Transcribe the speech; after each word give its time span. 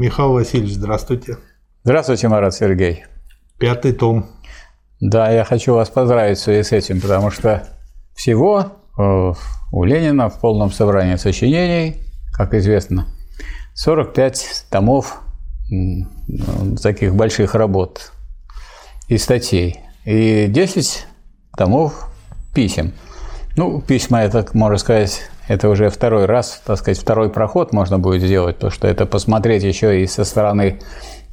Михаил 0.00 0.32
Васильевич, 0.32 0.76
здравствуйте. 0.76 1.36
Здравствуйте, 1.84 2.26
Марат 2.28 2.54
Сергей. 2.54 3.04
Пятый 3.58 3.92
том. 3.92 4.30
Да, 4.98 5.30
я 5.30 5.44
хочу 5.44 5.74
вас 5.74 5.90
поздравить 5.90 6.38
в 6.38 6.40
связи 6.40 6.62
с 6.62 6.72
этим, 6.72 7.02
потому 7.02 7.30
что 7.30 7.68
всего 8.14 8.78
э, 8.98 9.32
у 9.72 9.84
Ленина 9.84 10.30
в 10.30 10.40
полном 10.40 10.72
собрании 10.72 11.16
сочинений, 11.16 11.96
как 12.32 12.54
известно, 12.54 13.08
45 13.74 14.68
томов 14.70 15.20
таких 16.82 17.14
больших 17.14 17.54
работ 17.54 18.12
и 19.06 19.18
статей, 19.18 19.80
и 20.06 20.46
10 20.48 21.06
томов 21.58 22.08
писем. 22.54 22.94
Ну, 23.54 23.82
письма, 23.82 24.22
это, 24.22 24.46
можно 24.54 24.78
сказать, 24.78 25.29
это 25.50 25.68
уже 25.68 25.90
второй 25.90 26.26
раз, 26.26 26.62
так 26.64 26.78
сказать, 26.78 26.96
второй 26.96 27.28
проход 27.28 27.72
можно 27.72 27.98
будет 27.98 28.22
сделать, 28.22 28.54
потому 28.54 28.70
что 28.70 28.86
это 28.86 29.04
посмотреть 29.04 29.64
еще 29.64 30.00
и 30.00 30.06
со 30.06 30.24
стороны, 30.24 30.78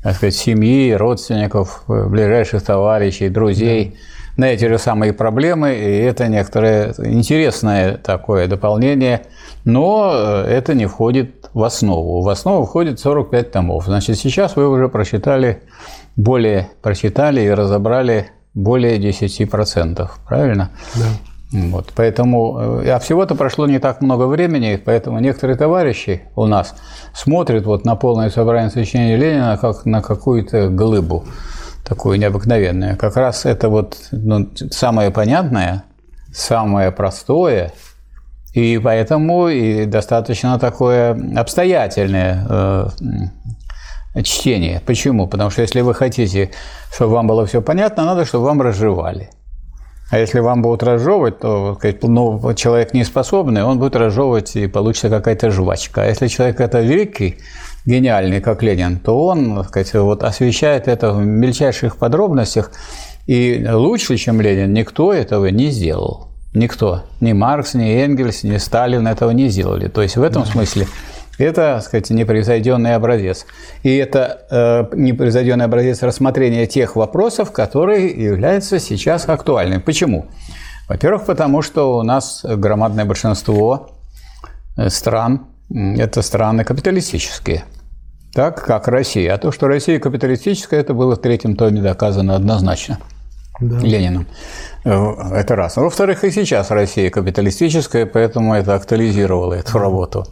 так 0.01 0.15
сказать, 0.15 0.35
семьи, 0.35 0.91
родственников, 0.91 1.83
ближайших 1.87 2.63
товарищей, 2.63 3.29
друзей 3.29 3.95
да. 4.35 4.41
на 4.41 4.45
эти 4.45 4.65
же 4.65 4.79
самые 4.79 5.13
проблемы, 5.13 5.75
и 5.75 5.99
это 5.99 6.29
некоторое 6.29 6.95
интересное 6.97 7.97
такое 7.97 8.47
дополнение, 8.47 9.21
но 9.65 10.43
это 10.47 10.73
не 10.73 10.87
входит 10.87 11.51
в 11.53 11.63
основу. 11.63 12.23
В 12.23 12.29
основу 12.29 12.65
входит 12.65 12.99
45 12.99 13.51
томов. 13.51 13.85
Значит, 13.85 14.17
сейчас 14.17 14.55
вы 14.55 14.67
уже 14.67 14.89
прочитали 14.89 15.61
более, 16.15 16.69
прочитали 16.81 17.41
и 17.41 17.51
разобрали 17.51 18.31
более 18.55 18.97
10%, 18.97 20.09
правильно? 20.27 20.71
Да. 20.95 21.05
Вот, 21.51 21.93
поэтому, 21.95 22.81
э, 22.81 22.89
а 22.89 22.99
всего-то 22.99 23.33
прошло 23.35 23.67
не 23.67 23.79
так 23.79 24.01
много 24.01 24.23
времени, 24.23 24.81
поэтому 24.83 25.19
некоторые 25.19 25.55
товарищи 25.55 26.23
у 26.35 26.45
нас 26.45 26.75
смотрят 27.13 27.65
вот 27.65 27.85
на 27.85 27.95
полное 27.95 28.29
собрание 28.29 28.69
сочинений 28.69 29.15
Ленина 29.15 29.57
как 29.57 29.85
на 29.85 30.01
какую-то 30.01 30.67
глыбу, 30.67 31.25
такую 31.85 32.19
необыкновенную. 32.19 32.97
Как 32.97 33.15
раз 33.15 33.45
это 33.45 33.69
вот 33.69 33.97
ну, 34.11 34.49
самое 34.71 35.09
понятное, 35.09 35.83
самое 36.33 36.91
простое, 36.91 37.71
и 38.53 38.77
поэтому 38.83 39.47
и 39.47 39.85
достаточно 39.85 40.59
такое 40.59 41.17
обстоятельное 41.37 42.45
э, 42.49 42.87
чтение. 44.21 44.81
Почему? 44.85 45.27
Потому 45.27 45.49
что 45.49 45.61
если 45.61 45.79
вы 45.79 45.93
хотите, 45.93 46.51
чтобы 46.93 47.13
вам 47.13 47.27
было 47.27 47.45
все 47.45 47.61
понятно, 47.61 48.03
надо, 48.03 48.25
чтобы 48.25 48.45
вам 48.45 48.61
разжевали. 48.61 49.29
А 50.09 50.19
если 50.19 50.39
вам 50.39 50.61
будут 50.61 50.83
разжевывать, 50.83 51.39
то 51.39 51.77
ну, 52.03 52.53
человек 52.53 52.93
неспособный, 52.93 53.63
он 53.63 53.77
будет 53.77 53.95
разжевывать 53.95 54.55
и 54.55 54.67
получится 54.67 55.09
какая-то 55.09 55.51
жвачка. 55.51 56.03
А 56.03 56.05
если 56.05 56.27
человек 56.27 56.61
это 56.61 56.79
великий, 56.79 57.37
гениальный, 57.85 58.41
как 58.41 58.63
Ленин, 58.63 58.99
то 58.99 59.25
он 59.25 59.63
сказать, 59.65 59.93
вот, 59.93 60.23
освещает 60.23 60.87
это 60.87 61.11
в 61.11 61.25
мельчайших 61.25 61.97
подробностях. 61.97 62.71
И 63.25 63.65
лучше, 63.69 64.15
чем 64.17 64.39
Ленин, 64.39 64.73
никто 64.73 65.11
этого 65.11 65.47
не 65.47 65.71
сделал. 65.71 66.27
Никто. 66.53 67.03
Ни 67.19 67.33
Маркс, 67.33 67.73
ни 67.73 68.01
Энгельс, 68.01 68.43
ни 68.43 68.57
Сталин 68.57 69.07
этого 69.07 69.31
не 69.31 69.49
сделали. 69.49 69.89
То 69.89 70.01
есть 70.01 70.15
в 70.15 70.23
этом 70.23 70.45
смысле 70.45 70.87
это, 71.37 71.75
так 71.75 71.83
сказать, 71.83 72.09
непревзойденный 72.09 72.95
образец. 72.95 73.45
И 73.83 73.95
это 73.95 74.45
э, 74.49 74.95
непревзойденный 74.95 75.65
образец 75.65 76.01
рассмотрения 76.03 76.65
тех 76.65 76.95
вопросов, 76.95 77.51
которые 77.51 78.07
являются 78.07 78.79
сейчас 78.79 79.27
актуальными. 79.29 79.79
Почему? 79.79 80.27
Во-первых, 80.87 81.25
потому 81.25 81.61
что 81.61 81.97
у 81.97 82.03
нас 82.03 82.43
громадное 82.43 83.05
большинство 83.05 83.91
э, 84.77 84.89
стран– 84.89 85.47
это 85.69 86.21
страны 86.21 86.63
капиталистические, 86.63 87.65
так 88.33 88.63
как 88.63 88.87
Россия. 88.87 89.33
А 89.33 89.37
то, 89.37 89.51
что 89.51 89.67
Россия 89.67 89.99
капиталистическая, 89.99 90.79
это 90.79 90.93
было 90.93 91.15
в 91.15 91.21
третьем 91.21 91.55
томе 91.55 91.81
доказано 91.81 92.35
однозначно 92.35 92.99
да. 93.59 93.79
Лениным. 93.79 94.27
Э, 94.85 95.13
это 95.33 95.55
раз. 95.55 95.77
Во-вторых, 95.77 96.23
и 96.23 96.31
сейчас 96.31 96.71
Россия 96.71 97.09
капиталистическая, 97.09 98.05
поэтому 98.05 98.53
это 98.53 98.75
актуализировало 98.75 99.53
эту 99.53 99.79
работу. 99.79 100.25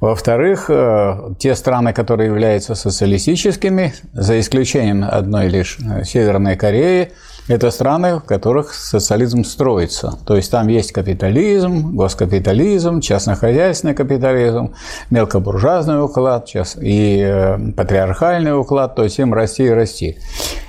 Во-вторых, 0.00 0.66
э, 0.68 1.34
те 1.38 1.54
страны, 1.54 1.92
которые 1.92 2.26
являются 2.28 2.74
социалистическими, 2.74 3.94
за 4.12 4.38
исключением 4.40 5.04
одной 5.04 5.48
лишь 5.48 5.78
э, 5.78 6.04
Северной 6.04 6.56
Кореи, 6.56 7.12
это 7.48 7.70
страны, 7.70 8.16
в 8.16 8.24
которых 8.24 8.74
социализм 8.74 9.44
строится. 9.44 10.18
То 10.26 10.36
есть 10.36 10.50
там 10.50 10.66
есть 10.66 10.92
капитализм, 10.92 11.94
госкапитализм, 11.94 13.00
частнохозяйственный 13.00 13.94
капитализм, 13.94 14.74
мелкобуржуазный 15.10 16.02
уклад 16.02 16.48
и 16.80 17.20
э, 17.24 17.58
патриархальный 17.72 18.58
уклад, 18.58 18.96
то 18.96 19.04
есть 19.04 19.18
им 19.18 19.32
расти 19.32 19.64
и 19.64 19.70
расти. 19.70 20.18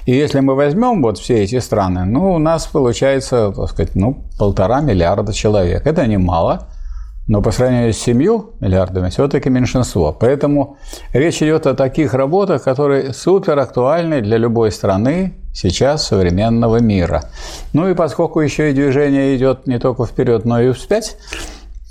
И 0.05 0.13
если 0.13 0.39
мы 0.39 0.55
возьмем 0.55 1.01
вот 1.01 1.17
все 1.17 1.43
эти 1.43 1.59
страны, 1.59 2.05
ну, 2.05 2.33
у 2.33 2.37
нас 2.37 2.67
получается, 2.67 3.51
так 3.55 3.69
сказать, 3.69 3.95
ну, 3.95 4.23
полтора 4.37 4.79
миллиарда 4.79 5.33
человек. 5.33 5.85
Это 5.85 6.05
немало. 6.05 6.67
Но 7.27 7.41
по 7.41 7.51
сравнению 7.51 7.93
с 7.93 7.97
семью 7.97 8.51
миллиардами 8.61 9.09
все-таки 9.09 9.49
меньшинство. 9.49 10.15
Поэтому 10.17 10.77
речь 11.11 11.41
идет 11.43 11.67
о 11.67 11.75
таких 11.75 12.13
работах, 12.13 12.63
которые 12.63 13.13
супер 13.13 13.59
актуальны 13.59 14.21
для 14.21 14.37
любой 14.37 14.71
страны 14.71 15.33
сейчас 15.53 16.07
современного 16.07 16.77
мира. 16.81 17.23
Ну 17.73 17.89
и 17.89 17.95
поскольку 17.95 18.39
еще 18.39 18.69
и 18.69 18.73
движение 18.73 19.35
идет 19.35 19.67
не 19.67 19.77
только 19.77 20.05
вперед, 20.05 20.45
но 20.45 20.61
и 20.61 20.71
вспять, 20.71 21.17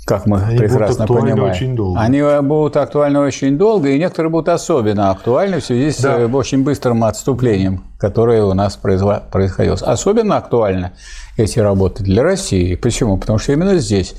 как 0.07 0.25
мы 0.25 0.41
они 0.41 0.57
прекрасно 0.57 1.05
будут 1.05 1.23
понимаем. 1.23 1.51
Очень 1.51 1.75
долго. 1.75 1.99
Они 1.99 2.23
будут 2.41 2.77
актуальны 2.77 3.19
очень 3.19 3.57
долго, 3.57 3.89
и 3.89 3.99
некоторые 3.99 4.31
будут 4.31 4.47
особенно 4.47 5.11
актуальны 5.11 5.59
в 5.59 5.65
связи 5.65 5.91
с 5.91 6.01
да. 6.01 6.25
очень 6.27 6.63
быстрым 6.63 7.03
отступлением, 7.03 7.83
которое 7.99 8.43
у 8.45 8.53
нас 8.53 8.77
происходило. 8.77 9.75
Особенно 9.81 10.37
актуальны 10.37 10.91
эти 11.35 11.59
работы 11.59 12.03
для 12.03 12.23
России. 12.23 12.75
Почему? 12.75 13.17
Потому 13.17 13.37
что 13.37 13.51
именно 13.51 13.75
здесь 13.77 14.15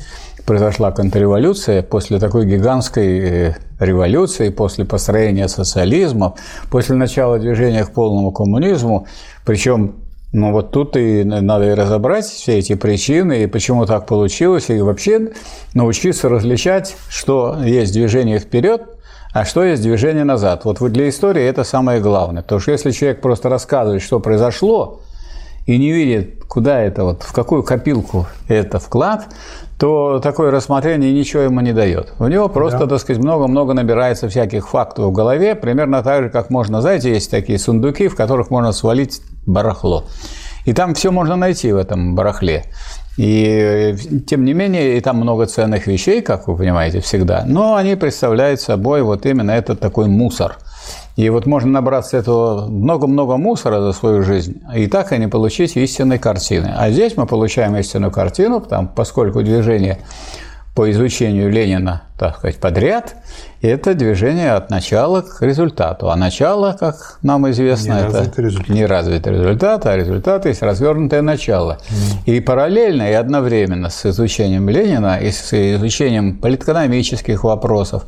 произошла 0.48 0.92
контрреволюция, 0.92 1.82
после 1.82 2.18
такой 2.18 2.46
гигантской 2.46 3.18
э, 3.18 3.54
революции, 3.78 4.48
после 4.48 4.86
построения 4.86 5.46
социализма, 5.46 6.36
после 6.70 6.96
начала 6.96 7.38
движения 7.38 7.84
к 7.84 7.92
полному 7.92 8.32
коммунизму, 8.32 9.06
причем 9.44 9.96
ну 10.32 10.52
вот 10.52 10.70
тут 10.70 10.96
и 10.96 11.22
надо 11.22 11.70
и 11.70 11.74
разобрать 11.74 12.24
все 12.24 12.58
эти 12.58 12.76
причины, 12.76 13.42
и 13.42 13.46
почему 13.46 13.84
так 13.84 14.06
получилось, 14.06 14.70
и 14.70 14.80
вообще 14.80 15.32
научиться 15.74 16.30
различать, 16.30 16.96
что 17.10 17.58
есть 17.62 17.92
движение 17.92 18.38
вперед, 18.38 18.82
а 19.34 19.44
что 19.44 19.62
есть 19.62 19.82
движение 19.82 20.24
назад. 20.24 20.64
Вот 20.64 20.78
для 20.92 21.10
истории 21.10 21.42
это 21.42 21.62
самое 21.62 22.00
главное. 22.00 22.42
Потому 22.42 22.60
что 22.62 22.72
если 22.72 22.90
человек 22.92 23.20
просто 23.20 23.50
рассказывает, 23.50 24.00
что 24.00 24.18
произошло, 24.18 25.00
и 25.66 25.76
не 25.76 25.92
видит, 25.92 26.44
куда 26.48 26.80
это, 26.80 27.04
вот, 27.04 27.22
в 27.22 27.32
какую 27.34 27.62
копилку 27.62 28.26
это 28.48 28.78
вклад, 28.78 29.26
то 29.78 30.18
такое 30.18 30.50
рассмотрение 30.50 31.12
ничего 31.12 31.44
ему 31.44 31.60
не 31.60 31.72
дает. 31.72 32.12
У 32.18 32.26
него 32.26 32.48
просто, 32.48 32.80
да. 32.80 32.86
так 32.86 33.00
сказать, 33.00 33.22
много-много 33.22 33.74
набирается 33.74 34.28
всяких 34.28 34.68
фактов 34.68 35.06
в 35.06 35.12
голове, 35.12 35.54
примерно 35.54 36.02
так 36.02 36.24
же, 36.24 36.30
как 36.30 36.50
можно, 36.50 36.80
знаете, 36.82 37.10
есть 37.12 37.30
такие 37.30 37.58
сундуки, 37.58 38.08
в 38.08 38.16
которых 38.16 38.50
можно 38.50 38.72
свалить 38.72 39.22
барахло. 39.46 40.04
И 40.64 40.72
там 40.72 40.94
все 40.94 41.12
можно 41.12 41.36
найти 41.36 41.72
в 41.72 41.76
этом 41.76 42.16
барахле. 42.16 42.64
И 43.16 43.96
тем 44.26 44.44
не 44.44 44.52
менее, 44.52 44.96
и 44.96 45.00
там 45.00 45.16
много 45.16 45.46
ценных 45.46 45.86
вещей, 45.86 46.22
как 46.22 46.48
вы 46.48 46.56
понимаете, 46.56 47.00
всегда, 47.00 47.44
но 47.46 47.76
они 47.76 47.94
представляют 47.94 48.60
собой 48.60 49.02
вот 49.02 49.26
именно 49.26 49.52
этот 49.52 49.78
такой 49.80 50.08
мусор– 50.08 50.56
и 51.16 51.28
вот 51.30 51.46
можно 51.46 51.70
набраться 51.70 52.16
этого 52.16 52.68
много-много 52.68 53.36
мусора 53.36 53.80
за 53.80 53.92
свою 53.92 54.22
жизнь, 54.22 54.62
и 54.74 54.86
так 54.86 55.12
и 55.12 55.18
не 55.18 55.28
получить 55.28 55.76
истинной 55.76 56.18
картины. 56.18 56.72
А 56.76 56.90
здесь 56.90 57.16
мы 57.16 57.26
получаем 57.26 57.76
истинную 57.76 58.12
картину, 58.12 58.60
потому, 58.60 58.88
поскольку 58.88 59.42
движение 59.42 59.98
по 60.78 60.88
изучению 60.92 61.50
Ленина, 61.50 62.02
так 62.16 62.36
сказать, 62.36 62.58
подряд, 62.58 63.16
это 63.62 63.94
движение 63.94 64.52
от 64.52 64.70
начала 64.70 65.22
к 65.22 65.42
результату. 65.42 66.08
А 66.08 66.14
начало, 66.14 66.76
как 66.78 67.18
нам 67.20 67.50
известно, 67.50 67.94
не 67.94 68.16
это 68.20 68.42
результат. 68.42 68.68
не 68.68 68.86
развитый 68.86 69.32
результат, 69.32 69.86
а 69.86 69.96
результат 69.96 70.46
есть 70.46 70.62
развернутое 70.62 71.20
начало. 71.20 71.78
Mm. 71.90 72.36
И 72.36 72.40
параллельно 72.40 73.10
и 73.10 73.12
одновременно 73.12 73.90
с 73.90 74.06
изучением 74.06 74.68
Ленина 74.68 75.18
и 75.18 75.32
с 75.32 75.52
изучением 75.52 76.38
политэкономических 76.38 77.42
вопросов, 77.42 78.04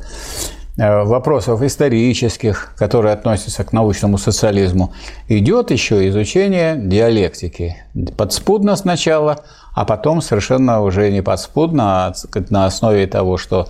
вопросов 0.77 1.61
исторических, 1.61 2.73
которые 2.77 3.13
относятся 3.13 3.63
к 3.63 3.73
научному 3.73 4.17
социализму, 4.17 4.93
идет 5.27 5.71
еще 5.71 6.07
изучение 6.09 6.75
диалектики. 6.77 7.77
Подспудно 8.17 8.75
сначала, 8.75 9.43
а 9.73 9.85
потом 9.85 10.21
совершенно 10.21 10.81
уже 10.81 11.11
не 11.11 11.21
подспудно, 11.21 12.07
а 12.07 12.13
на 12.49 12.65
основе 12.65 13.07
того, 13.07 13.37
что 13.37 13.67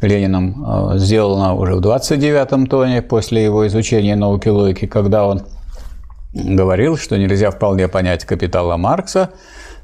Лениным 0.00 0.64
э, 0.94 0.98
сделано 0.98 1.54
уже 1.54 1.74
в 1.76 1.80
29-м 1.80 2.66
тоне 2.66 3.02
после 3.02 3.44
его 3.44 3.66
изучения 3.66 4.16
науки 4.16 4.48
логики, 4.48 4.86
когда 4.86 5.26
он 5.26 5.42
говорил, 6.32 6.96
что 6.96 7.16
нельзя 7.16 7.50
вполне 7.50 7.88
понять 7.88 8.24
капитала 8.24 8.76
Маркса 8.76 9.30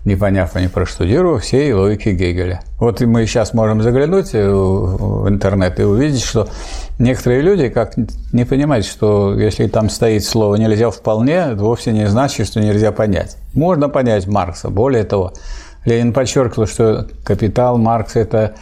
не 0.04 0.16
поняв 0.16 0.56
и 0.56 0.60
не 0.60 0.68
проштудировав 0.68 1.42
всей 1.42 1.72
логики 1.72 2.10
Гегеля. 2.10 2.62
Вот 2.78 3.00
мы 3.00 3.26
сейчас 3.26 3.52
можем 3.52 3.82
заглянуть 3.82 4.32
в 4.32 5.28
интернет 5.28 5.78
и 5.78 5.84
увидеть, 5.84 6.22
что 6.22 6.48
некоторые 6.98 7.42
люди 7.42 7.68
как 7.68 7.94
не 8.32 8.44
понимают, 8.44 8.86
что 8.86 9.38
если 9.38 9.66
там 9.66 9.90
стоит 9.90 10.24
слово 10.24 10.56
«нельзя 10.56 10.90
вполне», 10.90 11.34
это 11.34 11.62
вовсе 11.62 11.92
не 11.92 12.06
значит, 12.06 12.46
что 12.46 12.60
нельзя 12.60 12.92
понять. 12.92 13.36
Можно 13.52 13.88
понять 13.88 14.26
Маркса. 14.26 14.70
Более 14.70 15.04
того, 15.04 15.32
Ленин 15.84 16.12
подчеркивал, 16.12 16.66
что 16.66 17.06
«Капитал» 17.24 17.78
Маркс– 17.78 18.14
это 18.16 18.54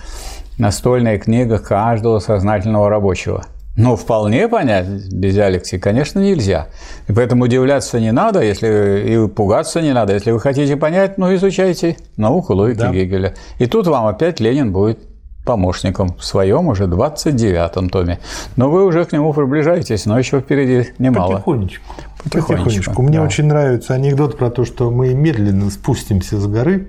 настольная 0.59 1.19
книга 1.19 1.59
каждого 1.59 2.19
сознательного 2.19 2.89
рабочего– 2.89 3.45
но 3.79 3.95
вполне 3.95 4.49
понять 4.49 4.87
без 5.13 5.35
диалектики, 5.35 5.79
конечно, 5.79 6.19
нельзя. 6.19 6.67
И 7.07 7.13
поэтому 7.13 7.45
удивляться 7.45 8.01
не 8.01 8.11
надо, 8.11 8.43
если 8.43 9.05
и 9.07 9.29
пугаться 9.29 9.81
не 9.81 9.93
надо. 9.93 10.15
Если 10.15 10.33
вы 10.33 10.41
хотите 10.41 10.77
понять, 10.77 11.17
ну, 11.17 11.33
изучайте 11.37 11.97
науку 12.17 12.55
логики 12.55 12.81
да. 12.81 12.91
Гегеля. 12.91 13.35
И 13.59 13.67
тут 13.67 13.87
вам 13.87 14.07
опять 14.07 14.41
Ленин 14.41 14.73
будет 14.73 14.99
помощником 15.45 16.17
в 16.19 16.25
своем 16.25 16.67
уже 16.67 16.85
29-м 16.85 17.89
томе. 17.89 18.19
Но 18.57 18.69
вы 18.69 18.85
уже 18.85 19.05
к 19.05 19.13
нему 19.13 19.33
приближаетесь, 19.33 20.07
но 20.07 20.19
еще 20.19 20.41
впереди 20.41 20.91
немало. 20.99 21.35
Потихонечку. 21.35 21.85
Потихонечку. 22.25 22.65
Потихонечку. 22.65 23.03
Мне 23.03 23.19
да. 23.19 23.25
очень 23.25 23.47
нравится 23.47 23.95
анекдот 23.95 24.37
про 24.37 24.51
то, 24.51 24.65
что 24.65 24.91
мы 24.91 25.15
медленно 25.15 25.71
спустимся 25.71 26.39
с 26.41 26.47
горы, 26.49 26.89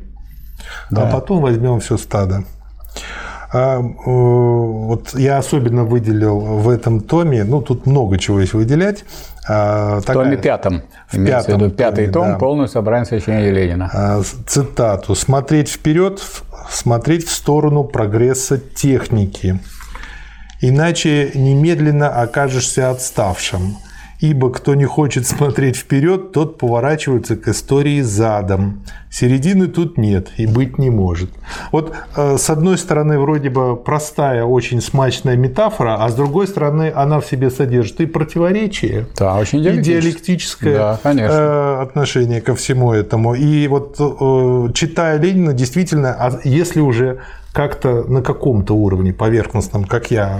а 0.89 0.95
да. 0.95 1.07
а 1.07 1.11
потом 1.11 1.41
возьмем 1.41 1.79
все 1.81 1.97
стадо. 1.97 2.45
А, 3.51 3.79
вот 3.79 5.17
я 5.17 5.37
особенно 5.37 5.83
выделил 5.83 6.39
в 6.39 6.69
этом 6.69 7.01
томе, 7.01 7.43
ну, 7.43 7.61
тут 7.61 7.87
много 7.87 8.17
чего 8.19 8.41
есть 8.41 8.53
выделять. 8.53 9.05
А, 9.47 9.99
в 9.99 10.05
такая, 10.05 10.25
томе 10.25 10.37
пятом. 10.37 10.83
В 11.11 11.25
пятом. 11.25 11.55
В 11.55 11.61
виду, 11.63 11.75
пятый 11.75 12.07
томе, 12.07 12.13
том, 12.13 12.27
да. 12.33 12.37
полное 12.37 12.67
собрание 12.67 13.05
сочинений 13.05 13.51
Ленина. 13.51 13.89
А, 13.91 14.21
цитату. 14.45 15.15
«Смотреть 15.15 15.69
вперед, 15.69 16.21
смотреть 16.69 17.27
в 17.27 17.31
сторону 17.31 17.83
прогресса 17.83 18.59
техники, 18.59 19.59
иначе 20.61 21.31
немедленно 21.33 22.09
окажешься 22.09 22.91
отставшим» 22.91 23.77
ибо 24.19 24.51
кто 24.51 24.75
не 24.75 24.85
хочет 24.85 25.25
смотреть 25.27 25.77
вперед, 25.77 26.31
тот 26.33 26.57
поворачивается 26.57 27.35
к 27.35 27.47
истории 27.47 28.01
задом. 28.01 28.83
Середины 29.09 29.67
тут 29.67 29.97
нет 29.97 30.29
и 30.37 30.45
быть 30.45 30.77
не 30.77 30.89
может. 30.89 31.31
Вот 31.71 31.93
э, 32.15 32.37
с 32.37 32.49
одной 32.49 32.77
стороны 32.77 33.17
вроде 33.17 33.49
бы 33.49 33.77
простая, 33.77 34.43
очень 34.43 34.81
смачная 34.81 35.37
метафора, 35.37 36.03
а 36.03 36.09
с 36.09 36.15
другой 36.15 36.47
стороны 36.47 36.91
она 36.93 37.21
в 37.21 37.25
себе 37.25 37.49
содержит 37.49 38.01
и 38.01 38.05
противоречие, 38.05 39.07
да, 39.17 39.35
очень 39.35 39.59
и 39.59 39.77
диалектическое 39.77 40.77
да, 40.77 40.99
э, 41.03 41.81
отношение 41.81 42.41
ко 42.41 42.55
всему 42.55 42.91
этому. 42.91 43.35
И 43.35 43.67
вот 43.67 43.95
э, 43.99 44.73
читая 44.73 45.17
Ленина, 45.17 45.53
действительно, 45.53 46.13
а 46.13 46.39
если 46.43 46.81
уже 46.81 47.19
как-то 47.53 48.03
на 48.03 48.21
каком-то 48.21 48.73
уровне 48.75 49.11
поверхностном, 49.11 49.85
как 49.85 50.11
я, 50.11 50.39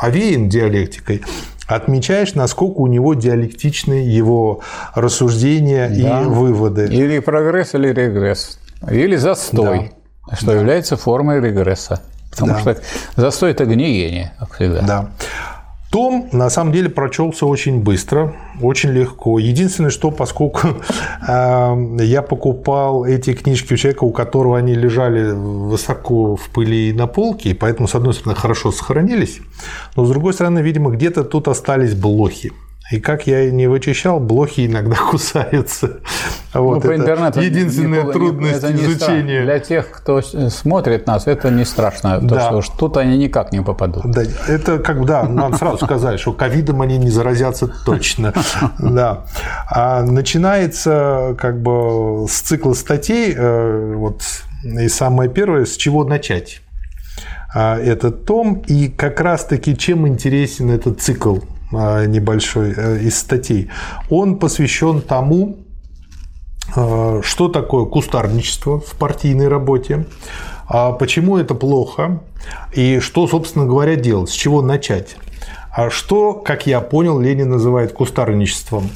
овеян 0.00 0.48
диалектикой, 0.48 1.22
отмечаешь, 1.68 2.34
насколько 2.34 2.78
у 2.78 2.86
него 2.86 3.14
диалектичны 3.14 3.92
его 3.92 4.60
рассуждения 4.94 5.88
да. 5.88 6.22
и 6.22 6.24
выводы. 6.24 6.86
Или 6.86 7.20
прогресс, 7.20 7.74
или 7.74 7.88
регресс. 7.88 8.58
Или 8.90 9.16
застой, 9.16 9.92
да. 10.28 10.36
что 10.36 10.46
да. 10.46 10.54
является 10.54 10.96
формой 10.96 11.40
регресса. 11.40 12.00
Потому 12.30 12.52
да. 12.52 12.58
что 12.60 12.76
застой– 13.16 13.50
это 13.52 13.66
гниение, 13.66 14.32
как 14.38 14.54
всегда. 14.54 14.82
Да. 14.82 15.10
Том, 15.90 16.28
на 16.32 16.50
самом 16.50 16.72
деле, 16.72 16.90
прочелся 16.90 17.46
очень 17.46 17.80
быстро, 17.80 18.34
очень 18.60 18.90
легко. 18.90 19.38
Единственное, 19.38 19.90
что 19.90 20.10
поскольку 20.10 20.68
э, 21.28 21.96
я 22.00 22.22
покупал 22.22 23.06
эти 23.06 23.32
книжки 23.32 23.72
у 23.72 23.76
человека, 23.76 24.04
у 24.04 24.10
которого 24.10 24.58
они 24.58 24.74
лежали 24.74 25.32
высоко 25.32 26.36
в 26.36 26.50
пыли 26.50 26.92
на 26.92 27.06
полке, 27.06 27.50
и 27.50 27.54
поэтому, 27.54 27.88
с 27.88 27.94
одной 27.94 28.12
стороны, 28.12 28.38
хорошо 28.38 28.70
сохранились, 28.70 29.40
но 29.96 30.04
с 30.04 30.10
другой 30.10 30.34
стороны, 30.34 30.58
видимо, 30.58 30.90
где-то 30.90 31.24
тут 31.24 31.48
остались 31.48 31.94
блохи. 31.94 32.52
И 32.90 33.00
как 33.00 33.26
я 33.26 33.50
не 33.50 33.66
вычищал, 33.66 34.18
блохи 34.18 34.66
иногда 34.66 34.96
кусаются. 35.10 36.00
Ну, 36.54 36.64
вот 36.64 36.82
по 36.82 36.96
интернету 36.96 37.40
единственная 37.40 38.04
не, 38.04 38.12
трудность 38.12 38.58
это 38.58 38.72
не 38.72 38.84
изучения. 38.84 39.42
Для 39.42 39.58
тех, 39.58 39.90
кто 39.90 40.22
смотрит 40.22 41.06
нас, 41.06 41.26
это 41.26 41.50
не 41.50 41.66
страшно, 41.66 42.18
да. 42.20 42.50
то, 42.50 42.62
что 42.62 42.76
тут 42.76 42.96
они 42.96 43.18
никак 43.18 43.52
не 43.52 43.62
попадут. 43.62 44.10
Да, 44.10 44.22
это 44.46 44.78
как 44.78 45.00
бы, 45.00 45.06
да, 45.06 45.24
нам 45.24 45.54
сразу 45.54 45.84
сказали, 45.84 46.16
что 46.16 46.32
ковидом 46.32 46.80
они 46.80 46.96
не 46.96 47.10
заразятся 47.10 47.68
точно. 47.84 48.32
Да. 48.78 49.24
А 49.70 50.02
начинается 50.02 51.36
как 51.38 51.60
бы 51.60 52.26
с 52.28 52.40
цикла 52.40 52.72
статей, 52.72 53.34
э, 53.36 53.94
вот, 53.96 54.22
и 54.64 54.88
самое 54.88 55.28
первое, 55.28 55.66
с 55.66 55.76
чего 55.76 56.04
начать 56.04 56.62
а, 57.54 57.78
этот 57.78 58.24
том, 58.24 58.62
и 58.66 58.88
как 58.88 59.20
раз-таки 59.20 59.76
чем 59.76 60.08
интересен 60.08 60.70
этот 60.70 61.00
цикл 61.00 61.38
небольшой 61.72 62.72
э, 62.76 63.00
из 63.00 63.18
статей, 63.18 63.70
он 64.08 64.38
посвящен 64.38 65.00
тому, 65.00 65.58
а, 66.74 67.20
что 67.22 67.48
такое 67.48 67.84
кустарничество 67.84 68.80
в 68.80 68.94
партийной 68.96 69.48
работе, 69.48 70.06
а 70.66 70.92
почему 70.92 71.38
это 71.38 71.54
плохо 71.54 72.20
и 72.74 73.00
что, 73.00 73.26
собственно 73.26 73.66
говоря, 73.66 73.96
делать, 73.96 74.30
с 74.30 74.34
чего 74.34 74.62
начать. 74.62 75.16
А 75.78 75.90
что, 75.90 76.32
как 76.34 76.66
я 76.66 76.80
понял, 76.80 77.20
Ленин 77.20 77.50
называет 77.50 77.92
кустарничеством? 77.92 78.90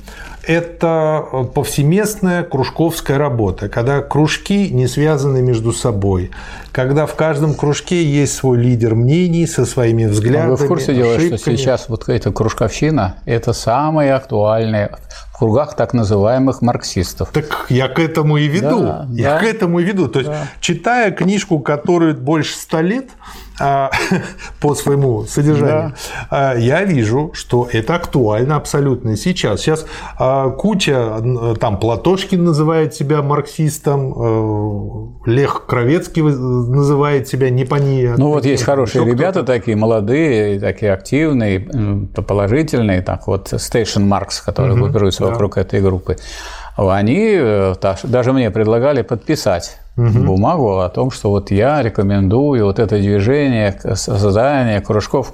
это 0.45 1.49
повсеместная 1.55 2.43
кружковская 2.43 3.19
работа, 3.19 3.69
когда 3.69 4.03
кружки 4.03 4.71
не 4.71 4.87
связаны 4.89 5.41
между 5.41 5.73
собой, 5.73 6.31
когда 6.73 7.07
в 7.07 7.15
каждом 7.15 7.55
кружке 7.55 8.05
есть 8.05 8.35
свой 8.35 8.59
лидер 8.59 8.95
мнений 8.95 9.47
со 9.47 9.65
своими 9.65 10.05
взглядами. 10.07 10.51
Но 10.51 10.57
вы 10.57 10.65
в 10.65 10.69
курсе 10.69 10.95
дела, 10.95 11.19
что 11.19 11.39
сейчас 11.39 11.89
вот 11.89 12.09
эта 12.09 12.33
кружковщина– 12.33 13.17
это 13.25 13.53
самая 13.53 14.17
актуальная 14.17 14.99
в 15.33 15.39
кругах 15.39 15.77
так 15.77 15.95
называемых 15.95 16.61
марксистов. 16.61 17.31
Так 17.33 17.67
я 17.69 17.89
к 17.89 17.99
этому 17.99 18.37
и 18.37 18.49
веду. 18.49 18.83
Да, 18.83 19.07
я 19.13 19.35
да, 19.35 19.39
к 19.39 19.45
этому 19.45 19.79
и 19.79 19.85
веду. 19.85 20.09
То 20.09 20.21
есть, 20.21 20.31
да. 20.31 20.49
читая 20.61 21.13
книжку, 21.13 21.61
которую 21.61 22.17
больше 22.17 22.57
ста 22.57 22.83
лет, 22.83 23.11
по 24.61 24.75
своему 24.75 25.25
содержанию, 25.25 25.95
да. 26.31 26.55
А, 26.55 26.57
я 26.57 26.85
вижу, 26.85 27.31
что 27.35 27.69
это 27.71 27.95
актуально 27.95 28.57
абсолютно 28.57 29.17
сейчас. 29.17 29.61
Сейчас 29.61 29.87
а, 30.19 30.51
куча, 30.51 31.55
там 31.61 31.79
Платошкин 31.79 32.43
называет 32.43 32.95
себя 32.95 33.23
марксистом, 33.23 34.15
э, 35.27 35.31
Лех 35.31 35.67
Кровецкий 35.67 36.23
называет 36.23 37.29
себя 37.29 37.51
не 37.51 37.65
по 37.65 37.77
ней. 37.77 38.09
Ну 38.17 38.29
вот 38.29 38.45
есть 38.45 38.65
хорошие 38.65 39.05
ребята 39.05 39.43
такие, 39.43 39.77
молодые, 39.77 40.59
такие 40.59 40.93
активные, 40.93 41.61
положительные, 42.15 43.03
так 43.03 43.27
вот 43.27 43.53
Station 43.53 44.09
Marks, 44.09 44.45
которые 44.45 44.75
угу, 44.75 44.85
группируются 44.85 45.25
да. 45.25 45.31
вокруг 45.31 45.59
этой 45.59 45.81
группы. 45.81 46.17
Они 46.91 47.35
э, 47.35 47.75
даже 48.05 48.33
мне 48.33 48.51
предлагали 48.51 49.03
подписать 49.03 49.79
угу. 49.97 50.19
бумагу 50.21 50.79
о 50.79 50.89
том, 50.89 51.11
что 51.11 51.31
вот 51.31 51.51
я 51.51 51.83
рекомендую 51.83 52.65
вот 52.65 52.79
это 52.79 52.99
движение, 52.99 53.79
создание 53.95 54.81
кружков. 54.81 55.33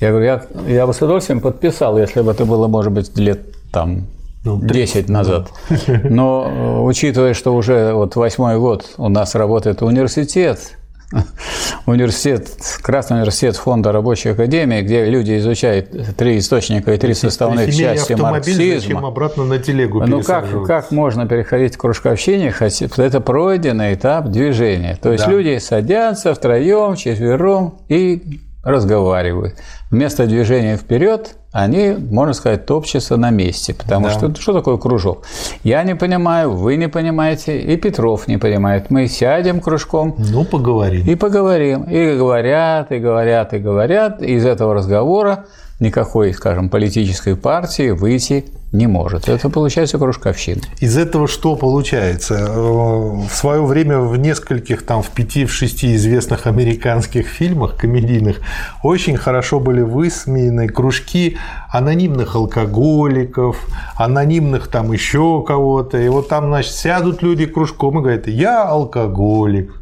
Я 0.00 0.10
говорю, 0.10 0.24
я, 0.26 0.42
я 0.66 0.86
бы 0.86 0.92
с 0.92 0.98
удовольствием 0.98 1.40
подписал, 1.40 1.98
если 1.98 2.20
бы 2.20 2.32
это 2.32 2.44
было, 2.44 2.68
может 2.68 2.92
быть, 2.92 3.16
лет 3.16 3.40
там 3.72 4.06
ну, 4.44 4.60
10 4.60 5.08
назад. 5.08 5.48
Но 6.04 6.46
э, 6.46 6.80
учитывая, 6.80 7.34
что 7.34 7.54
уже 7.54 7.92
вот 7.94 8.16
восьмой 8.16 8.58
год 8.58 8.94
у 8.98 9.08
нас 9.08 9.34
работает 9.34 9.82
университет, 9.82 10.76
университет, 11.86 12.50
Красный 12.82 13.18
университет 13.18 13.56
Фонда 13.56 13.92
Рабочей 13.92 14.30
Академии, 14.30 14.82
где 14.82 15.04
люди 15.06 15.38
изучают 15.38 16.16
три 16.16 16.38
источника 16.38 16.92
и 16.92 16.98
три 16.98 17.14
составных 17.14 17.74
части 17.74 18.14
марксизма. 18.14 18.80
Зачем 18.80 19.06
обратно 19.06 19.44
на 19.44 19.58
телегу 19.58 20.02
Ну 20.06 20.22
как, 20.22 20.46
как 20.66 20.90
можно 20.90 21.26
переходить 21.26 21.76
к 21.76 21.80
кружковщине, 21.80 22.50
хотя 22.50 22.86
это 22.96 23.20
пройденный 23.20 23.94
этап 23.94 24.28
движения. 24.28 24.98
То 25.00 25.12
есть 25.12 25.24
да. 25.24 25.30
люди 25.30 25.58
садятся 25.58 26.34
втроем, 26.34 26.96
четвером 26.96 27.78
и 27.88 28.40
разговаривают. 28.62 29.56
Вместо 29.90 30.26
движения 30.26 30.76
вперед 30.76 31.36
они, 31.54 31.96
можно 32.10 32.34
сказать, 32.34 32.66
топчутся 32.66 33.16
на 33.16 33.30
месте. 33.30 33.74
Потому 33.74 34.06
да. 34.06 34.10
что 34.10 34.34
что 34.34 34.52
такое 34.52 34.76
кружок? 34.76 35.24
Я 35.62 35.84
не 35.84 35.94
понимаю, 35.94 36.50
вы 36.50 36.74
не 36.74 36.88
понимаете, 36.88 37.60
и 37.60 37.76
Петров 37.76 38.26
не 38.26 38.38
понимает. 38.38 38.90
Мы 38.90 39.06
сядем 39.06 39.60
кружком. 39.60 40.16
Ну, 40.18 40.44
поговорим. 40.44 41.06
И 41.06 41.14
поговорим. 41.14 41.84
И 41.84 42.16
говорят, 42.16 42.90
и 42.90 42.98
говорят, 42.98 43.54
и 43.54 43.58
говорят. 43.58 44.20
И 44.20 44.32
из 44.32 44.44
этого 44.44 44.74
разговора 44.74 45.44
никакой, 45.80 46.32
скажем, 46.32 46.68
политической 46.68 47.36
партии 47.36 47.90
выйти 47.90 48.44
не 48.74 48.88
может. 48.88 49.28
Это 49.28 49.48
получается 49.48 49.98
кружковщина. 49.98 50.60
Из 50.80 50.98
этого 50.98 51.28
что 51.28 51.54
получается? 51.54 52.50
В 52.52 53.28
свое 53.30 53.64
время 53.64 54.00
в 54.00 54.16
нескольких, 54.16 54.84
там, 54.84 55.02
в 55.02 55.10
пяти, 55.10 55.44
в 55.44 55.52
шести 55.52 55.94
известных 55.94 56.48
американских 56.48 57.28
фильмах 57.28 57.76
комедийных 57.76 58.40
очень 58.82 59.16
хорошо 59.16 59.60
были 59.60 59.80
высмеяны 59.80 60.68
кружки 60.68 61.38
анонимных 61.70 62.34
алкоголиков, 62.34 63.64
анонимных 63.96 64.66
там 64.66 64.92
еще 64.92 65.44
кого-то. 65.46 65.98
И 65.98 66.08
вот 66.08 66.28
там, 66.28 66.46
значит, 66.46 66.72
сядут 66.72 67.22
люди 67.22 67.46
кружком 67.46 67.98
и 67.98 68.02
говорят, 68.02 68.26
я 68.26 68.64
алкоголик. 68.64 69.72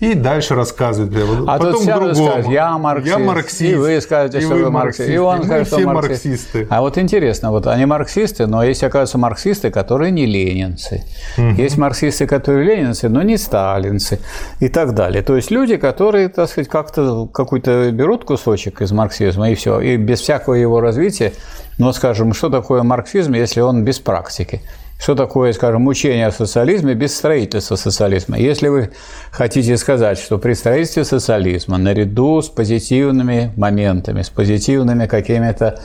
И 0.00 0.14
дальше 0.14 0.54
рассказывают. 0.54 1.12
А 1.48 1.58
Потом 1.58 1.84
тут 1.84 1.86
другому. 1.86 2.14
Скажет, 2.14 2.50
я 2.50 2.78
марксист. 2.78 3.18
Я 3.18 3.24
марксист. 3.24 3.60
И 3.60 3.74
вы 3.74 4.00
скажете, 4.00 4.38
и 4.38 4.40
что 4.42 4.54
вы 4.54 4.70
марксист. 4.70 5.08
И 5.08 5.18
он 5.18 5.37
скажет, 5.44 5.68
что 5.68 5.80
марксист. 5.80 6.24
марксисты. 6.24 6.66
А 6.70 6.80
вот 6.80 6.98
интересно, 6.98 7.50
вот 7.50 7.66
они 7.66 7.86
марксисты, 7.86 8.46
но 8.46 8.62
есть, 8.62 8.82
оказывается, 8.82 9.18
марксисты, 9.18 9.70
которые 9.70 10.10
не 10.10 10.26
ленинцы. 10.26 11.04
Угу. 11.36 11.62
Есть 11.62 11.78
марксисты, 11.78 12.26
которые 12.26 12.76
ленинцы, 12.76 13.08
но 13.08 13.22
не 13.22 13.36
сталинцы 13.36 14.18
и 14.60 14.68
так 14.68 14.94
далее. 14.94 15.22
То 15.22 15.36
есть 15.36 15.50
люди, 15.50 15.76
которые, 15.76 16.28
так 16.28 16.48
сказать, 16.48 16.68
как-то 16.68 17.26
какой-то 17.26 17.90
берут 17.92 18.24
кусочек 18.24 18.82
из 18.82 18.92
марксизма 18.92 19.50
и 19.50 19.54
все, 19.54 19.80
и 19.80 19.96
без 19.96 20.20
всякого 20.20 20.54
его 20.54 20.80
развития, 20.80 21.32
ну, 21.78 21.92
скажем, 21.92 22.34
что 22.34 22.50
такое 22.50 22.82
марксизм, 22.82 23.34
если 23.34 23.60
он 23.60 23.84
без 23.84 24.00
практики? 24.00 24.60
Что 24.98 25.14
такое, 25.14 25.52
скажем, 25.52 25.86
учение 25.86 26.26
о 26.26 26.32
социализме 26.32 26.94
без 26.94 27.16
строительства 27.16 27.76
социализма? 27.76 28.36
Если 28.36 28.66
вы 28.66 28.90
хотите 29.30 29.76
сказать, 29.76 30.18
что 30.18 30.38
при 30.38 30.54
строительстве 30.54 31.04
социализма 31.04 31.78
наряду 31.78 32.42
с 32.42 32.48
позитивными 32.48 33.52
моментами, 33.56 34.22
с 34.22 34.28
позитивными 34.28 35.06
какими-то 35.06 35.80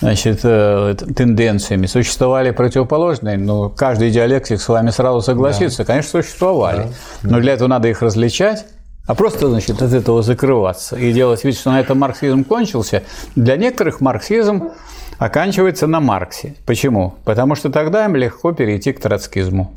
значит, 0.00 0.40
э, 0.42 0.94
тенденциями 1.16 1.86
существовали 1.86 2.50
противоположные, 2.50 3.38
ну, 3.38 3.70
каждый 3.70 4.10
диалектик 4.10 4.60
с 4.60 4.68
вами 4.68 4.90
сразу 4.90 5.22
согласится, 5.22 5.78
да. 5.78 5.84
конечно, 5.84 6.22
существовали. 6.22 6.88
Да. 7.22 7.30
Но 7.30 7.40
для 7.40 7.54
этого 7.54 7.68
надо 7.68 7.88
их 7.88 8.02
различать, 8.02 8.66
а 9.06 9.14
просто, 9.14 9.48
значит, 9.48 9.80
от 9.80 9.94
этого 9.94 10.22
закрываться 10.22 10.94
и 10.94 11.14
делать 11.14 11.42
вид, 11.42 11.56
что 11.56 11.70
на 11.70 11.80
этом 11.80 11.98
марксизм 11.98 12.44
кончился. 12.44 13.02
Для 13.34 13.56
некоторых 13.56 14.02
марксизм 14.02 14.72
оканчивается 15.18 15.86
на 15.86 16.00
Марксе. 16.00 16.54
Почему? 16.64 17.14
Потому 17.24 17.54
что 17.54 17.70
тогда 17.70 18.04
им 18.04 18.16
легко 18.16 18.52
перейти 18.52 18.92
к 18.92 19.00
троцкизму. 19.00 19.72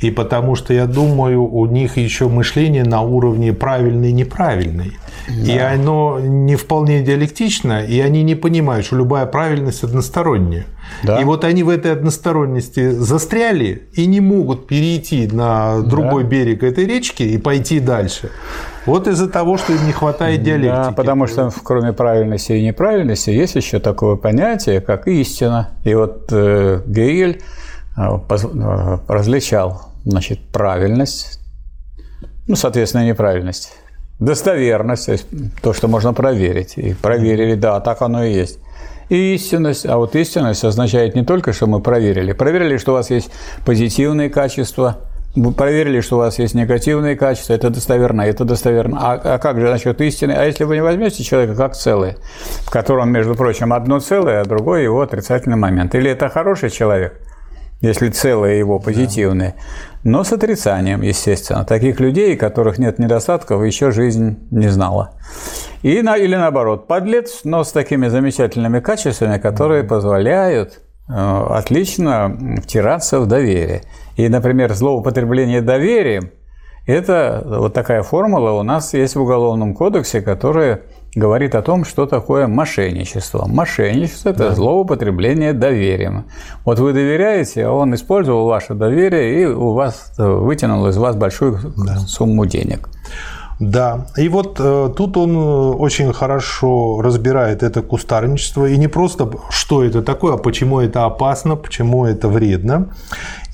И 0.00 0.10
потому 0.10 0.54
что, 0.54 0.72
я 0.72 0.86
думаю, 0.86 1.42
у 1.42 1.66
них 1.66 1.96
еще 1.96 2.28
мышление 2.28 2.84
на 2.84 3.02
уровне 3.02 3.52
правильный 3.52 4.10
и 4.10 4.12
неправильный. 4.12 4.92
Да. 5.28 5.52
И 5.52 5.58
оно 5.58 6.18
не 6.20 6.56
вполне 6.56 7.02
диалектично, 7.02 7.84
и 7.84 8.00
они 8.00 8.22
не 8.22 8.34
понимают, 8.34 8.86
что 8.86 8.96
любая 8.96 9.26
правильность 9.26 9.84
односторонняя. 9.84 10.66
Да. 11.02 11.20
И 11.20 11.24
вот 11.24 11.44
они 11.44 11.62
в 11.62 11.68
этой 11.68 11.92
односторонности 11.92 12.90
застряли 12.90 13.88
и 13.92 14.06
не 14.06 14.20
могут 14.20 14.66
перейти 14.66 15.28
на 15.28 15.82
другой 15.82 16.24
да. 16.24 16.30
берег 16.30 16.62
этой 16.62 16.86
речки 16.86 17.22
и 17.22 17.38
пойти 17.38 17.80
дальше. 17.80 18.30
Вот 18.86 19.06
из-за 19.06 19.28
того, 19.28 19.56
что 19.56 19.72
им 19.72 19.86
не 19.86 19.92
хватает 19.92 20.42
диалектики. 20.42 20.86
Да, 20.86 20.92
потому 20.92 21.26
что 21.26 21.50
кроме 21.62 21.92
правильности 21.92 22.52
и 22.52 22.66
неправильности 22.66 23.30
есть 23.30 23.54
еще 23.54 23.78
такое 23.78 24.16
понятие, 24.16 24.80
как 24.80 25.06
истина. 25.06 25.70
И 25.84 25.94
вот 25.94 26.28
э, 26.32 26.80
Гегель 26.86 27.42
различал 27.96 29.82
значит, 30.04 30.40
правильность, 30.52 31.40
ну, 32.46 32.56
соответственно, 32.56 33.06
неправильность, 33.06 33.72
достоверность, 34.18 35.06
то 35.06 35.12
есть 35.12 35.26
то, 35.62 35.72
что 35.72 35.88
можно 35.88 36.12
проверить. 36.12 36.76
И 36.76 36.94
проверили, 36.94 37.54
да, 37.54 37.80
так 37.80 38.02
оно 38.02 38.24
и 38.24 38.32
есть. 38.32 38.58
И 39.08 39.34
истинность. 39.34 39.86
А 39.86 39.96
вот 39.96 40.14
истинность 40.14 40.64
означает 40.64 41.14
не 41.14 41.24
только, 41.24 41.52
что 41.52 41.66
мы 41.66 41.80
проверили. 41.80 42.32
Проверили, 42.32 42.76
что 42.76 42.92
у 42.92 42.94
вас 42.94 43.10
есть 43.10 43.30
позитивные 43.64 44.30
качества, 44.30 44.98
проверили, 45.56 46.00
что 46.00 46.16
у 46.16 46.18
вас 46.18 46.38
есть 46.38 46.54
негативные 46.54 47.16
качества, 47.16 47.54
это 47.54 47.70
достоверно, 47.70 48.22
это 48.22 48.44
достоверно. 48.44 48.98
А, 49.00 49.34
а 49.34 49.38
как 49.38 49.58
же 49.60 49.68
насчет 49.68 50.00
истины? 50.00 50.32
А 50.32 50.44
если 50.44 50.64
вы 50.64 50.76
не 50.76 50.82
возьмете 50.82 51.22
человека 51.22 51.54
как 51.56 51.74
целое, 51.74 52.16
в 52.62 52.70
котором, 52.70 53.10
между 53.10 53.34
прочим, 53.34 53.72
одно 53.72 54.00
целое, 54.00 54.40
а 54.40 54.44
другое 54.44 54.82
его 54.82 55.00
отрицательный 55.00 55.56
момент? 55.56 55.94
Или 55.94 56.10
это 56.10 56.28
хороший 56.28 56.70
человек– 56.70 57.20
если 57.80 58.08
целое 58.08 58.54
его 58.54 58.78
позитивное, 58.78 59.54
да. 59.56 60.10
но 60.10 60.24
с 60.24 60.32
отрицанием, 60.32 61.02
естественно. 61.02 61.64
Таких 61.64 62.00
людей, 62.00 62.36
которых 62.36 62.78
нет 62.78 62.98
недостатков, 62.98 63.64
еще 63.64 63.90
жизнь 63.90 64.38
не 64.50 64.68
знала. 64.68 65.14
И, 65.82 66.02
на, 66.02 66.16
или 66.16 66.36
наоборот, 66.36 66.86
подлец, 66.86 67.40
но 67.44 67.64
с 67.64 67.72
такими 67.72 68.08
замечательными 68.08 68.80
качествами, 68.80 69.38
которые 69.38 69.82
позволяют 69.84 70.80
э, 71.08 71.12
отлично 71.12 72.58
втираться 72.62 73.20
в 73.20 73.26
доверие. 73.26 73.82
И, 74.16 74.28
например, 74.28 74.74
злоупотребление 74.74 75.62
доверием– 75.62 76.30
это 76.86 77.42
вот 77.46 77.72
такая 77.72 78.02
формула 78.02 78.52
у 78.52 78.62
нас 78.62 78.94
есть 78.94 79.14
в 79.14 79.22
Уголовном 79.22 79.74
кодексе, 79.74 80.20
которая 80.20 80.82
говорит 81.14 81.54
о 81.54 81.62
том, 81.62 81.84
что 81.84 82.06
такое 82.06 82.46
мошенничество. 82.46 83.46
Мошенничество– 83.46 84.28
это 84.30 84.50
да. 84.50 84.54
злоупотребление 84.54 85.52
доверием. 85.52 86.24
Вот 86.64 86.78
вы 86.78 86.92
доверяете, 86.92 87.66
а 87.66 87.72
он 87.72 87.94
использовал 87.94 88.46
ваше 88.46 88.74
доверие 88.74 89.42
и 89.42 89.46
у 89.46 89.72
вас 89.72 90.12
э, 90.18 90.24
вытянул 90.24 90.86
из 90.88 90.96
вас 90.96 91.16
большую 91.16 91.58
да. 91.76 91.98
сумму 91.98 92.46
денег. 92.46 92.88
Да, 93.60 94.06
и 94.16 94.26
вот 94.30 94.56
э, 94.58 94.90
тут 94.96 95.18
он 95.18 95.36
э, 95.36 95.38
очень 95.38 96.14
хорошо 96.14 97.02
разбирает 97.02 97.62
это 97.62 97.82
кустарничество, 97.82 98.64
и 98.64 98.78
не 98.78 98.88
просто 98.88 99.30
что 99.50 99.84
это 99.84 100.00
такое, 100.00 100.34
а 100.34 100.36
почему 100.38 100.80
это 100.80 101.04
опасно, 101.04 101.56
почему 101.56 102.06
это 102.06 102.28
вредно. 102.28 102.88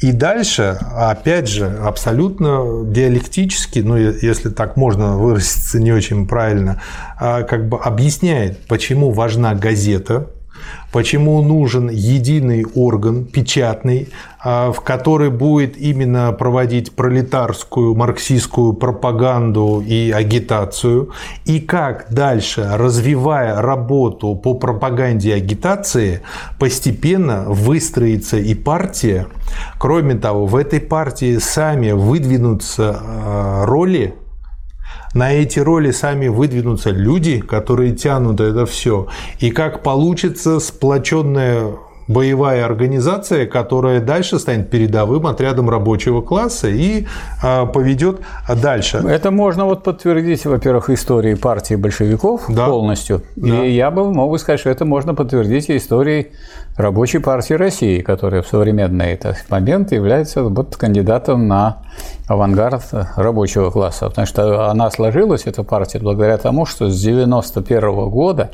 И 0.01 0.13
дальше, 0.13 0.79
опять 0.95 1.49
же, 1.49 1.67
абсолютно 1.67 2.85
диалектически, 2.85 3.81
ну, 3.81 3.97
если 3.97 4.49
так 4.51 4.77
можно 4.77 5.17
выразиться 5.17 5.81
не 5.81 5.91
очень 5.91 6.29
правильно, 6.29 6.81
а, 7.19 7.43
как 7.43 7.69
бы 7.69 7.77
объясняет, 7.77 8.65
почему 8.69 9.11
важна 9.11 9.55
газета, 9.55 10.29
Почему 10.93 11.43
нужен 11.43 11.91
единый 11.91 12.65
орган, 12.75 13.25
печатный, 13.25 14.09
а, 14.39 14.73
в 14.73 14.81
который 14.81 15.31
будет 15.31 15.77
именно 15.77 16.33
проводить 16.33 16.93
пролетарскую 16.93 17.95
марксистскую 17.95 18.73
пропаганду 18.73 19.83
и 19.87 20.11
агитацию, 20.11 21.11
и 21.45 21.61
как 21.61 22.07
дальше, 22.11 22.69
развивая 22.75 23.61
работу 23.61 24.35
по 24.37 24.55
пропаганде 24.55 25.31
и 25.31 25.33
агитации, 25.33 26.23
постепенно 26.59 27.45
выстроится 27.47 28.39
и 28.39 28.55
партия. 28.55 29.27
Кроме 29.79 30.15
того, 30.15 30.47
в 30.47 30.57
этой 30.57 30.81
партии 30.81 31.39
сами 31.39 31.91
выдвинутся 31.93 32.97
а, 33.01 33.67
роли 33.67 34.15
на 35.17 35.33
эти 35.33 35.59
роли 35.59 35.93
сами 35.93 36.29
выдвинутся 36.29 36.91
люди, 36.91 37.41
которые 37.41 37.95
тянут 37.95 38.39
это 38.41 38.67
все. 38.67 39.09
И 39.41 39.51
как 39.51 39.83
получится 39.83 40.61
сплоченная 40.61 41.73
боевая 42.09 42.65
организация, 42.65 43.47
которая 43.47 44.01
дальше 44.01 44.39
станет 44.39 44.71
передовым 44.71 45.27
отрядом 45.27 45.69
рабочего 45.69 46.23
класса 46.23 46.69
и 46.69 47.07
а, 47.43 47.67
поведет 47.67 48.21
дальше. 48.49 48.99
Это 48.99 49.31
можно 49.31 49.65
вот 49.65 49.83
подтвердить, 49.83 50.45
во-первых, 50.47 50.91
историей 50.91 51.35
партии 51.35 51.75
большевиков 51.75 52.45
да. 52.49 52.67
полностью. 52.67 53.23
Да. 53.37 53.65
И 53.65 53.73
я 53.73 53.91
бы 53.91 54.13
мог 54.13 54.31
бы 54.31 54.39
сказать, 54.39 54.61
что 54.61 54.71
это 54.71 54.85
можно 54.85 55.15
подтвердить 55.15 55.71
историей 55.71 56.29
рабочей 56.77 57.19
партии 57.19 57.55
России, 57.55 58.01
которая 58.01 58.43
в 58.43 58.47
современный 58.47 59.13
этот 59.13 59.37
момент 59.49 59.93
является 59.93 60.43
вот 60.43 60.77
кандидатом 60.77 61.49
на 61.49 61.79
авангард 62.29 62.83
рабочего 63.17 63.71
класса. 63.71 64.09
Потому 64.09 64.27
что 64.27 64.71
она 64.71 64.91
сложилась, 64.91 65.47
эта 65.47 65.63
партия, 65.63 65.99
благодаря 65.99 66.37
тому, 66.39 66.67
что 66.67 66.89
с 66.91 67.03
1991 67.03 68.11
года 68.11 68.51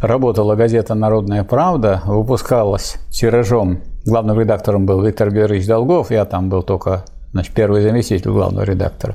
работала 0.00 0.54
газета 0.54 0.94
«Народная 0.94 1.44
правда», 1.44 2.02
выпускалась 2.04 2.96
тиражом. 3.10 3.80
Главным 4.04 4.40
редактором 4.40 4.86
был 4.86 5.02
Виктор 5.04 5.30
Георгиевич 5.30 5.66
Долгов, 5.66 6.10
я 6.10 6.24
там 6.24 6.48
был 6.48 6.62
только 6.62 7.04
значит, 7.32 7.52
первый 7.54 7.82
заместитель 7.82 8.30
главного 8.30 8.64
редактора. 8.64 9.14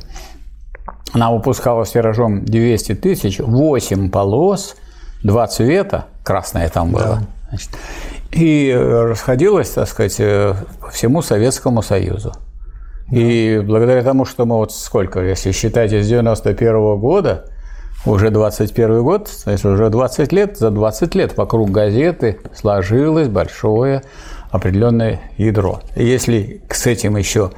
Она 1.14 1.32
выпускалась 1.32 1.92
тиражом 1.92 2.44
200 2.46 2.96
тысяч, 2.96 3.40
8 3.40 4.10
полос, 4.10 4.76
2 5.24 5.48
цвета, 5.48 6.06
красное 6.24 6.70
там 6.70 6.92
было. 6.92 7.04
Да. 7.04 7.22
Значит, 7.50 7.70
и 8.32 8.74
расходилась, 8.76 9.70
так 9.70 9.88
сказать, 9.88 10.16
э, 10.20 10.56
по 10.82 10.90
всему 10.90 11.22
Советскому 11.22 11.84
Союзу. 11.84 12.34
И 13.12 13.62
благодаря 13.64 14.02
тому, 14.02 14.26
что 14.26 14.46
мы 14.46 14.56
вот 14.56 14.72
сколько, 14.72 15.22
если 15.22 15.52
считать 15.52 15.94
из 15.94 16.08
91 16.08 16.76
-го 16.76 16.98
года, 16.98 17.46
уже 18.06 18.30
21 18.30 19.04
год, 19.04 19.30
есть 19.46 19.66
уже 19.66 19.90
20 19.90 20.34
лет, 20.34 20.58
за 20.58 20.72
20 20.72 21.16
лет 21.16 21.38
вокруг 21.38 21.72
газеты 21.72 22.40
сложилось 22.54 23.28
большое 23.28 24.04
определенное 24.52 25.22
ядро. 25.38 25.82
Если 25.96 26.62
с 26.70 26.86
этим 26.86 27.18
еще 27.18 27.52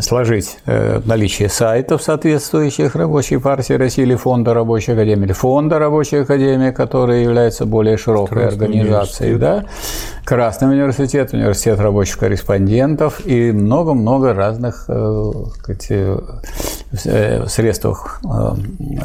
сложить 0.00 0.58
э, 0.66 1.00
наличие 1.04 1.48
сайтов 1.48 2.02
соответствующих 2.02 2.94
рабочей 2.94 3.38
партии 3.38 3.72
России 3.74 4.02
или 4.02 4.14
фонда 4.14 4.52
рабочей 4.54 4.92
академии, 4.92 5.24
или 5.24 5.32
фонда 5.32 5.78
рабочей 5.78 6.18
академии, 6.18 6.70
который 6.70 7.22
является 7.22 7.64
более 7.64 7.96
широкой 7.96 8.42
Красный 8.42 8.66
организацией, 8.66 9.36
да, 9.36 9.64
Красный 10.24 10.68
университет, 10.68 11.32
университет 11.32 11.78
рабочих 11.80 12.18
корреспондентов 12.18 13.24
и 13.26 13.52
много-много 13.52 14.34
разных 14.34 14.84
э, 14.88 15.32
сказать, 15.58 15.86
э, 15.90 17.46
средствах 17.46 18.20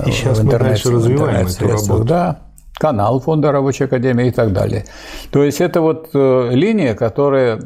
и 0.06 0.12
сейчас 0.12 0.40
в 0.40 0.44
интернете. 0.44 0.90
Мы 0.90 0.92
дальше 0.92 0.92
развиваем 0.92 1.48
эту 1.48 1.68
работу. 1.68 2.04
Да, 2.04 2.40
канал 2.82 3.20
Фонда 3.20 3.52
рабочей 3.52 3.84
академии 3.84 4.28
и 4.28 4.32
так 4.32 4.54
далее. 4.54 4.86
То 5.30 5.44
есть 5.44 5.62
это 5.62 5.82
вот 5.82 6.10
э, 6.16 6.50
линия, 6.52 6.96
которая 6.96 7.60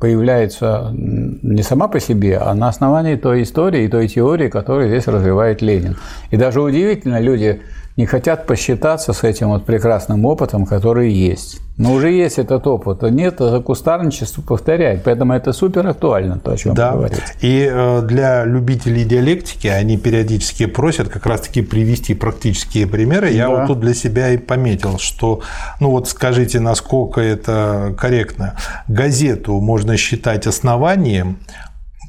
появляется 0.00 0.90
не 0.92 1.62
сама 1.62 1.86
по 1.86 2.00
себе, 2.00 2.38
а 2.38 2.54
на 2.54 2.68
основании 2.68 3.14
той 3.14 3.42
истории 3.42 3.84
и 3.84 3.88
той 3.88 4.08
теории, 4.08 4.48
которую 4.48 4.88
здесь 4.88 5.06
развивает 5.06 5.62
Ленин. 5.62 5.96
И 6.32 6.36
даже 6.36 6.60
удивительно, 6.60 7.20
люди 7.20 7.60
не 7.98 8.06
хотят 8.06 8.46
посчитаться 8.46 9.12
с 9.12 9.24
этим 9.24 9.48
вот 9.48 9.66
прекрасным 9.66 10.24
опытом, 10.24 10.66
который 10.66 11.12
есть. 11.12 11.60
Но 11.76 11.92
уже 11.92 12.12
есть 12.12 12.38
этот 12.38 12.64
опыт. 12.68 13.02
Нет, 13.02 13.34
это 13.34 13.60
кустарничество 13.60 14.40
повторяет. 14.40 15.02
Поэтому 15.02 15.32
это 15.32 15.52
супер 15.52 15.84
актуально, 15.84 16.38
то, 16.38 16.52
о 16.52 16.56
чем 16.56 16.74
да. 16.74 16.92
вы 16.92 16.98
говорите. 16.98 17.22
И 17.40 17.68
э, 17.68 18.02
для 18.02 18.44
любителей 18.44 19.04
диалектики 19.04 19.66
они 19.66 19.96
периодически 19.98 20.66
просят 20.66 21.08
как 21.08 21.26
раз-таки 21.26 21.62
привести 21.62 22.14
практические 22.14 22.86
примеры. 22.86 23.30
Я 23.30 23.48
да. 23.48 23.56
вот 23.56 23.66
тут 23.66 23.80
для 23.80 23.94
себя 23.94 24.30
и 24.30 24.38
пометил, 24.38 24.98
что, 24.98 25.40
ну 25.80 25.90
вот 25.90 26.08
скажите, 26.08 26.60
насколько 26.60 27.20
это 27.20 27.96
корректно. 27.98 28.54
Газету 28.86 29.58
можно 29.60 29.96
считать 29.96 30.46
основанием, 30.46 31.38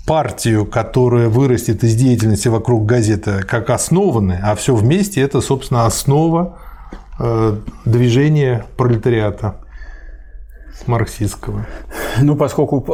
партию, 0.06 0.65
которая 0.65 1.29
вырастет 1.29 1.84
из 1.84 1.96
деятельности 1.96 2.48
вокруг 2.48 2.86
газеты, 2.86 3.44
как 3.44 3.70
основаны, 3.70 4.39
а 4.44 4.56
все 4.56 4.75
вместе 4.75 5.22
это, 5.22 5.41
собственно, 5.41 5.86
основа 5.86 6.58
э, 7.20 7.58
движения 7.86 8.65
пролетариата 8.77 9.56
марксистского. 10.88 11.65
Ну, 12.21 12.36
поскольку, 12.36 12.86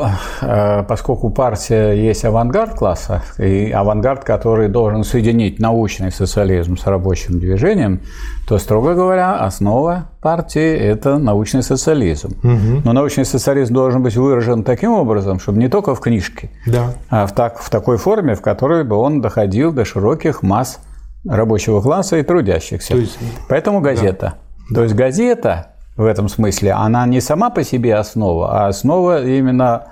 э, 0.42 0.84
поскольку 0.88 1.30
партия 1.30 1.94
есть 1.94 2.26
авангард 2.26 2.76
класса, 2.76 3.24
и 3.38 3.72
авангард, 3.72 4.24
который 4.24 4.68
должен 4.68 5.04
соединить 5.04 5.60
научный 5.60 6.12
социализм 6.12 6.78
с 6.78 6.86
рабочим 6.86 7.40
движением, 7.40 8.02
то, 8.48 8.58
строго 8.58 8.94
говоря, 8.94 9.36
основа 9.36 10.10
партии– 10.22 10.76
это 10.78 11.18
научный 11.18 11.64
социализм. 11.64 12.38
Угу. 12.44 12.82
Но 12.84 12.94
научный 12.94 13.26
социализм 13.26 13.74
должен 13.74 14.04
быть 14.04 14.16
выражен 14.16 14.64
таким 14.64 14.92
образом, 14.92 15.40
чтобы 15.40 15.60
не 15.60 15.70
только 15.70 15.96
в 15.96 16.00
книжке, 16.00 16.50
да. 16.66 16.94
а 17.10 17.26
в, 17.26 17.34
так, 17.34 17.60
в 17.60 17.70
такой 17.70 17.98
форме, 17.98 18.36
в 18.36 18.42
которой 18.42 18.84
бы 18.84 18.96
он 18.96 19.22
доходил 19.22 19.72
до 19.72 19.86
широких 19.86 20.44
масс 20.44 20.80
рабочего 21.28 21.82
класса 21.82 22.18
и 22.18 22.24
трудящихся. 22.24 22.96
есть, 22.96 23.18
Поэтому 23.50 23.82
газета. 23.82 24.36
Да. 24.70 24.76
То 24.76 24.84
есть 24.84 24.96
газета 24.96 25.75
в 25.98 26.04
этом 26.04 26.28
смысле, 26.28 26.74
она 26.74 27.06
не 27.06 27.22
сама 27.22 27.50
по 27.50 27.64
себе 27.64 27.96
основа, 27.96 28.66
а 28.66 28.68
основа 28.68 29.24
именно 29.26 29.86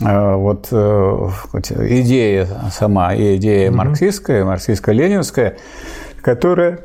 э, 0.00 0.34
вот 0.34 0.68
э, 0.70 1.30
идея 2.00 2.48
сама, 2.72 3.14
и 3.14 3.36
идея 3.36 3.70
угу. 3.70 3.78
марксистская, 3.78 4.44
марксистско-ленинская, 4.44 5.56
которая 6.22 6.80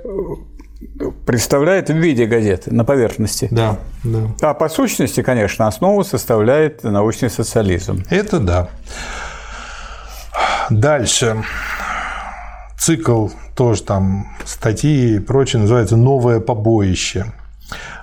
представляет 1.26 1.90
в 1.90 1.96
виде 1.96 2.26
газеты 2.26 2.74
на 2.74 2.84
поверхности. 2.84 3.48
Да, 3.52 3.78
да. 4.04 4.20
А 4.42 4.54
по 4.54 4.70
сущности, 4.70 5.24
конечно, 5.24 5.68
основу 5.68 6.04
составляет 6.04 6.84
научный 6.84 7.30
социализм. 7.30 8.04
Это 8.10 8.40
да. 8.40 8.70
Дальше. 10.70 11.44
Цикл 12.78 13.30
тоже 13.56 13.84
там 13.84 14.28
статьи 14.46 15.16
и 15.16 15.20
прочее 15.20 15.62
называется 15.62 15.98
«Новое 15.98 16.40
побоище». 16.40 17.26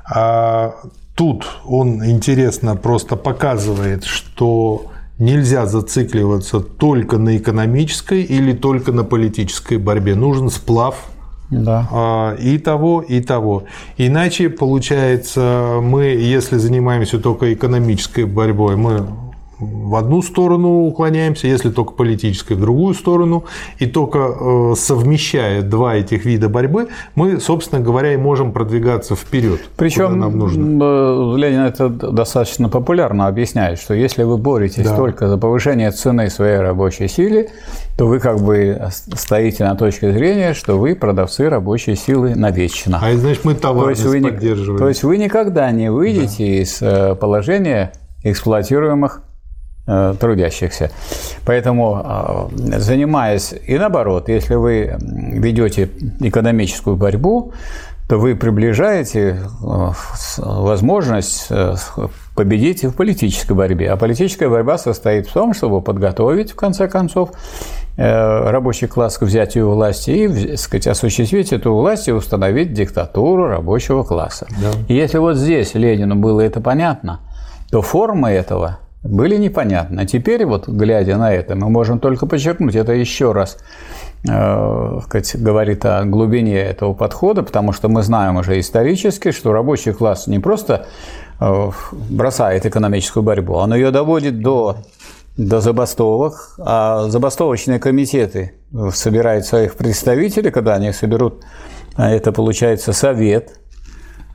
А 0.08 0.74
тут 1.14 1.46
он 1.64 2.04
интересно 2.04 2.76
просто 2.76 3.16
показывает, 3.16 4.04
что 4.04 4.86
нельзя 5.18 5.66
зацикливаться 5.66 6.60
только 6.60 7.18
на 7.18 7.36
экономической 7.36 8.22
или 8.22 8.52
только 8.52 8.92
на 8.92 9.04
политической 9.04 9.78
борьбе. 9.78 10.14
Нужен 10.14 10.50
сплав 10.50 10.96
да. 11.50 11.88
А, 11.92 12.34
и 12.34 12.58
того, 12.58 13.02
и 13.02 13.20
того. 13.20 13.64
Иначе, 13.96 14.48
получается, 14.48 15.78
мы, 15.82 16.04
если 16.04 16.56
занимаемся 16.56 17.18
только 17.18 17.52
экономической 17.52 18.24
борьбой, 18.24 18.76
мы 18.76 19.06
в 19.64 19.96
одну 19.96 20.22
сторону 20.22 20.86
уклоняемся, 20.86 21.46
если 21.46 21.70
только 21.70 21.92
политической, 21.92 22.54
в 22.54 22.60
другую 22.60 22.94
сторону. 22.94 23.44
И 23.78 23.86
только 23.86 24.18
э, 24.18 24.74
совмещая 24.76 25.62
два 25.62 25.96
этих 25.96 26.24
вида 26.24 26.48
борьбы, 26.48 26.88
мы, 27.14 27.40
собственно 27.40 27.80
говоря, 27.80 28.14
и 28.14 28.16
можем 28.16 28.52
продвигаться 28.52 29.16
вперед. 29.16 29.60
Причем 29.76 30.18
нам 30.18 30.38
нужно. 30.38 30.84
Э, 30.84 31.36
Ленин 31.36 31.60
это 31.60 31.88
достаточно 31.88 32.68
популярно 32.68 33.26
объясняет, 33.26 33.80
что 33.80 33.94
если 33.94 34.22
вы 34.22 34.36
боретесь 34.36 34.84
да. 34.84 34.96
только 34.96 35.28
за 35.28 35.38
повышение 35.38 35.90
цены 35.90 36.30
своей 36.30 36.58
рабочей 36.58 37.08
силы, 37.08 37.48
то 37.96 38.06
вы 38.06 38.18
как 38.18 38.40
бы 38.40 38.88
стоите 39.14 39.64
на 39.64 39.76
точке 39.76 40.12
зрения, 40.12 40.54
что 40.54 40.78
вы 40.78 40.94
продавцы 40.94 41.48
рабочей 41.48 41.94
силы 41.94 42.34
навечно. 42.34 43.00
А 43.02 43.12
значит, 43.16 43.44
мы 43.44 43.54
товарность 43.54 44.02
то 44.02 44.12
есть 44.12 44.24
вы 44.24 44.30
поддерживаем. 44.30 44.78
То 44.78 44.88
есть 44.88 45.02
вы 45.02 45.18
никогда 45.18 45.70
не 45.70 45.90
выйдете 45.90 46.44
да. 46.44 46.62
из 46.62 46.82
э, 46.82 47.14
положения 47.14 47.92
эксплуатируемых 48.24 49.22
трудящихся. 49.86 50.90
Поэтому, 51.44 52.50
э, 52.56 52.78
занимаясь, 52.78 53.54
и 53.66 53.76
наоборот, 53.76 54.28
если 54.28 54.54
вы 54.54 54.96
ведете 54.98 55.90
экономическую 56.20 56.96
борьбу, 56.96 57.52
то 58.08 58.18
вы 58.18 58.34
приближаете 58.34 59.40
э, 59.40 59.90
возможность 60.38 61.50
победить 62.34 62.84
в 62.84 62.92
политической 62.92 63.52
борьбе. 63.52 63.90
А 63.90 63.96
политическая 63.96 64.48
борьба 64.48 64.78
состоит 64.78 65.26
в 65.26 65.32
том, 65.32 65.54
чтобы 65.54 65.82
подготовить, 65.82 66.52
в 66.52 66.56
конце 66.56 66.88
концов, 66.88 67.30
рабочий 67.96 68.88
класс 68.88 69.18
к 69.18 69.22
взятию 69.22 69.70
власти 69.70 70.10
и, 70.10 70.56
сказать, 70.56 70.88
осуществить 70.88 71.52
эту 71.52 71.74
власть 71.74 72.08
и 72.08 72.12
установить 72.12 72.72
диктатуру 72.72 73.46
рабочего 73.46 74.02
класса. 74.02 74.48
Да. 74.60 74.70
И 74.88 74.94
если 74.94 75.18
вот 75.18 75.36
здесь 75.36 75.74
Ленину 75.74 76.16
было 76.16 76.40
это 76.40 76.60
понятно, 76.60 77.20
то 77.70 77.82
форма 77.82 78.32
этого– 78.32 78.78
были 79.04 79.36
непонятны. 79.36 80.00
А 80.00 80.06
теперь, 80.06 80.46
вот 80.46 80.66
глядя 80.66 81.18
на 81.18 81.32
это, 81.32 81.54
мы 81.54 81.68
можем 81.68 82.00
только 82.00 82.26
подчеркнуть, 82.26 82.74
это 82.74 82.92
еще 82.92 83.32
раз 83.32 83.58
э, 84.26 85.00
сказать, 85.04 85.36
говорит 85.36 85.84
о 85.84 86.04
глубине 86.04 86.58
этого 86.58 86.94
подхода, 86.94 87.42
потому 87.42 87.72
что 87.72 87.88
мы 87.88 88.02
знаем 88.02 88.36
уже 88.36 88.58
исторически, 88.58 89.30
что 89.30 89.52
рабочий 89.52 89.92
класс 89.92 90.26
не 90.26 90.38
просто 90.38 90.86
э, 91.38 91.70
бросает 91.92 92.64
экономическую 92.64 93.22
борьбу, 93.22 93.54
он 93.54 93.74
ее 93.74 93.90
доводит 93.90 94.40
до, 94.40 94.78
до 95.36 95.60
забастовок, 95.60 96.54
а 96.58 97.08
забастовочные 97.08 97.78
комитеты 97.78 98.54
собирают 98.90 99.44
своих 99.44 99.76
представителей, 99.76 100.50
когда 100.50 100.76
они 100.76 100.92
соберут, 100.92 101.44
а 101.94 102.10
это 102.10 102.32
получается 102.32 102.94
совет– 102.94 103.60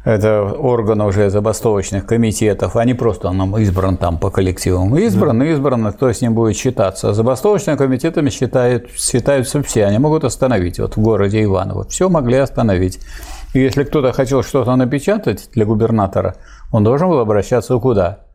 это 0.05 0.43
органы 0.43 1.05
уже 1.05 1.29
забастовочных 1.29 2.05
комитетов, 2.05 2.75
а 2.77 2.85
не 2.85 2.93
просто 2.93 3.27
он 3.27 3.57
избран 3.57 3.97
там 3.97 4.17
по 4.17 4.29
коллективам. 4.29 4.97
Избран, 4.97 5.39
да. 5.39 5.45
избран, 5.45 5.91
кто 5.91 6.11
с 6.11 6.21
ним 6.21 6.33
будет 6.33 6.55
считаться. 6.55 7.09
А 7.09 7.13
забастовочными 7.13 7.75
комитетами 7.75 8.29
считают, 8.29 8.89
считаются 8.91 9.61
все, 9.61 9.85
они 9.85 9.97
могут 9.99 10.23
остановить. 10.23 10.79
Вот 10.79 10.95
в 10.95 11.01
городе 11.01 11.43
Иваново 11.43 11.85
все 11.89 12.07
могли 12.07 12.37
остановить. 12.37 12.99
И 13.53 13.59
если 13.59 13.83
кто-то 13.83 14.13
хотел 14.13 14.41
что-то 14.41 14.75
напечатать 14.75 15.49
для 15.53 15.65
губернатора, 15.65 16.35
он 16.71 16.83
должен 16.83 17.09
был 17.09 17.19
обращаться 17.19 17.77
куда? 17.77 18.28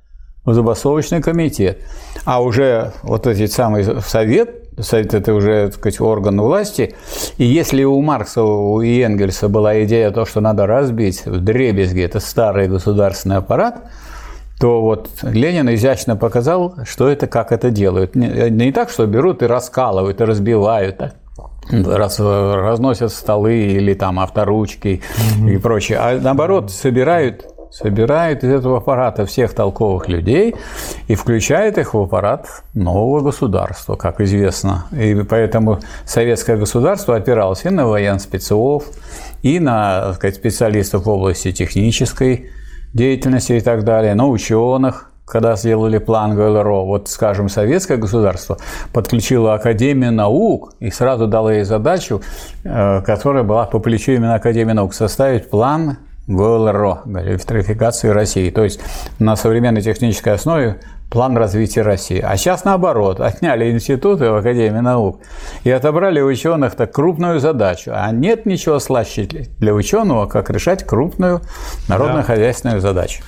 В 0.44 0.52
забастовочный 0.52 1.22
комитет. 1.22 1.78
А 2.24 2.42
уже 2.42 2.92
вот 3.02 3.26
этот 3.26 3.50
самый 3.52 3.85
совет 4.02 4.64
Совет– 4.78 5.14
это 5.14 5.35
уже, 5.35 5.66
так 5.66 5.74
сказать, 5.74 6.00
орган 6.00 6.40
власти. 6.40 6.94
И 7.38 7.44
если 7.44 7.85
у 7.85 8.00
Маркса 8.00 8.40
и 8.83 9.00
Энгельса 9.00 9.48
была 9.48 9.85
идея 9.85 10.11
то, 10.11 10.24
что 10.24 10.40
надо 10.40 10.66
разбить 10.66 11.26
в 11.26 11.40
дребезги 11.40 12.02
это 12.02 12.18
старый 12.18 12.66
государственный 12.66 13.37
аппарат, 13.37 13.85
то 14.59 14.80
вот 14.80 15.11
Ленин 15.22 15.72
изящно 15.74 16.16
показал, 16.16 16.74
что 16.85 17.09
это, 17.09 17.26
как 17.26 17.52
это 17.52 17.70
делают. 17.70 18.16
Не, 18.16 18.50
не 18.50 18.72
так, 18.72 18.90
что 18.90 19.07
берут 19.07 19.42
и 19.42 19.46
раскалывают, 19.46 20.20
и 20.20 20.24
разбивают, 20.24 20.96
так, 20.98 21.14
раз, 21.70 22.18
разносят 22.18 23.12
столы 23.12 23.57
или 23.57 23.94
там 23.94 24.18
авторучки 24.18 25.02
mm-hmm. 25.38 25.50
и 25.50 25.59
прочее, 25.59 25.98
а 25.98 26.18
наоборот 26.20 26.70
собирают 26.70 27.46
собирает 27.74 28.44
из 28.44 28.50
этого 28.52 28.78
аппарата 28.78 29.26
всех 29.26 29.52
толковых 29.52 30.08
людей 30.08 30.54
и 31.08 31.16
включает 31.16 31.76
их 31.76 31.94
в 31.94 31.98
аппарат 31.98 32.46
нового 32.72 33.20
государства, 33.20 33.96
как 33.96 34.20
известно. 34.20 34.87
И 34.92 35.14
поэтому 35.28 35.80
советское 36.06 36.56
государство 36.56 37.16
опиралось 37.16 37.64
и 37.64 37.70
на 37.70 37.87
военспецов, 37.87 38.84
и 39.42 39.58
на 39.58 40.12
сказать, 40.14 40.37
специалистов 40.37 41.06
в 41.06 41.08
области 41.08 41.50
технической 41.50 42.50
деятельности 42.92 43.54
и 43.54 43.60
так 43.60 43.82
далее, 43.82 44.14
на 44.14 44.28
ученых, 44.28 45.10
когда 45.26 45.56
сделали 45.56 45.98
план 45.98 46.37
ГЛРО, 46.37 46.84
вот, 46.84 47.08
скажем, 47.08 47.48
советское 47.48 47.96
государство 47.96 48.56
подключило 48.92 49.54
Академию 49.54 50.12
наук 50.12 50.74
и 50.78 50.90
сразу 50.90 51.26
дало 51.26 51.50
ей 51.50 51.64
задачу, 51.64 52.22
э, 52.62 53.02
которая 53.02 53.42
была 53.42 53.64
по 53.64 53.80
плечу 53.80 54.12
именно 54.12 54.34
Академии 54.34 54.74
наук, 54.74 54.94
составить 54.94 55.50
план 55.50 55.98
ГЛРО, 56.26 57.02
электрификации 57.06 58.08
России. 58.08 58.50
То 58.50 58.64
есть 58.64 58.80
на 59.18 59.37
современной 59.37 59.82
технической 59.82 60.34
основе 60.34 60.80
план 61.10 61.37
развития 61.37 61.82
России. 61.82 62.20
А 62.20 62.37
сейчас 62.37 62.64
наоборот, 62.64 63.20
отняли 63.20 63.70
институты 63.70 64.30
в 64.30 64.37
Академии 64.37 64.80
наук 64.80 65.20
и 65.62 65.70
отобрали 65.70 66.20
у 66.20 66.26
ученых 66.26 66.74
так 66.74 66.92
крупную 66.92 67.40
задачу. 67.40 67.92
А 67.94 68.10
нет 68.10 68.46
ничего 68.46 68.78
слаще 68.78 69.24
для 69.58 69.74
ученого, 69.74 70.26
как 70.26 70.50
решать 70.50 70.84
крупную 70.84 71.42
народно-хозяйственную 71.88 72.80
задачу. 72.80 73.22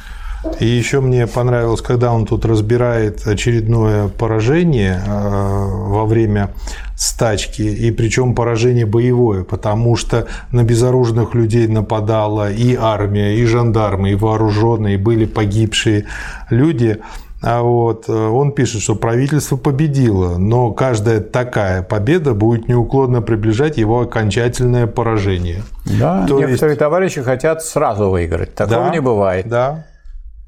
И 0.60 0.66
еще 0.66 1.00
мне 1.00 1.26
понравилось, 1.26 1.80
когда 1.80 2.12
он 2.12 2.26
тут 2.26 2.44
разбирает 2.44 3.26
очередное 3.26 4.08
поражение 4.08 5.02
э, 5.04 5.10
во 5.10 6.04
время 6.06 6.50
стачки, 6.96 7.62
и 7.62 7.90
причем 7.90 8.34
поражение 8.34 8.86
боевое, 8.86 9.44
потому 9.44 9.96
что 9.96 10.26
на 10.52 10.62
безоружных 10.62 11.34
людей 11.34 11.66
нападала 11.66 12.50
и 12.50 12.74
армия, 12.74 13.36
и 13.36 13.44
жандармы, 13.44 14.12
и 14.12 14.14
вооруженные, 14.14 14.94
и 14.94 14.98
были 14.98 15.26
погибшие 15.26 16.06
люди. 16.50 17.00
А 17.42 17.60
вот 17.62 18.08
э, 18.08 18.12
он 18.12 18.52
пишет, 18.52 18.80
что 18.80 18.94
правительство 18.94 19.56
победило, 19.56 20.38
но 20.38 20.72
каждая 20.72 21.20
такая 21.20 21.82
победа 21.82 22.32
будет 22.32 22.66
неуклонно 22.66 23.20
приближать 23.20 23.76
его 23.76 24.00
окончательное 24.00 24.86
поражение. 24.86 25.62
Да, 25.84 26.26
То 26.26 26.38
некоторые 26.38 26.72
есть... 26.72 26.78
товарищи 26.78 27.22
хотят 27.22 27.62
сразу 27.62 28.08
выиграть. 28.08 28.54
Такого 28.54 28.86
да, 28.86 28.90
не 28.90 29.00
бывает. 29.00 29.48
Да. 29.48 29.84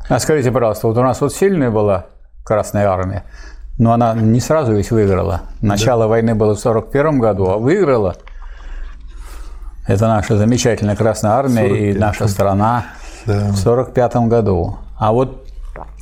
А 0.08 0.18
скажите, 0.18 0.50
пожалуйста, 0.50 0.86
вот 0.86 0.96
у 0.96 1.02
нас 1.02 1.20
вот 1.20 1.34
сильная 1.34 1.70
была 1.70 2.06
Красная 2.44 2.88
Армия, 2.88 3.24
но 3.78 3.92
она 3.92 4.14
не 4.14 4.40
сразу 4.40 4.72
ведь 4.72 4.90
выиграла. 4.90 5.42
Начало 5.60 6.04
да. 6.04 6.08
войны 6.08 6.34
было 6.34 6.54
в 6.54 6.58
1941 6.58 7.18
году, 7.18 7.50
а 7.50 7.58
выиграла 7.58 8.16
это 9.86 10.06
наша 10.06 10.36
замечательная 10.36 10.96
Красная 10.96 11.32
Армия 11.32 11.90
и 11.90 11.98
наша 11.98 12.28
страна 12.28 12.86
да. 13.26 13.32
в 13.32 13.60
1945 13.60 14.16
году. 14.28 14.76
А 14.98 15.12
вот 15.12 15.47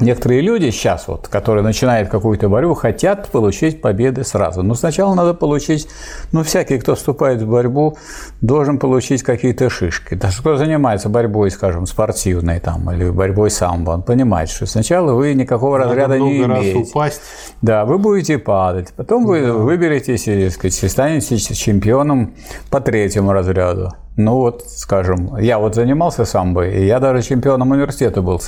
Некоторые 0.01 0.41
люди 0.41 0.71
сейчас, 0.71 1.09
вот, 1.09 1.29
которые 1.29 1.63
начинают 1.63 2.09
какую-то 2.09 2.49
борьбу, 2.49 2.75
хотят 2.75 3.29
получить 3.29 3.81
победы 3.81 4.25
сразу. 4.25 4.63
Но 4.63 4.75
сначала 4.75 5.15
надо 5.15 5.35
получить, 5.35 5.89
ну, 6.33 6.43
всякий, 6.43 6.79
кто 6.79 6.95
вступает 6.95 7.43
в 7.43 7.49
борьбу, 7.49 7.97
должен 8.41 8.79
получить 8.79 9.23
какие-то 9.23 9.71
шишки. 9.71 10.15
Даже 10.15 10.41
кто 10.41 10.57
занимается 10.57 11.09
борьбой, 11.09 11.51
скажем, 11.51 11.87
спортивной 11.87 12.61
там, 12.61 12.91
или 12.91 13.11
борьбой 13.11 13.51
самбо, 13.51 13.91
он 13.93 14.03
понимает, 14.03 14.49
что 14.51 14.67
сначала 14.67 15.13
вы 15.13 15.35
никакого 15.35 15.79
надо 15.79 15.91
разряда 15.91 16.19
не 16.19 16.45
имеете. 16.45 16.79
Раз 16.79 16.89
упасть. 16.91 17.21
Да, 17.63 17.85
вы 17.85 17.99
будете 17.99 18.39
падать. 18.39 18.93
Потом 18.97 19.27
вы 19.27 19.47
да. 19.47 19.53
выберетесь 19.53 20.29
и, 20.29 20.51
сказать, 20.51 20.91
станете 20.91 21.37
чемпионом 21.39 22.35
по 22.71 22.81
третьему 22.81 23.33
разряду. 23.33 23.93
Ну 24.17 24.37
вот, 24.37 24.65
скажем, 24.69 25.37
я 25.37 25.59
вот 25.59 25.75
занимался 25.75 26.25
самбо, 26.25 26.67
и 26.67 26.87
я 26.87 27.01
даже 27.01 27.23
чемпионом 27.23 27.73
университета 27.73 28.23
был 28.23 28.41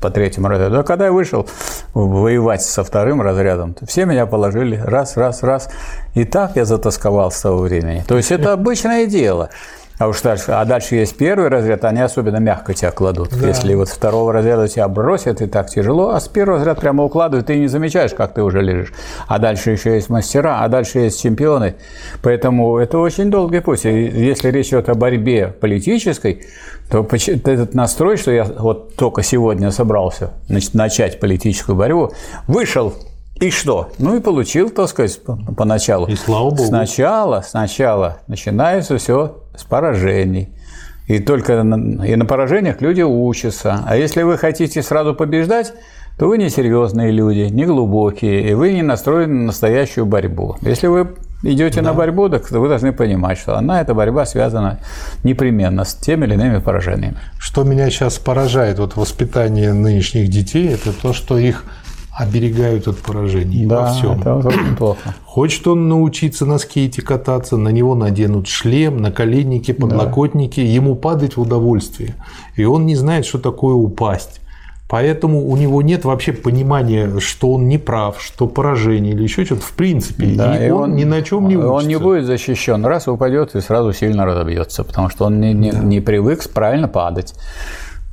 по 0.00 0.10
третьему 0.10 0.48
разряду. 0.48 0.80
А 0.80 0.82
когда 0.84 1.06
я 1.06 1.12
вышел 1.12 1.46
воевать 1.94 2.62
со 2.62 2.84
вторым 2.84 3.22
разрядом, 3.22 3.74
все 3.86 4.04
меня 4.04 4.26
положили 4.26 4.76
раз, 4.76 5.16
раз, 5.16 5.42
раз. 5.42 5.68
И 6.14 6.24
так 6.24 6.56
я 6.56 6.64
затасковал 6.64 7.30
с 7.30 7.40
того 7.40 7.58
времени. 7.58 8.04
То 8.06 8.16
есть 8.16 8.30
это 8.30 8.52
обычное 8.52 9.06
дело. 9.06 9.50
А 9.98 10.06
уж 10.06 10.20
дальше, 10.20 10.52
а 10.52 10.64
дальше 10.64 10.94
есть 10.94 11.16
первый 11.16 11.48
разряд, 11.48 11.84
они 11.84 12.00
особенно 12.00 12.36
мягко 12.36 12.72
тебя 12.72 12.92
кладут. 12.92 13.30
Да. 13.30 13.48
Если 13.48 13.74
вот 13.74 13.88
второго 13.88 14.32
разряда 14.32 14.68
тебя 14.68 14.86
бросят, 14.86 15.42
и 15.42 15.46
так 15.46 15.68
тяжело, 15.68 16.10
а 16.10 16.20
с 16.20 16.28
первого 16.28 16.58
разряда 16.58 16.80
прямо 16.80 17.02
укладывают, 17.02 17.48
ты 17.48 17.58
не 17.58 17.66
замечаешь, 17.66 18.14
как 18.14 18.32
ты 18.32 18.42
уже 18.42 18.62
лежишь. 18.62 18.92
А 19.26 19.40
дальше 19.40 19.72
еще 19.72 19.94
есть 19.94 20.08
мастера, 20.08 20.60
а 20.62 20.68
дальше 20.68 21.00
есть 21.00 21.20
чемпионы. 21.20 21.74
Поэтому 22.22 22.78
это 22.78 22.98
очень 22.98 23.28
долгий 23.28 23.60
путь. 23.60 23.84
И 23.86 23.90
если 23.90 24.50
речь 24.50 24.68
идет 24.68 24.88
о 24.88 24.94
борьбе 24.94 25.48
политической, 25.48 26.46
то 26.90 27.06
этот 27.10 27.74
настрой, 27.74 28.16
что 28.16 28.30
я 28.30 28.44
вот 28.44 28.94
только 28.94 29.24
сегодня 29.24 29.72
собрался 29.72 30.30
значит, 30.46 30.74
начать 30.74 31.18
политическую 31.18 31.74
борьбу, 31.74 32.12
вышел 32.46 32.94
и 33.40 33.50
что? 33.50 33.90
Ну 33.98 34.16
и 34.16 34.20
получил, 34.20 34.70
так 34.70 34.88
сказать, 34.88 35.20
поначалу. 35.56 36.06
И 36.06 36.16
слава 36.16 36.50
богу. 36.50 36.64
Сначала, 36.64 37.42
сначала 37.46 38.18
начинается 38.26 38.98
все 38.98 39.44
с 39.56 39.64
поражений. 39.64 40.48
И 41.06 41.20
только 41.20 41.62
на, 41.62 42.04
и 42.04 42.16
на 42.16 42.26
поражениях 42.26 42.80
люди 42.80 43.02
учатся. 43.02 43.82
А 43.86 43.96
если 43.96 44.22
вы 44.22 44.36
хотите 44.36 44.82
сразу 44.82 45.14
побеждать, 45.14 45.72
то 46.18 46.26
вы 46.26 46.36
не 46.36 46.50
серьезные 46.50 47.12
люди, 47.12 47.48
не 47.50 47.64
глубокие, 47.64 48.50
и 48.50 48.54
вы 48.54 48.72
не 48.72 48.82
настроены 48.82 49.34
на 49.34 49.46
настоящую 49.46 50.04
борьбу. 50.04 50.56
Если 50.62 50.88
вы 50.88 51.14
идете 51.44 51.80
да. 51.80 51.90
на 51.90 51.94
борьбу, 51.94 52.28
так 52.28 52.50
вы 52.50 52.68
должны 52.68 52.92
понимать, 52.92 53.38
что 53.38 53.56
она, 53.56 53.80
эта 53.80 53.94
борьба 53.94 54.26
связана 54.26 54.80
непременно 55.22 55.84
с 55.84 55.94
теми 55.94 56.26
или 56.26 56.34
иными 56.34 56.58
поражениями. 56.58 57.16
Что 57.38 57.62
меня 57.62 57.88
сейчас 57.88 58.18
поражает 58.18 58.80
вот 58.80 58.96
воспитание 58.96 59.72
нынешних 59.72 60.28
детей, 60.28 60.68
это 60.74 60.92
то, 60.92 61.12
что 61.12 61.38
их 61.38 61.64
оберегают 62.18 62.88
от 62.88 62.98
поражений 62.98 63.64
да, 63.64 63.82
во 63.82 63.92
всем. 63.92 64.20
Это 64.20 64.48
очень 64.48 64.76
плохо. 64.76 65.14
Хочет 65.24 65.66
он 65.68 65.88
научиться 65.88 66.46
на 66.46 66.58
скейте 66.58 67.00
кататься, 67.00 67.56
на 67.56 67.68
него 67.68 67.94
наденут 67.94 68.48
шлем, 68.48 68.96
наколенники, 68.96 69.70
подлокотники, 69.70 70.60
да. 70.60 70.66
ему 70.66 70.96
падать 70.96 71.36
в 71.36 71.40
удовольствие. 71.40 72.16
И 72.56 72.64
он 72.64 72.86
не 72.86 72.96
знает, 72.96 73.24
что 73.24 73.38
такое 73.38 73.74
упасть. 73.74 74.40
Поэтому 74.88 75.46
у 75.46 75.56
него 75.56 75.82
нет 75.82 76.04
вообще 76.04 76.32
понимания, 76.32 77.20
что 77.20 77.52
он 77.52 77.68
не 77.68 77.78
прав, 77.78 78.20
что 78.20 78.48
поражение 78.48 79.12
или 79.12 79.22
еще 79.22 79.44
что-то 79.44 79.60
в 79.60 79.72
принципе. 79.72 80.26
Да, 80.34 80.58
и, 80.58 80.68
и 80.68 80.70
он, 80.70 80.84
он 80.84 80.96
ни 80.96 81.04
на 81.04 81.22
чем 81.22 81.46
не 81.46 81.56
учится. 81.56 81.72
Он 81.72 81.86
не 81.86 81.98
будет 81.98 82.24
защищен. 82.24 82.84
Раз 82.84 83.06
упадет 83.06 83.54
и 83.54 83.60
сразу 83.60 83.92
сильно 83.92 84.24
разобьется, 84.24 84.82
потому 84.82 85.10
что 85.10 85.26
он 85.26 85.40
не, 85.40 85.52
не, 85.52 85.70
да. 85.70 85.78
не 85.78 86.00
привык 86.00 86.48
правильно 86.48 86.88
падать. 86.88 87.34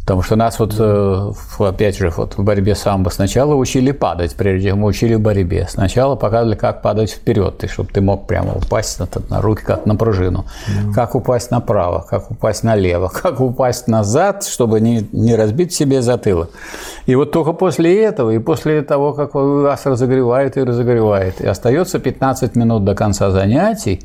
Потому 0.05 0.21
что 0.21 0.35
нас 0.35 0.59
вот, 0.59 0.75
э, 0.77 1.31
опять 1.57 1.97
же, 1.97 2.13
вот 2.15 2.37
в 2.37 2.43
борьбе 2.43 2.75
самбо 2.75 3.09
сначала 3.09 3.55
учили 3.55 3.91
падать, 3.91 4.35
прежде 4.35 4.69
чем 4.69 4.81
мы 4.81 4.89
учили 4.89 5.15
борьбе. 5.15 5.65
Сначала 5.67 6.15
показывали, 6.15 6.55
как 6.55 6.83
падать 6.83 7.09
вперед, 7.09 7.63
и 7.63 7.67
чтобы 7.67 7.89
ты 7.91 8.01
мог 8.01 8.27
прямо 8.27 8.53
упасть 8.53 8.99
на, 8.99 9.07
на 9.29 9.41
руки, 9.41 9.63
как 9.65 9.87
на 9.87 9.95
пружину. 9.95 10.45
Mm. 10.67 10.93
Как 10.93 11.15
упасть 11.15 11.49
направо, 11.49 12.05
как 12.07 12.29
упасть 12.29 12.63
налево, 12.63 13.07
как 13.21 13.41
упасть 13.41 13.87
назад, 13.87 14.43
чтобы 14.43 14.79
не, 14.79 15.07
не 15.11 15.35
разбить 15.35 15.73
себе 15.73 16.03
затылок. 16.03 16.51
И 17.07 17.15
вот 17.15 17.31
только 17.31 17.53
после 17.53 18.03
этого, 18.03 18.29
и 18.29 18.37
после 18.37 18.83
того, 18.83 19.13
как 19.13 19.33
вас 19.33 19.87
разогревает 19.87 20.55
и 20.55 20.61
разогревает, 20.61 21.41
и 21.41 21.47
остается 21.47 21.97
15 21.97 22.55
минут 22.55 22.85
до 22.85 22.93
конца 22.93 23.31
занятий, 23.31 24.01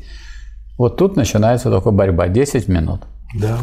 вот 0.79 0.97
тут 0.97 1.15
начинается 1.15 1.69
только 1.69 1.91
борьба, 1.91 2.27
10 2.27 2.67
минут. 2.69 3.01
Да. 3.35 3.59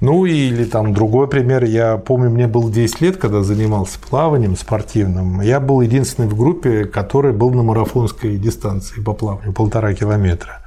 Ну 0.00 0.26
или 0.26 0.64
там 0.64 0.92
другой 0.92 1.26
пример. 1.26 1.64
Я 1.64 1.96
помню, 1.96 2.30
мне 2.30 2.46
было 2.46 2.70
10 2.70 3.00
лет, 3.00 3.16
когда 3.16 3.42
занимался 3.42 3.98
плаванием 3.98 4.56
спортивным. 4.56 5.40
Я 5.40 5.58
был 5.58 5.80
единственный 5.80 6.28
в 6.28 6.36
группе, 6.36 6.84
который 6.84 7.32
был 7.32 7.50
на 7.50 7.62
марафонской 7.62 8.36
дистанции 8.36 9.00
по 9.00 9.14
плаванию, 9.14 9.52
полтора 9.52 9.94
километра. 9.94 10.60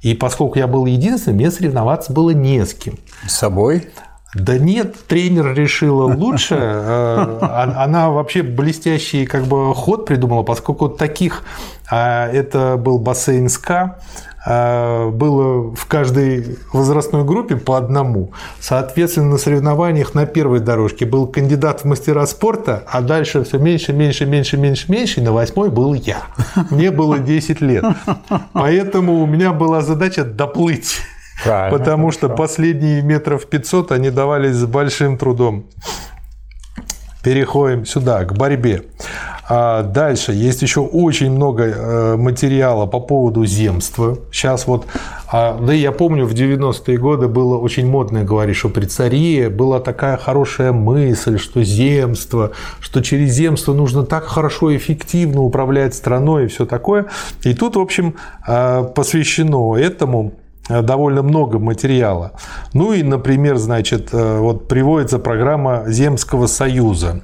И 0.00 0.14
поскольку 0.14 0.58
я 0.58 0.68
был 0.68 0.86
единственным, 0.86 1.38
мне 1.38 1.50
соревноваться 1.50 2.12
было 2.12 2.30
не 2.30 2.64
с 2.64 2.72
кем. 2.72 2.94
С 3.26 3.32
собой? 3.32 3.88
Да 4.34 4.58
нет, 4.58 4.94
тренер 5.06 5.54
решила 5.54 6.04
лучше. 6.14 6.54
Э, 6.88 7.38
а, 7.40 7.84
она 7.84 8.10
вообще 8.10 8.42
блестящий 8.42 9.26
как 9.26 9.44
бы 9.44 9.74
ход 9.74 10.06
придумала, 10.06 10.42
поскольку 10.42 10.88
таких, 10.88 11.42
а, 11.90 12.28
это 12.28 12.76
был 12.76 12.98
бассейн 12.98 13.48
СКА, 13.48 13.98
было 14.46 15.74
в 15.74 15.86
каждой 15.86 16.58
возрастной 16.72 17.24
группе 17.24 17.56
по 17.56 17.76
одному. 17.76 18.32
Соответственно, 18.60 19.30
на 19.30 19.38
соревнованиях 19.38 20.14
на 20.14 20.26
первой 20.26 20.60
дорожке 20.60 21.04
был 21.06 21.26
кандидат 21.26 21.80
в 21.80 21.84
мастера 21.84 22.24
спорта, 22.26 22.84
а 22.86 23.00
дальше 23.00 23.44
все 23.44 23.58
меньше, 23.58 23.92
меньше, 23.92 24.26
меньше, 24.26 24.56
меньше, 24.56 24.90
меньше, 24.90 25.20
и 25.20 25.22
на 25.24 25.32
восьмой 25.32 25.70
был 25.70 25.92
я. 25.94 26.22
Мне 26.70 26.90
было 26.90 27.18
10 27.18 27.60
лет. 27.60 27.84
Поэтому 28.52 29.22
у 29.22 29.26
меня 29.26 29.52
была 29.52 29.82
задача 29.82 30.24
доплыть. 30.24 30.98
Правильно, 31.44 31.78
потому 31.78 32.08
хорошо. 32.08 32.18
что 32.18 32.28
последние 32.30 33.02
метров 33.02 33.46
500 33.46 33.92
они 33.92 34.10
давались 34.10 34.54
с 34.54 34.66
большим 34.66 35.18
трудом. 35.18 35.66
Переходим 37.22 37.84
сюда, 37.86 38.24
к 38.24 38.36
борьбе. 38.36 38.84
А 39.48 39.82
дальше 39.82 40.32
есть 40.32 40.60
еще 40.60 40.80
очень 40.80 41.30
много 41.30 41.64
э, 41.64 42.16
материала 42.16 42.84
по 42.84 43.00
поводу 43.00 43.46
земства. 43.46 44.18
Сейчас 44.30 44.66
вот, 44.66 44.86
а, 45.32 45.58
да 45.58 45.72
я 45.72 45.90
помню, 45.90 46.26
в 46.26 46.34
90-е 46.34 46.98
годы 46.98 47.28
было 47.28 47.56
очень 47.56 47.86
модно 47.86 48.24
говорить, 48.24 48.56
что 48.56 48.68
при 48.68 48.84
царе 48.84 49.48
была 49.48 49.80
такая 49.80 50.18
хорошая 50.18 50.72
мысль, 50.72 51.38
что 51.38 51.62
земство, 51.62 52.52
что 52.78 53.02
через 53.02 53.32
земство 53.32 53.72
нужно 53.72 54.04
так 54.04 54.24
хорошо 54.24 54.70
и 54.70 54.76
эффективно 54.76 55.40
управлять 55.42 55.94
страной 55.94 56.44
и 56.44 56.48
все 56.48 56.66
такое. 56.66 57.06
И 57.42 57.54
тут, 57.54 57.76
в 57.76 57.80
общем, 57.80 58.16
а, 58.46 58.84
посвящено 58.84 59.76
этому 59.76 60.34
Э, 60.47 60.47
довольно 60.68 61.22
много 61.22 61.58
материала. 61.58 62.32
Ну 62.72 62.92
и, 62.92 63.02
например, 63.02 63.56
значит, 63.56 64.10
э, 64.12 64.38
вот 64.38 64.68
приводится 64.68 65.18
программа 65.18 65.84
Земского 65.86 66.46
союза. 66.46 67.22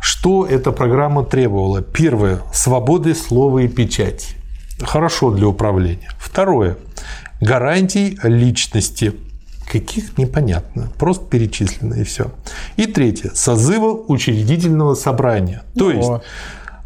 Что 0.00 0.46
эта 0.46 0.72
программа 0.72 1.24
требовала? 1.24 1.82
Первое– 1.82 2.40
свободы 2.52 3.14
слова 3.14 3.60
и 3.60 3.68
печати. 3.68 4.34
Хорошо 4.80 5.30
для 5.30 5.46
управления. 5.46 6.10
Второе– 6.18 6.76
гарантий 7.40 8.18
личности. 8.22 9.14
Каких 9.70 10.18
непонятно, 10.18 10.88
просто 10.98 11.26
перечислено 11.26 11.94
и 11.94 12.02
все. 12.02 12.32
И 12.76 12.86
третье– 12.86 13.30
созыва 13.34 13.92
учредительного 13.92 14.94
собрания. 14.94 15.62
То 15.76 15.84
ну, 15.84 15.90
есть 15.90 16.10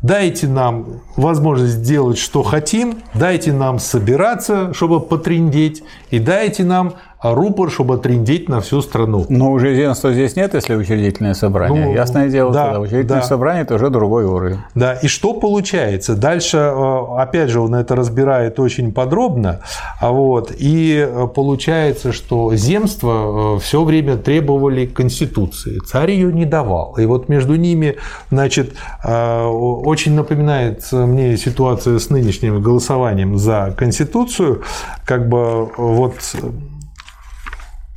дайте 0.04 0.46
нам 0.48 1.00
возможность 1.16 1.72
сделать, 1.72 2.18
что 2.18 2.42
хотим, 2.42 2.98
дайте 3.14 3.54
нам 3.54 3.78
собираться, 3.78 4.74
чтобы 4.74 5.00
потрендеть, 5.00 5.82
и 6.10 6.18
дайте 6.18 6.62
нам 6.62 6.96
а 7.24 7.34
рупор, 7.34 7.70
чтобы 7.70 7.96
трендить 7.96 8.50
на 8.50 8.60
всю 8.60 8.82
страну. 8.82 9.24
Но 9.30 9.50
уже 9.50 9.74
земства 9.74 10.12
здесь 10.12 10.36
нет, 10.36 10.52
если 10.52 10.74
учредительное 10.74 11.32
собрание. 11.32 11.86
Ну, 11.86 11.94
Ясное 11.94 12.28
дело, 12.28 12.52
да, 12.52 12.64
тогда 12.64 12.80
учредительное 12.80 13.22
да. 13.22 13.26
собрание– 13.26 13.62
это 13.64 13.76
уже 13.76 13.88
другой 13.88 14.26
уровень. 14.26 14.58
Да, 14.74 14.92
и 14.92 15.06
что 15.06 15.32
получается? 15.32 16.16
Дальше, 16.16 16.58
э, 16.58 17.04
опять 17.16 17.48
же, 17.48 17.60
он 17.60 17.74
это 17.76 17.96
разбирает 17.96 18.60
очень 18.60 18.92
подробно, 18.92 19.60
а 20.02 20.10
вот, 20.10 20.52
и 20.54 20.98
э, 20.98 21.26
получается, 21.34 22.12
что 22.12 22.54
земства 22.56 23.56
э, 23.56 23.60
все 23.60 23.84
время 23.84 24.18
требовали 24.18 24.84
Конституции. 24.84 25.78
Царь 25.78 26.10
ее 26.10 26.30
не 26.30 26.44
давал. 26.44 26.96
И 26.98 27.06
вот 27.06 27.30
между 27.30 27.54
ними, 27.54 27.96
значит, 28.30 28.74
очень 29.02 30.14
напоминает 30.14 30.86
мне 30.92 31.38
ситуация 31.38 31.98
с 31.98 32.10
нынешним 32.10 32.60
голосованием 32.60 33.38
за 33.38 33.72
Конституцию, 33.74 34.62
как 35.06 35.26
бы 35.30 35.70
вот 35.78 36.16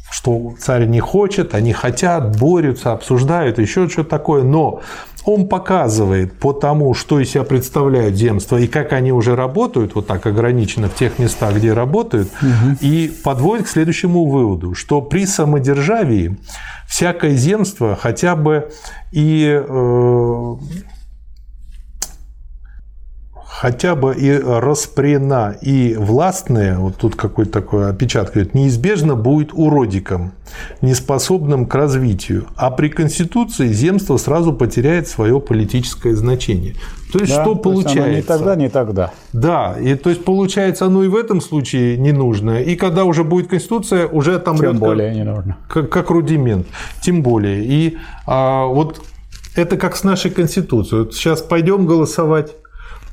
что 0.10 0.56
царь 0.60 0.86
не 0.86 1.00
хочет, 1.00 1.54
они 1.54 1.74
хотят, 1.74 2.40
борются, 2.40 2.94
обсуждают, 2.94 3.60
еще 3.60 3.90
что-то 3.90 4.10
такое, 4.10 4.44
но 4.44 4.82
он 5.26 5.50
показывает 5.50 6.40
по 6.40 6.54
тому, 6.54 6.94
что 6.94 7.20
из 7.20 7.32
себя 7.32 7.44
представляют 7.44 8.16
земства 8.16 8.58
и 8.58 8.68
как 8.68 8.94
они 8.94 9.12
уже 9.12 9.36
работают, 9.36 9.96
вот 9.96 10.08
так 10.08 10.26
ограничено 10.26 10.88
в 10.88 10.96
тех 10.96 11.20
местах, 11.20 11.56
где 11.56 11.74
работают, 11.74 12.30
угу. 12.42 12.78
и 12.80 13.12
подводит 13.24 13.66
к 13.66 13.70
следующему 13.70 14.26
выводу, 14.26 14.74
что 14.74 15.02
при 15.02 15.26
самодержавии 15.26 16.38
всякое 16.88 17.36
земство 17.36 17.98
хотя 18.00 18.38
бы 18.38 18.70
и 19.12 19.62
э, 19.68 20.56
хотя 23.68 23.96
бы 23.96 24.16
и 24.16 24.32
распрена, 24.32 25.58
и 25.62 25.96
властная, 26.00 26.78
вот 26.78 26.96
тут 26.96 27.18
какой-то 27.18 27.52
такой 27.52 27.90
опечаток, 27.90 28.36
говорит, 28.36 28.54
неизбежно 28.54 29.16
будет 29.16 29.50
уродиком, 29.52 30.32
неспособным 30.82 31.66
к 31.66 31.76
развитию. 31.76 32.46
А 32.56 32.72
при 32.72 32.88
Конституции 32.88 33.68
земство 33.68 34.16
сразу 34.16 34.54
потеряет 34.54 35.10
свое 35.10 35.42
политическое 35.42 36.16
значение. 36.16 36.76
То 37.12 37.20
есть, 37.20 37.36
да, 37.36 37.42
что 37.42 37.56
то 37.56 37.60
получается? 37.60 38.10
Есть 38.10 38.30
не 38.30 38.38
тогда, 38.38 38.56
не 38.56 38.70
тогда. 38.70 39.12
Да, 39.34 39.76
и 39.78 39.96
то 39.96 40.12
есть 40.12 40.24
получается, 40.24 40.86
оно 40.86 41.04
и 41.04 41.10
в 41.10 41.16
этом 41.18 41.42
случае 41.42 41.98
не 41.98 42.14
нужно. 42.14 42.62
И 42.62 42.78
когда 42.78 43.04
уже 43.04 43.26
будет 43.26 43.50
Конституция, 43.50 44.08
уже 44.08 44.40
там 44.40 44.58
Тем 44.58 44.78
более 44.78 45.14
не 45.14 45.26
нужно. 45.26 45.58
Как, 45.68 45.90
как 45.90 46.10
рудимент. 46.10 46.68
Тем 47.02 47.22
более. 47.22 47.66
И 47.66 47.98
а, 48.26 48.66
вот 48.66 49.02
это 49.56 49.76
как 49.76 49.98
с 49.98 50.06
нашей 50.06 50.32
Конституцией. 50.32 51.04
Вот 51.04 51.16
сейчас 51.16 51.42
пойдем 51.42 51.86
голосовать 51.86 52.56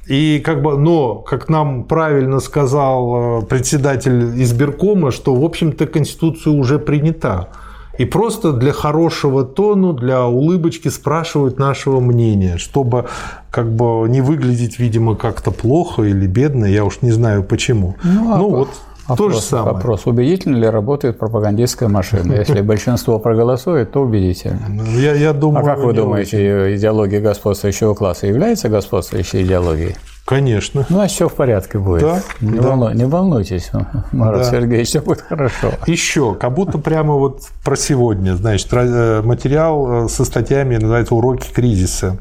и 0.06 0.40
как 0.44 0.62
бы, 0.62 0.76
но, 0.76 1.16
как 1.16 1.48
нам 1.48 1.84
правильно 1.84 2.40
сказал 2.40 3.42
э, 3.42 3.46
председатель 3.46 4.42
избиркома, 4.42 5.10
что, 5.10 5.34
в 5.34 5.44
общем-то, 5.44 5.86
Конституция 5.86 6.52
уже 6.52 6.78
принята. 6.78 7.48
И 7.96 8.04
просто 8.04 8.52
для 8.52 8.72
хорошего 8.72 9.44
тону, 9.44 9.92
для 9.92 10.26
улыбочки 10.26 10.88
спрашивают 10.88 11.58
нашего 11.58 12.00
мнения, 12.00 12.58
чтобы 12.58 13.06
как 13.50 13.72
бы 13.72 14.08
не 14.08 14.20
выглядеть, 14.20 14.78
видимо, 14.78 15.14
как-то 15.14 15.52
плохо 15.52 16.02
или 16.02 16.26
бедно, 16.26 16.64
я 16.64 16.84
уж 16.84 17.02
не 17.02 17.12
знаю 17.12 17.44
почему. 17.44 17.94
Ну, 18.02 18.32
а 18.32 18.38
ну 18.38 18.48
вот 18.50 18.68
Вопрос, 19.06 19.18
То 19.18 19.34
же 19.34 19.40
самое. 19.42 19.74
Вопрос, 19.74 20.06
убедительно 20.06 20.56
ли 20.56 20.68
работает 20.68 21.18
пропагандистская 21.18 21.88
машина? 21.88 22.32
Если 22.38 22.60
большинство 22.62 23.18
проголосует, 23.18 23.92
то 23.92 24.00
убедительно. 24.00 24.60
Ну, 24.68 24.98
я, 24.98 25.14
я 25.14 25.32
думаю, 25.32 25.64
а 25.64 25.68
как 25.68 25.78
вы 25.80 25.92
думаете, 25.92 26.36
очень. 26.36 26.76
идеология 26.76 27.20
господствующего 27.20 27.94
класса 27.94 28.26
является 28.26 28.68
господствующей 28.68 29.42
идеологией? 29.42 29.96
Конечно. 30.24 30.86
Ну, 30.88 31.00
а 31.00 31.06
все 31.06 31.28
в 31.28 31.34
порядке 31.34 31.78
будет. 31.78 32.02
Да, 32.02 32.22
не, 32.40 32.58
да. 32.58 32.68
Волну, 32.68 32.90
не 32.92 33.04
волнуйтесь, 33.04 33.70
Марат 34.12 34.42
да. 34.42 34.50
Сергеевич, 34.50 34.88
все 34.88 35.00
будет 35.02 35.20
хорошо. 35.20 35.72
Еще, 35.86 36.34
как 36.34 36.54
будто 36.54 36.78
прямо 36.78 37.14
вот 37.14 37.42
про 37.62 37.76
сегодня, 37.76 38.34
значит, 38.34 38.68
э, 38.72 39.20
материал 39.22 40.06
э, 40.06 40.08
со 40.08 40.24
статьями 40.24 40.76
называется 40.76 41.14
«Уроки 41.14 41.52
кризиса». 41.52 42.16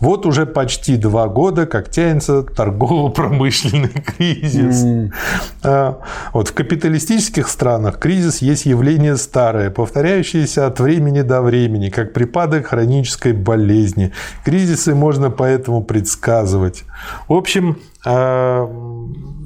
Вот 0.00 0.26
уже 0.26 0.46
почти 0.46 0.96
два 0.96 1.28
года, 1.28 1.66
как 1.66 1.90
тянется 1.90 2.42
торгово-промышленный 2.42 3.88
кризис. 4.16 4.84
Mm. 4.84 5.96
Вот 6.32 6.48
в 6.48 6.54
капиталистических 6.54 7.48
странах 7.48 7.98
кризис 7.98 8.42
есть 8.42 8.66
явление 8.66 9.16
старое, 9.16 9.70
повторяющееся 9.70 10.66
от 10.66 10.80
времени 10.80 11.20
до 11.20 11.42
времени, 11.42 11.90
как 11.90 12.12
припадок 12.12 12.68
хронической 12.68 13.32
болезни. 13.32 14.12
Кризисы 14.44 14.94
можно 14.94 15.30
поэтому 15.30 15.82
предсказывать. 15.82 16.84
В 17.28 17.34
общем, 17.34 17.78
а, 18.04 18.68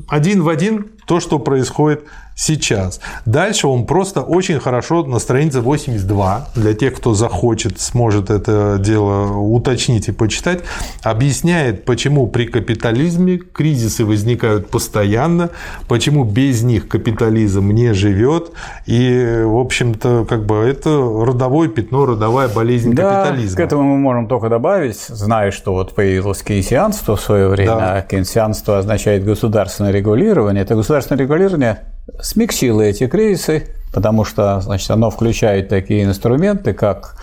один 0.08 0.42
в 0.42 0.48
один 0.48 0.86
то, 1.06 1.20
что 1.20 1.38
происходит 1.38 2.04
сейчас. 2.34 3.00
Дальше 3.26 3.68
он 3.68 3.86
просто 3.86 4.20
очень 4.22 4.58
хорошо 4.58 5.04
на 5.04 5.18
странице 5.18 5.60
82, 5.60 6.48
для 6.54 6.74
тех, 6.74 6.94
кто 6.94 7.14
захочет, 7.14 7.80
сможет 7.80 8.30
это 8.30 8.76
дело 8.78 9.36
уточнить 9.36 10.08
и 10.08 10.12
почитать, 10.12 10.60
объясняет, 11.02 11.84
почему 11.84 12.26
при 12.26 12.46
капитализме 12.46 13.38
кризисы 13.38 14.04
возникают 14.04 14.68
постоянно, 14.68 15.50
почему 15.88 16.24
без 16.24 16.62
них 16.62 16.88
капитализм 16.88 17.70
не 17.70 17.94
живет, 17.94 18.52
и, 18.86 19.42
в 19.44 19.58
общем-то, 19.58 20.26
как 20.28 20.44
бы 20.46 20.56
это 20.56 20.90
родовое 20.90 21.68
пятно, 21.68 22.06
родовая 22.06 22.48
болезнь 22.48 22.94
да, 22.94 23.24
капитализма. 23.24 23.56
к 23.56 23.60
этому 23.60 23.82
мы 23.82 23.98
можем 23.98 24.28
только 24.28 24.48
добавить, 24.48 25.00
зная, 25.08 25.50
что 25.50 25.72
вот 25.72 25.94
появилось 25.94 26.42
кейнсианство 26.42 27.16
в 27.16 27.20
свое 27.20 27.48
время, 27.48 27.76
да. 27.76 27.94
а 27.96 28.02
кейнсианство 28.02 28.78
означает 28.78 29.24
государственное 29.24 29.92
регулирование, 29.92 30.62
это 30.62 30.74
государственное 30.74 31.20
регулирование 31.20 31.78
смягчило 32.20 32.82
эти 32.82 33.06
кризисы, 33.06 33.68
потому 33.92 34.24
что 34.24 34.60
значит, 34.60 34.90
оно 34.90 35.10
включает 35.10 35.68
такие 35.68 36.04
инструменты, 36.04 36.72
как 36.72 37.16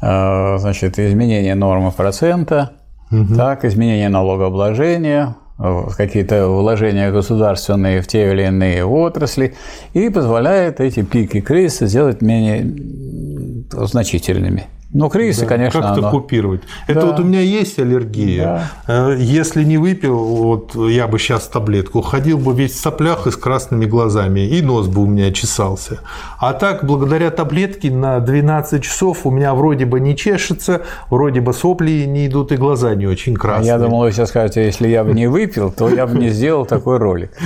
э, 0.00 0.58
значит, 0.58 0.98
изменение 0.98 1.54
нормы 1.54 1.90
процента, 1.92 2.72
угу. 3.10 3.34
так, 3.34 3.64
изменение 3.64 4.08
налогообложения, 4.08 5.36
какие-то 5.96 6.48
вложения 6.48 7.10
государственные 7.10 8.02
в 8.02 8.06
те 8.06 8.30
или 8.30 8.42
иные 8.42 8.84
отрасли 8.84 9.54
и 9.94 10.10
позволяет 10.10 10.80
эти 10.80 11.02
пики 11.02 11.40
кризиса 11.40 11.86
сделать 11.86 12.20
менее 12.20 12.76
значительными. 13.70 14.64
Ну, 14.96 15.10
кризисы, 15.10 15.42
да, 15.42 15.46
конечно. 15.48 15.82
Как 15.82 15.98
это 15.98 16.08
купировать? 16.08 16.62
Это 16.86 17.00
да. 17.00 17.06
вот 17.06 17.20
у 17.20 17.22
меня 17.22 17.40
есть 17.40 17.78
аллергия. 17.78 18.66
Да. 18.86 19.10
Э, 19.10 19.16
если 19.18 19.62
не 19.62 19.76
выпил, 19.76 20.16
вот 20.16 20.74
я 20.74 21.06
бы 21.06 21.18
сейчас 21.18 21.48
таблетку, 21.48 22.00
ходил 22.00 22.38
бы 22.38 22.54
весь 22.54 22.72
в 22.72 22.80
соплях 22.80 23.26
и 23.26 23.30
с 23.30 23.36
красными 23.36 23.84
глазами, 23.84 24.40
и 24.40 24.62
нос 24.62 24.88
бы 24.88 25.02
у 25.02 25.06
меня 25.06 25.32
чесался. 25.32 26.00
А 26.38 26.54
так, 26.54 26.86
благодаря 26.86 27.30
таблетке 27.30 27.90
на 27.90 28.20
12 28.20 28.82
часов 28.82 29.26
у 29.26 29.30
меня 29.30 29.52
вроде 29.52 29.84
бы 29.84 30.00
не 30.00 30.16
чешется, 30.16 30.80
вроде 31.10 31.42
бы 31.42 31.52
сопли 31.52 32.06
не 32.06 32.26
идут, 32.26 32.52
и 32.52 32.56
глаза 32.56 32.94
не 32.94 33.06
очень 33.06 33.34
красные. 33.34 33.66
Я 33.66 33.78
думал, 33.78 34.00
вы 34.00 34.12
сейчас 34.12 34.30
скажете, 34.30 34.64
если 34.64 34.88
я 34.88 35.04
бы 35.04 35.12
не 35.12 35.26
выпил, 35.26 35.70
то 35.70 35.90
я 35.90 36.06
бы 36.06 36.18
не 36.18 36.30
сделал 36.30 36.64
такой 36.64 36.96
ролик. 36.96 37.32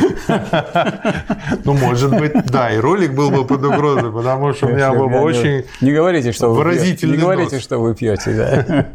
Ну, 1.64 1.74
может 1.74 2.10
быть, 2.10 2.32
да, 2.46 2.70
и 2.70 2.78
ролик 2.78 3.12
был 3.14 3.30
бы 3.30 3.44
под 3.44 3.64
угрозой, 3.64 4.10
потому 4.12 4.52
что 4.54 4.66
у 4.66 4.70
меня 4.70 4.92
был 4.92 5.08
бы 5.08 5.20
очень 5.20 5.64
Не 5.80 5.92
говорите, 5.92 6.32
что 6.32 6.52
выразительный 6.52 7.18
говорите, 7.44 7.60
что 7.60 7.78
вы 7.78 7.94
пьете, 7.94 8.32
да. 8.32 8.86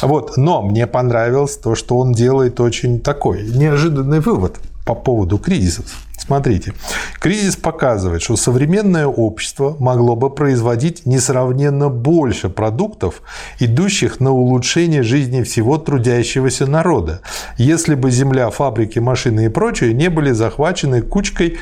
Вот, 0.02 0.36
но 0.36 0.62
мне 0.62 0.86
понравилось 0.86 1.56
то, 1.56 1.74
что 1.74 1.98
он 1.98 2.12
делает 2.12 2.60
очень 2.60 3.00
такой 3.00 3.42
неожиданный 3.42 4.20
вывод 4.20 4.58
по 4.86 4.94
поводу 4.94 5.38
кризисов. 5.38 5.86
Смотрите, 6.20 6.74
кризис 7.18 7.56
показывает, 7.56 8.20
что 8.20 8.36
современное 8.36 9.06
общество 9.06 9.74
могло 9.80 10.16
бы 10.16 10.28
производить 10.28 11.06
несравненно 11.06 11.88
больше 11.88 12.50
продуктов, 12.50 13.22
идущих 13.58 14.20
на 14.20 14.30
улучшение 14.30 15.02
жизни 15.02 15.42
всего 15.42 15.78
трудящегося 15.78 16.66
народа, 16.66 17.22
если 17.56 17.94
бы 17.94 18.10
земля, 18.10 18.50
фабрики, 18.50 18.98
машины 18.98 19.46
и 19.46 19.48
прочее 19.48 19.94
не 19.94 20.10
были 20.10 20.32
захвачены 20.32 21.00
кучкой 21.00 21.58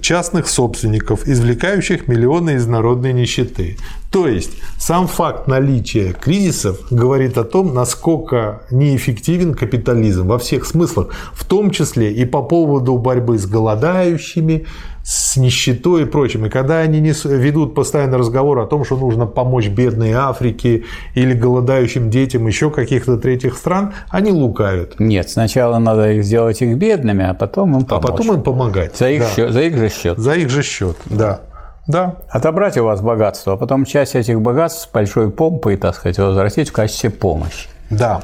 частных 0.00 0.48
собственников, 0.48 1.26
извлекающих 1.26 2.06
миллионы 2.06 2.54
из 2.54 2.66
народной 2.66 3.14
нищеты. 3.14 3.78
То 4.10 4.28
есть 4.28 4.50
сам 4.78 5.08
факт 5.08 5.48
наличия 5.48 6.12
кризисов 6.12 6.78
говорит 6.90 7.36
о 7.36 7.44
том, 7.44 7.74
насколько 7.74 8.62
неэффективен 8.70 9.54
капитализм 9.54 10.28
во 10.28 10.38
всех 10.38 10.66
смыслах, 10.66 11.08
в 11.32 11.44
том 11.44 11.70
числе 11.70 12.12
и 12.12 12.24
по 12.24 12.42
поводу 12.42 12.96
борьбы 12.96 13.38
с 13.38 13.46
голоданием, 13.46 13.93
голодающими, 13.94 14.66
с 15.02 15.36
нищетой 15.36 16.02
и 16.02 16.04
прочим. 16.06 16.46
И 16.46 16.48
когда 16.48 16.78
они 16.78 17.00
ведут 17.00 17.74
постоянно 17.74 18.18
разговор 18.18 18.58
о 18.58 18.66
том, 18.66 18.84
что 18.84 18.96
нужно 18.96 19.26
помочь 19.26 19.68
бедной 19.68 20.12
Африке 20.12 20.84
или 21.14 21.34
голодающим 21.34 22.10
детям 22.10 22.46
еще 22.46 22.70
каких-то 22.70 23.18
третьих 23.18 23.56
стран, 23.56 23.92
они 24.08 24.32
лукавят. 24.32 24.98
Нет, 24.98 25.28
сначала 25.30 25.78
надо 25.78 26.12
их 26.12 26.24
сделать 26.24 26.62
их 26.62 26.76
бедными, 26.76 27.24
а 27.24 27.34
потом 27.34 27.76
им 27.76 27.84
помочь. 27.84 28.04
А 28.04 28.12
потом 28.12 28.34
им 28.34 28.42
помогать. 28.42 28.96
За 28.96 29.10
их, 29.10 29.20
да. 29.20 29.30
счет, 29.30 29.52
за 29.52 29.62
их 29.62 29.76
же 29.76 29.88
счет. 29.90 30.18
За 30.18 30.34
их 30.34 30.50
же 30.50 30.62
счет, 30.62 30.96
да. 31.06 31.40
Да. 31.86 32.14
Отобрать 32.30 32.78
у 32.78 32.84
вас 32.84 33.02
богатство, 33.02 33.52
а 33.52 33.56
потом 33.58 33.84
часть 33.84 34.14
этих 34.14 34.40
богатств 34.40 34.88
с 34.88 34.92
большой 34.92 35.30
помпой, 35.30 35.76
так 35.76 35.94
сказать, 35.94 36.16
возвратить 36.16 36.70
в 36.70 36.72
качестве 36.72 37.10
помощи. 37.10 37.68
Да. 37.90 38.22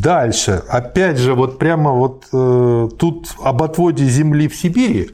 Дальше. 0.00 0.62
Опять 0.68 1.18
же, 1.18 1.34
вот 1.34 1.58
прямо 1.58 1.90
вот 1.92 2.26
э, 2.32 2.88
тут 2.98 3.34
об 3.42 3.62
отводе 3.62 4.04
земли 4.04 4.48
в 4.48 4.56
Сибири 4.56 5.10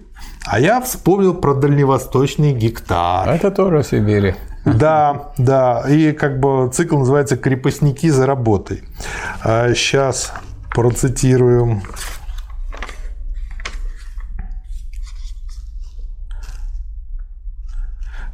а 0.51 0.61
я 0.61 0.81
вспомнил 0.81 1.35
про 1.35 1.55
дальневосточный 1.55 2.55
гектар. 2.55 3.29
Это 3.29 3.51
тоже 3.51 3.83
в 3.83 3.87
Сибири. 3.87 4.35
Да, 4.65 5.33
да. 5.37 5.85
И 5.89 6.13
как 6.13 6.41
бы 6.41 6.71
цикл 6.73 6.99
называется 6.99 7.37
«Крепостники 7.37 8.09
за 8.09 8.27
работой». 8.27 8.83
Сейчас 9.43 10.33
а, 10.35 10.41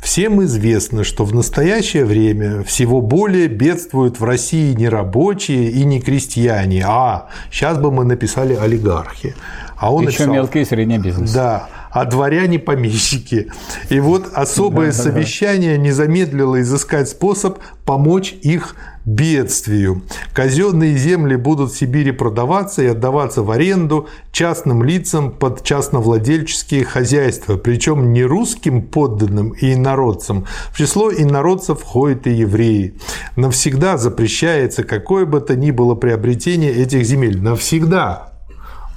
Всем 0.04 0.44
известно, 0.44 1.02
что 1.02 1.24
в 1.24 1.34
настоящее 1.34 2.04
время 2.04 2.62
всего 2.62 3.00
более 3.00 3.48
бедствуют 3.48 4.20
в 4.20 4.24
России 4.24 4.74
не 4.74 4.90
рабочие 4.90 5.70
и 5.70 5.82
не 5.82 5.98
крестьяне, 5.98 6.84
а 6.86 7.28
сейчас 7.50 7.78
бы 7.78 7.90
мы 7.90 8.04
написали 8.04 8.54
олигархи. 8.54 9.34
А 9.78 9.90
он 9.90 10.02
Еще 10.02 10.10
написал, 10.10 10.34
мелкий 10.34 10.60
и 10.60 10.64
средний 10.66 10.98
бизнес. 10.98 11.32
Да 11.32 11.68
а 11.94 12.06
дворяне-помещики. 12.06 13.52
И 13.88 14.00
вот 14.00 14.26
особое 14.34 14.88
да, 14.88 14.92
совещание 14.92 15.76
да, 15.76 15.76
да. 15.76 15.82
не 15.84 15.92
замедлило 15.92 16.60
изыскать 16.60 17.08
способ 17.08 17.60
помочь 17.84 18.34
их 18.42 18.74
бедствию. 19.04 20.02
Казенные 20.32 20.96
земли 20.96 21.36
будут 21.36 21.72
в 21.72 21.76
Сибири 21.76 22.12
продаваться 22.12 22.82
и 22.82 22.86
отдаваться 22.86 23.42
в 23.42 23.50
аренду 23.50 24.08
частным 24.32 24.82
лицам 24.82 25.30
под 25.30 25.62
частновладельческие 25.62 26.84
хозяйства, 26.84 27.56
причем 27.56 28.12
не 28.12 28.24
русским 28.24 28.82
подданным 28.82 29.50
и 29.50 29.74
инородцам. 29.74 30.46
В 30.70 30.78
число 30.78 31.12
инородцев 31.12 31.80
входят 31.80 32.26
и 32.26 32.32
евреи. 32.32 32.98
Навсегда 33.36 33.98
запрещается 33.98 34.84
какое 34.84 35.26
бы 35.26 35.40
то 35.40 35.54
ни 35.54 35.70
было 35.70 35.94
приобретение 35.94 36.72
этих 36.72 37.04
земель. 37.04 37.42
Навсегда. 37.42 38.30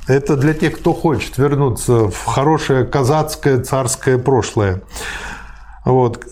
Это 0.08 0.38
для 0.38 0.54
тех, 0.54 0.80
кто 0.80 0.94
хочет 0.94 1.38
вернуться 1.38 2.10
в 2.10 2.26
хорошее 2.26 2.86
казацкое 2.86 3.62
царское 3.62 4.18
прошлое. 4.18 4.82
Вот. 5.84 6.26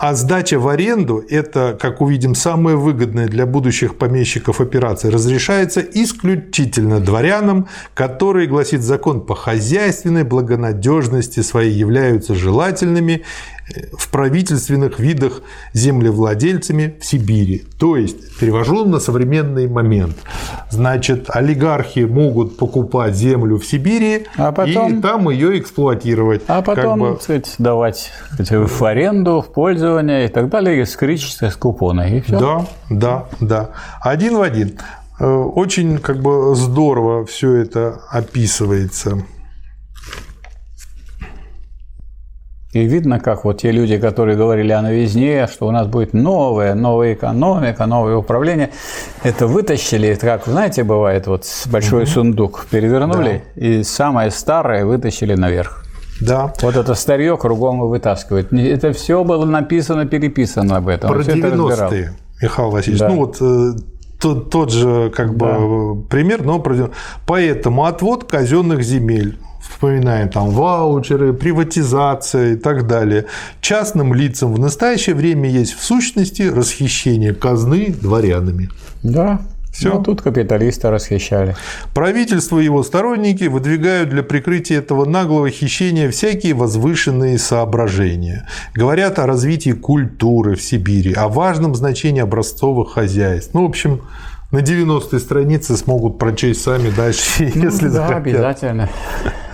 А 0.00 0.14
сдача 0.14 0.60
в 0.60 0.68
аренду– 0.68 1.24
это, 1.28 1.76
как 1.78 2.00
увидим, 2.00 2.36
самая 2.36 2.76
выгодная 2.76 3.26
для 3.26 3.46
будущих 3.46 3.96
помещиков 3.96 4.60
операция. 4.60 5.10
Разрешается 5.10 5.80
исключительно 5.80 7.00
дворянам, 7.00 7.66
которые, 7.94 8.46
гласит 8.46 8.82
закон, 8.82 9.26
по 9.26 9.34
хозяйственной 9.34 10.22
благонадежности 10.22 11.40
своей 11.40 11.72
являются 11.72 12.36
желательными 12.36 13.24
в 13.92 14.10
правительственных 14.10 14.98
видах 14.98 15.42
землевладельцами 15.72 16.94
в 17.00 17.04
Сибири. 17.04 17.64
То 17.78 17.96
есть, 17.96 18.38
перевожу 18.38 18.84
на 18.84 18.98
современный 18.98 19.68
момент. 19.68 20.16
Значит, 20.70 21.26
олигархи 21.28 22.00
могут 22.00 22.56
покупать 22.56 23.14
землю 23.14 23.58
в 23.58 23.66
Сибири 23.66 24.26
а 24.36 24.52
потом, 24.52 24.98
и 24.98 25.02
там 25.02 25.28
ее 25.30 25.58
эксплуатировать. 25.58 26.42
А 26.46 26.62
потом, 26.62 27.00
как 27.00 27.12
бы... 27.14 27.22
сказать, 27.22 27.54
давать 27.58 28.10
сказать, 28.32 28.70
в 28.70 28.84
аренду, 28.84 29.40
в 29.40 29.52
пользование 29.52 30.26
и 30.26 30.28
так 30.28 30.48
далее, 30.48 30.84
с 30.84 30.96
критической. 30.96 31.48
И 31.48 32.20
все. 32.20 32.38
Да, 32.38 32.66
да, 32.90 33.24
да. 33.40 33.70
Один 34.00 34.36
в 34.36 34.42
один. 34.42 34.78
Э, 35.20 35.26
очень 35.26 35.98
как 35.98 36.20
бы 36.20 36.54
здорово 36.54 37.26
все 37.26 37.54
это 37.54 38.00
описывается. 38.10 39.22
И 42.72 42.84
видно, 42.84 43.18
как 43.18 43.44
вот 43.44 43.62
те 43.62 43.70
люди, 43.72 43.96
которые 43.96 44.36
говорили 44.36 44.72
о 44.72 44.82
новизне, 44.82 45.46
что 45.46 45.66
у 45.66 45.70
нас 45.70 45.86
будет 45.86 46.12
новая, 46.12 46.74
новая 46.74 47.14
экономика, 47.14 47.86
новое 47.86 48.16
управление, 48.16 48.70
это 49.22 49.46
вытащили, 49.46 50.14
как, 50.14 50.44
знаете, 50.44 50.84
бывает, 50.84 51.26
вот 51.26 51.46
большой 51.72 52.02
угу. 52.02 52.10
сундук 52.10 52.66
перевернули, 52.70 53.42
да. 53.56 53.66
и 53.66 53.82
самое 53.82 54.30
старое 54.30 54.84
вытащили 54.84 55.34
наверх. 55.34 55.84
Да. 56.20 56.52
Вот 56.60 56.76
это 56.76 56.94
старье 56.94 57.38
кругом 57.38 57.80
вытаскивает. 57.80 58.52
Это 58.52 58.92
все 58.92 59.24
было 59.24 59.46
написано, 59.46 60.04
переписано 60.04 60.76
об 60.76 60.88
этом. 60.88 61.10
Про 61.10 61.20
90-е, 61.20 62.12
Михаил 62.42 62.70
Васильевич. 62.70 63.00
Да. 63.00 63.08
Ну 63.08 63.16
вот 63.16 63.36
э, 63.40 63.72
тот, 64.20 64.50
тот 64.50 64.72
же 64.72 65.10
как 65.14 65.34
бы 65.34 65.46
да. 65.46 66.08
пример, 66.10 66.42
но 66.42 66.62
поэтому 67.26 67.86
отвод 67.86 68.24
казенных 68.24 68.82
земель 68.82 69.38
вспоминаем 69.78 70.28
там 70.28 70.50
ваучеры, 70.50 71.32
приватизация 71.32 72.54
и 72.54 72.56
так 72.56 72.88
далее. 72.88 73.26
Частным 73.60 74.12
лицам 74.12 74.52
в 74.52 74.58
настоящее 74.58 75.14
время 75.14 75.48
есть 75.48 75.72
в 75.74 75.84
сущности 75.84 76.42
расхищение 76.42 77.32
казны 77.32 77.94
дворянами. 78.02 78.70
Да, 79.04 79.40
все. 79.72 79.94
Ну, 79.94 80.02
тут 80.02 80.20
капиталисты 80.20 80.90
расхищали. 80.90 81.54
Правительство 81.94 82.58
и 82.58 82.64
его 82.64 82.82
сторонники 82.82 83.44
выдвигают 83.44 84.08
для 84.08 84.24
прикрытия 84.24 84.78
этого 84.78 85.04
наглого 85.04 85.48
хищения 85.48 86.10
всякие 86.10 86.54
возвышенные 86.54 87.38
соображения. 87.38 88.48
Говорят 88.74 89.20
о 89.20 89.26
развитии 89.26 89.70
культуры 89.70 90.56
в 90.56 90.62
Сибири, 90.62 91.12
о 91.12 91.28
важном 91.28 91.76
значении 91.76 92.22
образцовых 92.22 92.94
хозяйств. 92.94 93.54
Ну, 93.54 93.62
в 93.62 93.68
общем, 93.68 94.00
на 94.50 94.58
90-й 94.58 95.20
странице 95.20 95.76
смогут 95.76 96.18
прочесть 96.18 96.62
сами 96.62 96.90
дальше, 96.90 97.52
ну, 97.54 97.64
если 97.64 97.86
да, 97.86 97.92
захотят. 97.92 98.26
обязательно. 98.26 98.88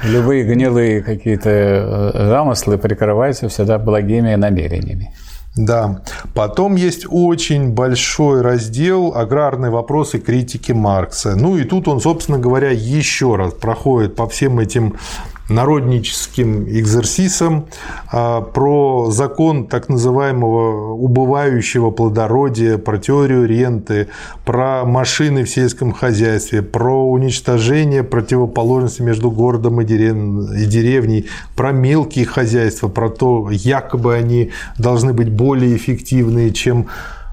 Любые 0.04 0.44
гнилые 0.44 1.02
какие-то 1.02 1.50
э, 1.50 2.28
замыслы 2.28 2.78
прикрываются 2.78 3.48
всегда 3.48 3.78
благими 3.78 4.34
намерениями. 4.34 5.12
Да. 5.56 6.02
Потом 6.34 6.74
есть 6.74 7.06
очень 7.08 7.72
большой 7.72 8.42
раздел 8.42 9.14
«Аграрные 9.16 9.70
вопросы 9.70 10.18
критики 10.18 10.72
Маркса». 10.72 11.36
Ну 11.36 11.56
и 11.56 11.64
тут 11.64 11.86
он, 11.86 12.00
собственно 12.00 12.38
говоря, 12.38 12.70
еще 12.70 13.36
раз 13.36 13.54
проходит 13.54 14.16
по 14.16 14.28
всем 14.28 14.58
этим 14.58 14.96
народническим 15.48 16.68
экзерсисом 16.68 17.66
а, 18.10 18.40
про 18.40 19.10
закон 19.10 19.66
так 19.66 19.88
называемого 19.88 20.94
убывающего 20.94 21.90
плодородия, 21.90 22.78
про 22.78 22.98
теорию 22.98 23.46
ренты, 23.46 24.08
про 24.44 24.84
машины 24.84 25.44
в 25.44 25.50
сельском 25.50 25.92
хозяйстве, 25.92 26.62
про 26.62 27.10
уничтожение 27.10 28.02
противоположности 28.02 29.02
между 29.02 29.30
городом 29.30 29.80
и 29.80 29.84
деревней, 29.84 31.26
про 31.56 31.72
мелкие 31.72 32.24
хозяйства, 32.24 32.88
про 32.88 33.10
то, 33.10 33.48
якобы 33.50 34.14
они 34.14 34.50
должны 34.78 35.12
быть 35.12 35.30
более 35.30 35.76
эффективные, 35.76 36.52
чем 36.52 36.86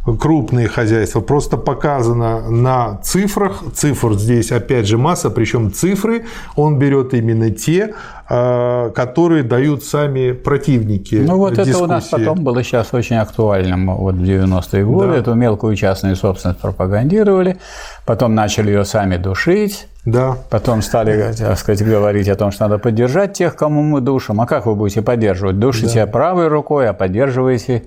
крупные 0.06 0.68
хозяйства. 0.68 1.22
Просто 1.22 1.58
показано 1.58 2.50
на 2.50 2.98
цифрах. 3.04 3.64
Цифр 3.74 4.14
здесь 4.14 4.52
опять 4.52 4.88
же 4.88 4.98
масса, 4.98 5.30
причем 5.30 5.72
цифры 5.72 6.26
он 6.56 6.80
берет 6.80 7.14
именно 7.14 7.52
те, 7.52 7.94
а, 8.28 8.90
которые 8.92 9.44
дают 9.44 9.84
сами 9.84 10.32
противники. 10.32 11.16
Ну 11.16 11.38
вот 11.38 11.54
дискуссии. 11.54 11.72
это 11.72 11.84
у 11.84 11.88
нас 11.88 12.08
потом 12.08 12.44
было 12.44 12.64
сейчас 12.64 12.94
очень 12.94 13.18
актуальным 13.18 13.96
вот 13.96 14.16
в 14.16 14.24
90-е 14.24 14.86
годы. 14.86 15.08
Да. 15.10 15.18
Эту 15.18 15.34
мелкую 15.36 15.76
частную 15.76 16.16
собственность 16.16 16.60
пропагандировали, 16.60 17.58
потом 18.06 18.34
начали 18.34 18.72
ее 18.72 18.86
сами 18.86 19.18
душить. 19.18 19.88
Да. 20.04 20.36
Потом 20.50 20.82
стали, 20.82 21.32
так 21.38 21.60
сказать, 21.60 21.86
говорить 21.86 22.28
о 22.28 22.36
том, 22.36 22.52
что 22.52 22.64
надо 22.64 22.80
поддержать 22.80 23.34
тех, 23.34 23.56
кому 23.56 23.84
мы 23.84 24.02
душим. 24.02 24.42
А 24.42 24.48
как 24.48 24.66
вы 24.66 24.74
будете 24.74 25.04
поддерживать? 25.04 25.60
Душите 25.60 26.06
да. 26.06 26.12
правой 26.12 26.48
рукой, 26.48 26.90
а 26.90 26.94
поддерживаете 26.94 27.84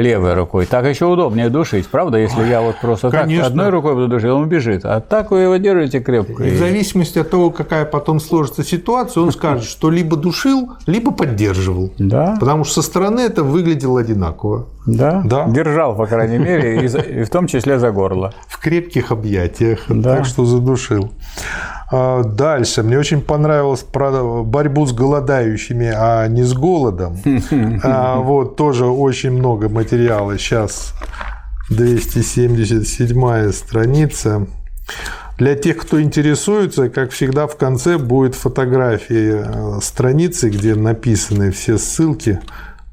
левой 0.00 0.34
рукой. 0.34 0.66
Так 0.66 0.86
еще 0.86 1.06
удобнее 1.06 1.48
душить, 1.48 1.86
правда? 1.88 2.18
Если 2.18 2.44
я 2.44 2.60
вот 2.60 2.76
просто 2.80 3.10
Конечно. 3.10 3.44
так 3.44 3.50
одной 3.50 3.70
рукой 3.70 3.94
буду 3.94 4.08
душить, 4.08 4.30
он 4.30 4.42
убежит. 4.42 4.84
А 4.84 5.00
так 5.00 5.30
вы 5.30 5.40
его 5.40 5.56
держите 5.56 6.00
крепко. 6.00 6.44
И 6.44 6.50
в 6.50 6.58
зависимости 6.58 7.18
от 7.18 7.30
того, 7.30 7.50
какая 7.50 7.84
потом 7.84 8.20
сложится 8.20 8.64
ситуация, 8.64 9.22
он 9.22 9.32
скажет, 9.32 9.64
что 9.64 9.90
либо 9.90 10.16
душил, 10.16 10.72
либо 10.86 11.10
поддерживал. 11.10 11.90
Да. 11.98 12.36
Потому 12.38 12.64
что 12.64 12.82
со 12.82 12.82
стороны 12.82 13.20
это 13.20 13.42
выглядело 13.42 14.00
одинаково. 14.00 14.66
Да. 14.86 15.22
да. 15.24 15.48
Держал, 15.48 15.96
по 15.96 16.06
крайней 16.06 16.38
мере, 16.38 16.84
и 16.84 17.24
в 17.24 17.30
том 17.30 17.46
числе 17.46 17.78
за 17.78 17.90
горло. 17.90 18.32
В 18.48 18.58
крепких 18.60 19.10
объятиях. 19.10 19.84
Да. 19.88 20.16
Так 20.16 20.26
что 20.26 20.44
задушил. 20.44 21.12
А, 21.90 22.22
дальше. 22.22 22.82
Мне 22.82 22.98
очень 22.98 23.20
понравилось 23.20 23.82
про 23.82 24.42
борьбу 24.42 24.86
с 24.86 24.92
голодающими, 24.92 25.92
а 25.94 26.26
не 26.28 26.42
с 26.42 26.52
голодом. 26.54 27.18
А, 27.82 28.16
вот 28.16 28.56
тоже 28.56 28.86
очень 28.86 29.32
много 29.32 29.68
материала. 29.68 30.38
Сейчас 30.38 30.94
277 31.70 33.52
страница. 33.52 34.46
Для 35.38 35.54
тех, 35.54 35.76
кто 35.76 36.00
интересуется, 36.00 36.88
как 36.88 37.10
всегда, 37.10 37.46
в 37.46 37.56
конце 37.56 37.98
будет 37.98 38.34
фотографии 38.34 39.44
э, 39.44 39.80
страницы, 39.82 40.48
где 40.48 40.74
написаны 40.74 41.50
все 41.50 41.76
ссылки 41.76 42.40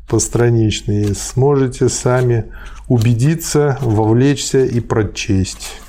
постраничные. 0.07 1.13
Сможете 1.15 1.89
сами 1.89 2.51
убедиться, 2.87 3.77
вовлечься 3.81 4.65
и 4.65 4.79
прочесть 4.79 5.81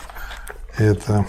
это. 0.79 1.27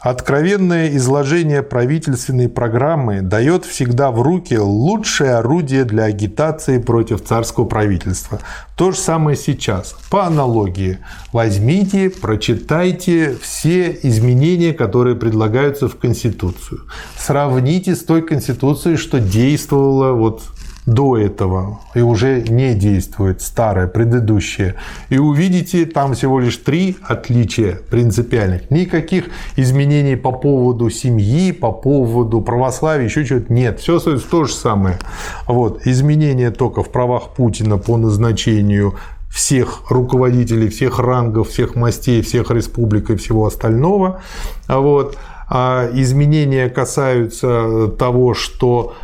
Откровенное 0.00 0.96
изложение 0.96 1.64
правительственной 1.64 2.48
программы 2.48 3.20
дает 3.20 3.64
всегда 3.64 4.12
в 4.12 4.22
руки 4.22 4.56
лучшее 4.56 5.34
орудие 5.34 5.84
для 5.84 6.04
агитации 6.04 6.78
против 6.78 7.24
царского 7.24 7.64
правительства. 7.64 8.38
То 8.76 8.92
же 8.92 8.96
самое 8.96 9.36
сейчас. 9.36 9.96
По 10.08 10.24
аналогии. 10.24 10.98
Возьмите, 11.32 12.10
прочитайте 12.10 13.36
все 13.42 13.98
изменения, 14.04 14.72
которые 14.72 15.16
предлагаются 15.16 15.88
в 15.88 15.96
Конституцию. 15.96 16.82
Сравните 17.18 17.96
с 17.96 18.04
той 18.04 18.22
Конституцией, 18.22 18.96
что 18.96 19.18
действовала 19.18 20.12
вот 20.12 20.42
до 20.88 21.18
этого 21.18 21.80
и 21.94 22.00
уже 22.00 22.40
не 22.40 22.74
действует 22.74 23.42
старое, 23.42 23.86
предыдущее. 23.86 24.74
И 25.10 25.18
увидите 25.18 25.84
там 25.84 26.14
всего 26.14 26.40
лишь 26.40 26.56
три 26.56 26.96
отличия 27.02 27.78
принципиальных. 27.90 28.70
Никаких 28.70 29.26
изменений 29.56 30.16
по 30.16 30.32
поводу 30.32 30.88
семьи, 30.88 31.52
по 31.52 31.72
поводу 31.72 32.40
православия, 32.40 33.04
еще 33.04 33.24
чего-то 33.26 33.52
нет. 33.52 33.80
Все 33.80 33.98
то 34.00 34.44
же 34.44 34.52
самое. 34.52 34.98
Вот. 35.46 35.86
Изменения 35.86 36.50
только 36.50 36.82
в 36.82 36.90
правах 36.90 37.34
Путина 37.36 37.76
по 37.76 37.98
назначению 37.98 38.94
всех 39.30 39.90
руководителей, 39.90 40.70
всех 40.70 40.98
рангов, 40.98 41.50
всех 41.50 41.74
мастей, 41.74 42.22
всех 42.22 42.50
республик 42.50 43.10
и 43.10 43.16
всего 43.16 43.46
остального. 43.46 44.22
Вот. 44.68 45.18
А 45.50 45.90
изменения 45.92 46.70
касаются 46.70 47.88
того, 47.98 48.32
что 48.32 48.94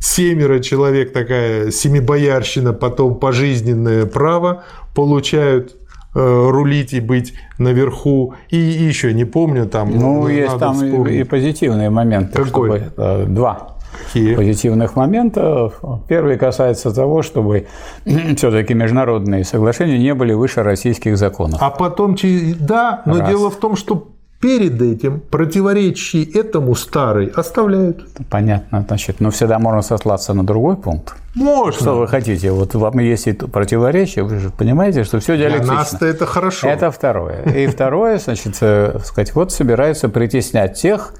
семеро 0.00 0.60
человек, 0.60 1.12
такая 1.12 1.70
семибоярщина, 1.70 2.72
потом 2.72 3.16
пожизненное 3.16 4.06
право 4.06 4.64
получают 4.94 5.76
э, 6.14 6.48
рулить 6.50 6.92
и 6.92 7.00
быть 7.00 7.34
наверху. 7.58 8.34
И 8.50 8.56
еще 8.56 9.12
не 9.12 9.24
помню, 9.24 9.66
там... 9.66 9.90
Ну, 9.90 10.28
есть 10.28 10.58
там 10.58 10.74
вспомнить. 10.74 11.20
и 11.20 11.24
позитивные 11.24 11.90
моменты. 11.90 12.42
Какой? 12.42 12.80
Чтобы, 12.80 12.92
э, 12.96 13.24
два. 13.26 13.76
Какие? 14.04 14.34
позитивных 14.34 14.96
моментов. 14.96 15.80
Первый 16.08 16.36
касается 16.36 16.94
того, 16.94 17.22
чтобы 17.22 17.66
все-таки 18.36 18.74
международные 18.74 19.44
соглашения 19.44 19.98
не 19.98 20.14
были 20.14 20.32
выше 20.32 20.62
российских 20.62 21.16
законов. 21.16 21.60
А 21.62 21.70
потом, 21.70 22.16
да, 22.60 23.02
но 23.06 23.18
Раз. 23.18 23.28
дело 23.28 23.50
в 23.50 23.56
том, 23.56 23.76
что 23.76 24.08
перед 24.40 24.80
этим 24.80 25.20
противоречий 25.20 26.22
этому 26.24 26.74
старый 26.74 27.26
оставляют. 27.28 28.06
Понятно, 28.30 28.84
значит, 28.86 29.20
но 29.20 29.30
всегда 29.30 29.58
можно 29.58 29.82
сослаться 29.82 30.34
на 30.34 30.44
другой 30.44 30.76
пункт. 30.76 31.14
Можно. 31.34 31.80
Что 31.80 31.98
вы 31.98 32.08
хотите? 32.08 32.50
Вот 32.50 32.74
вам 32.74 32.98
есть 32.98 33.38
противоречие, 33.50 34.24
вы 34.24 34.38
же 34.38 34.50
понимаете, 34.50 35.04
что 35.04 35.20
все 35.20 35.36
диалектично. 35.36 35.66
Для 35.66 35.74
нас-то 35.74 36.06
это 36.06 36.26
хорошо. 36.26 36.68
Это 36.68 36.90
второе. 36.90 37.42
И 37.42 37.66
второе, 37.66 38.18
значит, 38.18 38.56
э, 38.60 38.98
сказать, 39.04 39.34
вот 39.34 39.52
собираются 39.52 40.08
притеснять 40.08 40.80
тех, 40.80 41.12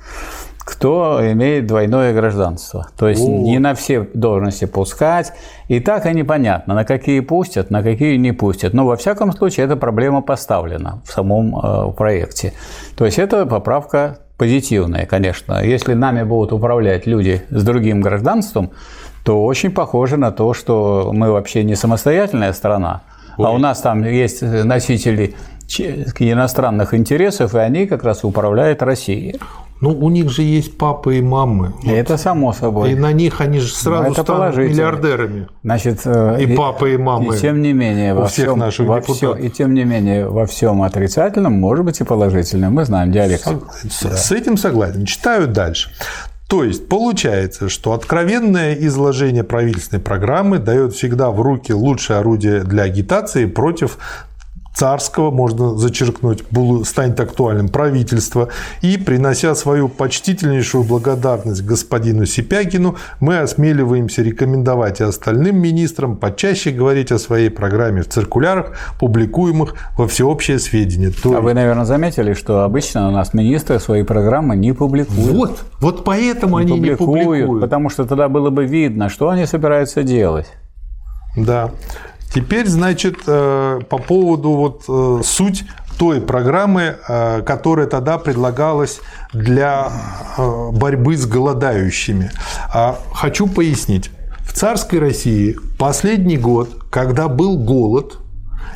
кто 0.66 1.20
имеет 1.22 1.68
двойное 1.68 2.12
гражданство. 2.12 2.88
То 2.98 3.08
есть 3.08 3.22
О. 3.22 3.28
не 3.28 3.60
на 3.60 3.76
все 3.76 4.00
должности 4.00 4.64
пускать. 4.64 5.32
И 5.68 5.78
так 5.78 6.06
и 6.06 6.12
непонятно, 6.12 6.74
на 6.74 6.84
какие 6.84 7.20
пустят, 7.20 7.70
на 7.70 7.84
какие 7.84 8.16
не 8.16 8.32
пустят. 8.32 8.74
Но 8.74 8.84
во 8.84 8.96
всяком 8.96 9.32
случае 9.32 9.66
эта 9.66 9.76
проблема 9.76 10.22
поставлена 10.22 11.02
в 11.04 11.12
самом 11.12 11.56
э, 11.56 11.92
проекте. 11.92 12.52
То 12.96 13.04
есть 13.06 13.20
это 13.20 13.46
поправка 13.46 14.18
позитивная, 14.36 15.06
конечно. 15.06 15.62
Если 15.62 15.94
нами 15.94 16.24
будут 16.24 16.52
управлять 16.52 17.06
люди 17.06 17.42
с 17.48 17.62
другим 17.62 18.00
гражданством, 18.00 18.72
то 19.24 19.44
очень 19.44 19.70
похоже 19.70 20.16
на 20.16 20.32
то, 20.32 20.52
что 20.52 21.10
мы 21.12 21.30
вообще 21.30 21.62
не 21.62 21.76
самостоятельная 21.76 22.52
страна, 22.52 23.02
Ой. 23.38 23.46
а 23.46 23.50
у 23.50 23.58
нас 23.58 23.80
там 23.82 24.02
есть 24.02 24.42
носители 24.42 25.36
иностранных 26.18 26.92
интересов, 26.92 27.54
и 27.54 27.58
они 27.58 27.86
как 27.86 28.02
раз 28.02 28.24
управляют 28.24 28.82
Россией. 28.82 29.38
Ну, 29.80 29.90
у 29.90 30.08
них 30.08 30.30
же 30.30 30.42
есть 30.42 30.78
папы 30.78 31.18
и 31.18 31.22
мамы. 31.22 31.74
Это 31.84 32.16
само 32.16 32.52
собой. 32.52 32.92
И 32.92 32.94
на 32.94 33.12
них 33.12 33.40
они 33.40 33.58
же 33.58 33.72
сразу 33.74 34.12
это 34.12 34.22
станут 34.22 34.56
миллиардерами. 34.56 35.48
Значит, 35.62 36.00
э, 36.04 36.36
и, 36.40 36.44
и 36.44 36.56
папы, 36.56 36.94
и 36.94 36.96
мамы. 36.96 37.34
И 37.34 37.38
тем 37.38 37.60
не 37.60 37.72
менее, 37.72 38.14
у 38.14 38.18
во 38.20 38.26
всех 38.26 38.46
всем, 38.46 38.58
наших 38.58 38.86
во 38.86 39.00
все, 39.00 39.34
и 39.34 39.50
тем 39.50 39.74
не 39.74 39.84
менее, 39.84 40.28
во 40.28 40.46
всем 40.46 40.82
отрицательном 40.82 41.52
может 41.52 41.84
быть 41.84 42.00
и 42.00 42.04
положительном. 42.04 42.74
Мы 42.74 42.84
знаем 42.84 43.12
диалектику. 43.12 43.66
С, 43.88 44.02
да. 44.02 44.16
с 44.16 44.32
этим 44.32 44.56
согласен. 44.56 45.04
Читаю 45.04 45.46
дальше. 45.46 45.90
То 46.48 46.62
есть 46.62 46.88
получается, 46.88 47.68
что 47.68 47.92
откровенное 47.92 48.74
изложение 48.74 49.42
правительственной 49.42 50.00
программы 50.00 50.58
дает 50.58 50.94
всегда 50.94 51.30
в 51.30 51.40
руки 51.40 51.72
лучшее 51.72 52.20
орудие 52.20 52.62
для 52.62 52.84
агитации 52.84 53.46
против 53.46 53.98
царского, 54.76 55.30
можно 55.30 55.74
зачеркнуть, 55.76 56.44
станет 56.84 57.18
актуальным 57.18 57.68
правительство. 57.68 58.50
И, 58.82 58.98
принося 58.98 59.54
свою 59.54 59.88
почтительнейшую 59.88 60.84
благодарность 60.84 61.64
господину 61.64 62.26
Сипягину, 62.26 62.96
мы 63.18 63.38
осмеливаемся 63.38 64.22
рекомендовать 64.22 65.00
и 65.00 65.04
остальным 65.04 65.56
министрам 65.56 66.16
почаще 66.16 66.70
говорить 66.72 67.10
о 67.10 67.18
своей 67.18 67.48
программе 67.48 68.02
в 68.02 68.08
циркулярах, 68.08 68.72
публикуемых 69.00 69.74
во 69.96 70.06
всеобщее 70.06 70.58
сведение. 70.58 71.10
То 71.10 71.34
а 71.34 71.40
вы, 71.40 71.54
наверное, 71.54 71.86
заметили, 71.86 72.34
что 72.34 72.62
обычно 72.62 73.08
у 73.08 73.12
нас 73.12 73.32
министры 73.32 73.80
свои 73.80 74.02
программы 74.02 74.56
не 74.56 74.72
публикуют. 74.72 75.32
Вот, 75.32 75.64
вот 75.80 76.04
поэтому 76.04 76.58
не 76.58 76.64
они 76.64 76.72
публикуют, 76.72 77.00
не 77.00 77.24
публикуют. 77.24 77.62
Потому 77.62 77.88
что 77.88 78.04
тогда 78.04 78.28
было 78.28 78.50
бы 78.50 78.66
видно, 78.66 79.08
что 79.08 79.30
они 79.30 79.46
собираются 79.46 80.02
делать. 80.02 80.46
Да. 81.34 81.70
Теперь, 82.32 82.66
значит, 82.66 83.18
э, 83.26 83.80
по 83.88 83.98
поводу 83.98 84.50
вот 84.50 84.84
э, 84.88 85.22
суть 85.24 85.64
той 85.98 86.20
программы, 86.20 86.96
э, 87.08 87.42
которая 87.42 87.86
тогда 87.86 88.18
предлагалась 88.18 89.00
для 89.32 89.90
борьбы 90.72 91.16
с 91.16 91.26
голодающими. 91.26 92.30
А 92.72 92.98
хочу 93.14 93.46
пояснить. 93.46 94.10
В 94.40 94.52
царской 94.52 94.98
России 94.98 95.56
последний 95.78 96.38
год, 96.38 96.84
когда 96.90 97.28
был 97.28 97.58
голод, 97.58 98.18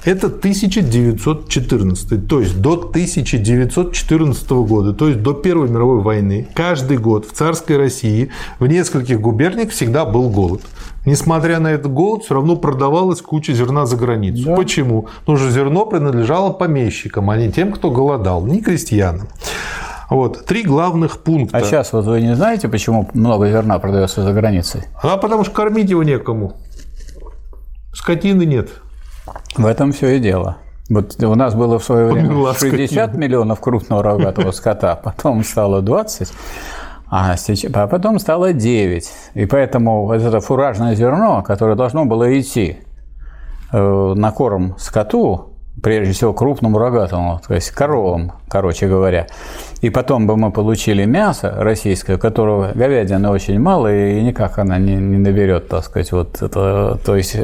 это 0.04 0.28
1914, 0.28 2.26
то 2.26 2.40
есть 2.40 2.60
до 2.60 2.72
1914 2.72 4.50
года, 4.50 4.94
то 4.94 5.08
есть 5.08 5.22
до 5.22 5.34
Первой 5.34 5.68
мировой 5.68 6.00
войны, 6.00 6.48
каждый 6.54 6.96
год 6.96 7.26
в 7.26 7.32
царской 7.32 7.76
России 7.76 8.30
в 8.58 8.66
нескольких 8.66 9.20
губерниях 9.20 9.70
всегда 9.70 10.06
был 10.06 10.30
голод. 10.30 10.62
Несмотря 11.06 11.60
на 11.60 11.68
этот 11.68 11.92
голод, 11.92 12.24
все 12.24 12.34
равно 12.34 12.56
продавалась 12.56 13.22
куча 13.22 13.52
зерна 13.52 13.86
за 13.86 13.96
границу. 13.96 14.44
Да. 14.44 14.56
Почему? 14.56 15.08
Потому 15.20 15.38
что 15.38 15.50
зерно 15.50 15.86
принадлежало 15.86 16.52
помещикам, 16.52 17.30
а 17.30 17.36
не 17.36 17.50
тем, 17.50 17.72
кто 17.72 17.90
голодал, 17.90 18.44
не 18.44 18.60
крестьянам. 18.60 19.28
Вот, 20.10 20.44
три 20.44 20.64
главных 20.64 21.20
пункта. 21.20 21.56
А 21.56 21.62
сейчас 21.62 21.92
вот 21.92 22.04
вы 22.04 22.20
не 22.20 22.34
знаете, 22.34 22.68
почему 22.68 23.08
много 23.14 23.48
зерна 23.48 23.78
продается 23.78 24.22
за 24.22 24.32
границей? 24.32 24.82
А 25.02 25.16
потому 25.16 25.44
что 25.44 25.54
кормить 25.54 25.88
его 25.88 26.02
некому. 26.02 26.54
Скотины 27.94 28.44
нет. 28.44 28.70
В 29.56 29.66
этом 29.66 29.92
все 29.92 30.16
и 30.16 30.18
дело. 30.18 30.56
Вот 30.90 31.22
у 31.22 31.34
нас 31.36 31.54
было 31.54 31.78
в 31.78 31.84
свое 31.84 32.06
время 32.12 32.52
60 32.52 33.14
миллионов 33.14 33.60
крупного 33.60 34.02
рогатого 34.02 34.50
скота, 34.50 34.96
потом 34.96 35.44
стало 35.44 35.82
20, 35.82 36.32
а, 37.10 37.34
а 37.34 37.86
потом 37.88 38.18
стало 38.18 38.52
9. 38.52 39.10
И 39.34 39.46
поэтому 39.46 40.06
вот 40.06 40.22
это 40.22 40.40
фуражное 40.40 40.94
зерно, 40.94 41.42
которое 41.42 41.74
должно 41.74 42.04
было 42.04 42.38
идти 42.38 42.78
э, 43.72 44.14
на 44.14 44.30
корм 44.30 44.76
скоту, 44.78 45.50
прежде 45.82 46.12
всего 46.12 46.32
крупному 46.32 46.78
рогатому, 46.78 47.40
то 47.46 47.54
есть 47.54 47.70
коровам, 47.70 48.32
короче 48.48 48.86
говоря. 48.86 49.26
И 49.80 49.90
потом 49.90 50.26
бы 50.26 50.36
мы 50.36 50.52
получили 50.52 51.04
мясо 51.04 51.54
российское, 51.56 52.18
которого 52.18 52.72
говядины 52.74 53.28
очень 53.30 53.58
мало, 53.58 53.92
и 53.92 54.22
никак 54.22 54.58
она 54.58 54.78
не, 54.78 54.96
не 54.96 55.16
наберет, 55.16 55.68
так 55.68 55.84
сказать, 55.84 56.12
вот 56.12 56.42
это, 56.42 56.98
то 57.04 57.16
есть 57.16 57.36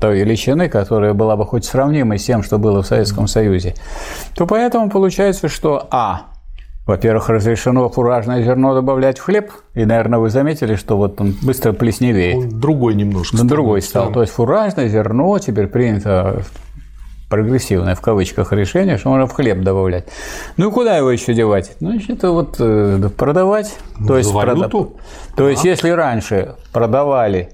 той 0.00 0.20
величины, 0.20 0.68
которая 0.68 1.12
была 1.12 1.36
бы 1.36 1.44
хоть 1.44 1.64
сравнимой 1.64 2.18
с 2.18 2.24
тем, 2.24 2.42
что 2.42 2.58
было 2.58 2.82
в 2.82 2.86
Советском 2.86 3.26
Союзе. 3.26 3.74
То 4.36 4.46
поэтому 4.46 4.88
получается, 4.88 5.48
что 5.48 5.86
А. 5.90 6.31
Во-первых, 6.86 7.28
разрешено 7.28 7.88
фуражное 7.88 8.42
зерно 8.42 8.74
добавлять 8.74 9.18
в 9.18 9.22
хлеб, 9.22 9.52
и, 9.74 9.84
наверное, 9.84 10.18
вы 10.18 10.30
заметили, 10.30 10.74
что 10.74 10.96
вот 10.96 11.20
он 11.20 11.34
быстро 11.42 11.72
плесневеет. 11.72 12.36
Он 12.36 12.60
другой 12.60 12.94
немножко. 12.94 13.36
стал. 13.36 13.48
другой 13.48 13.82
стал. 13.82 14.12
То 14.12 14.22
есть 14.22 14.32
фуражное 14.32 14.88
зерно 14.88 15.38
теперь 15.38 15.68
принято 15.68 16.42
прогрессивное 17.30 17.94
в 17.94 18.00
кавычках 18.00 18.52
решение, 18.52 18.98
что 18.98 19.08
можно 19.08 19.26
в 19.26 19.32
хлеб 19.32 19.62
добавлять. 19.62 20.06
Ну 20.56 20.68
и 20.68 20.72
куда 20.72 20.96
его 20.98 21.10
еще 21.10 21.32
девать? 21.32 21.76
Ну, 21.80 21.98
это 22.08 22.30
вот 22.30 22.56
э, 22.58 23.08
продавать. 23.16 23.74
То 24.06 24.18
есть, 24.18 24.30
прода... 24.30 24.68
то 24.68 25.48
есть, 25.48 25.64
если 25.64 25.88
раньше 25.90 26.56
продавали 26.72 27.52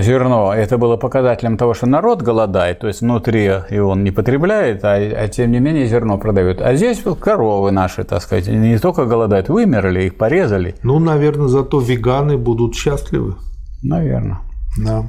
зерно, 0.00 0.54
это 0.54 0.78
было 0.78 0.96
показателем 0.96 1.58
того, 1.58 1.74
что 1.74 1.86
народ 1.86 2.22
голодает, 2.22 2.78
то 2.78 2.88
есть 2.88 3.02
внутри 3.02 3.50
и 3.70 3.78
он 3.78 4.04
не 4.04 4.10
потребляет, 4.10 4.82
а, 4.84 4.94
а 4.94 5.28
тем 5.28 5.52
не 5.52 5.60
менее 5.60 5.86
зерно 5.86 6.16
продают. 6.18 6.62
А 6.62 6.74
здесь 6.74 7.02
коровы 7.20 7.72
наши, 7.72 8.04
так 8.04 8.22
сказать, 8.22 8.48
не 8.48 8.78
только 8.78 9.04
голодают, 9.04 9.48
вымерли, 9.48 10.04
их 10.04 10.16
порезали. 10.16 10.74
Ну, 10.82 10.98
наверное, 10.98 11.48
зато 11.48 11.78
веганы 11.78 12.38
будут 12.38 12.74
счастливы. 12.74 13.34
Наверное. 13.82 14.38
Да. 14.78 15.04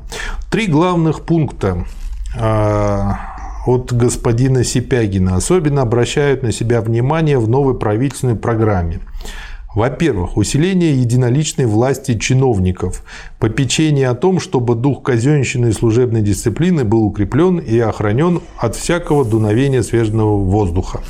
Три 0.49 0.67
главных 0.67 1.21
пункта 1.21 1.85
а, 2.37 3.17
от 3.65 3.93
господина 3.93 4.63
Сипягина 4.63 5.35
особенно 5.35 5.81
обращают 5.81 6.43
на 6.43 6.51
себя 6.51 6.81
внимание 6.81 7.37
в 7.39 7.49
новой 7.49 7.77
правительственной 7.77 8.35
программе. 8.35 8.99
Во-первых, 9.77 10.37
усиление 10.37 10.99
единоличной 10.99 11.67
власти 11.67 12.17
чиновников, 12.17 13.03
попечение 13.37 14.09
о 14.09 14.15
том, 14.15 14.39
чтобы 14.39 14.73
дух 14.73 15.03
казенщины 15.03 15.67
и 15.67 15.71
служебной 15.71 16.23
дисциплины 16.23 16.83
был 16.83 17.03
укреплен 17.03 17.59
и 17.59 17.77
охранен 17.77 18.41
от 18.57 18.75
всякого 18.75 19.23
дуновения 19.23 19.83
свежего 19.83 20.35
воздуха. 20.35 21.01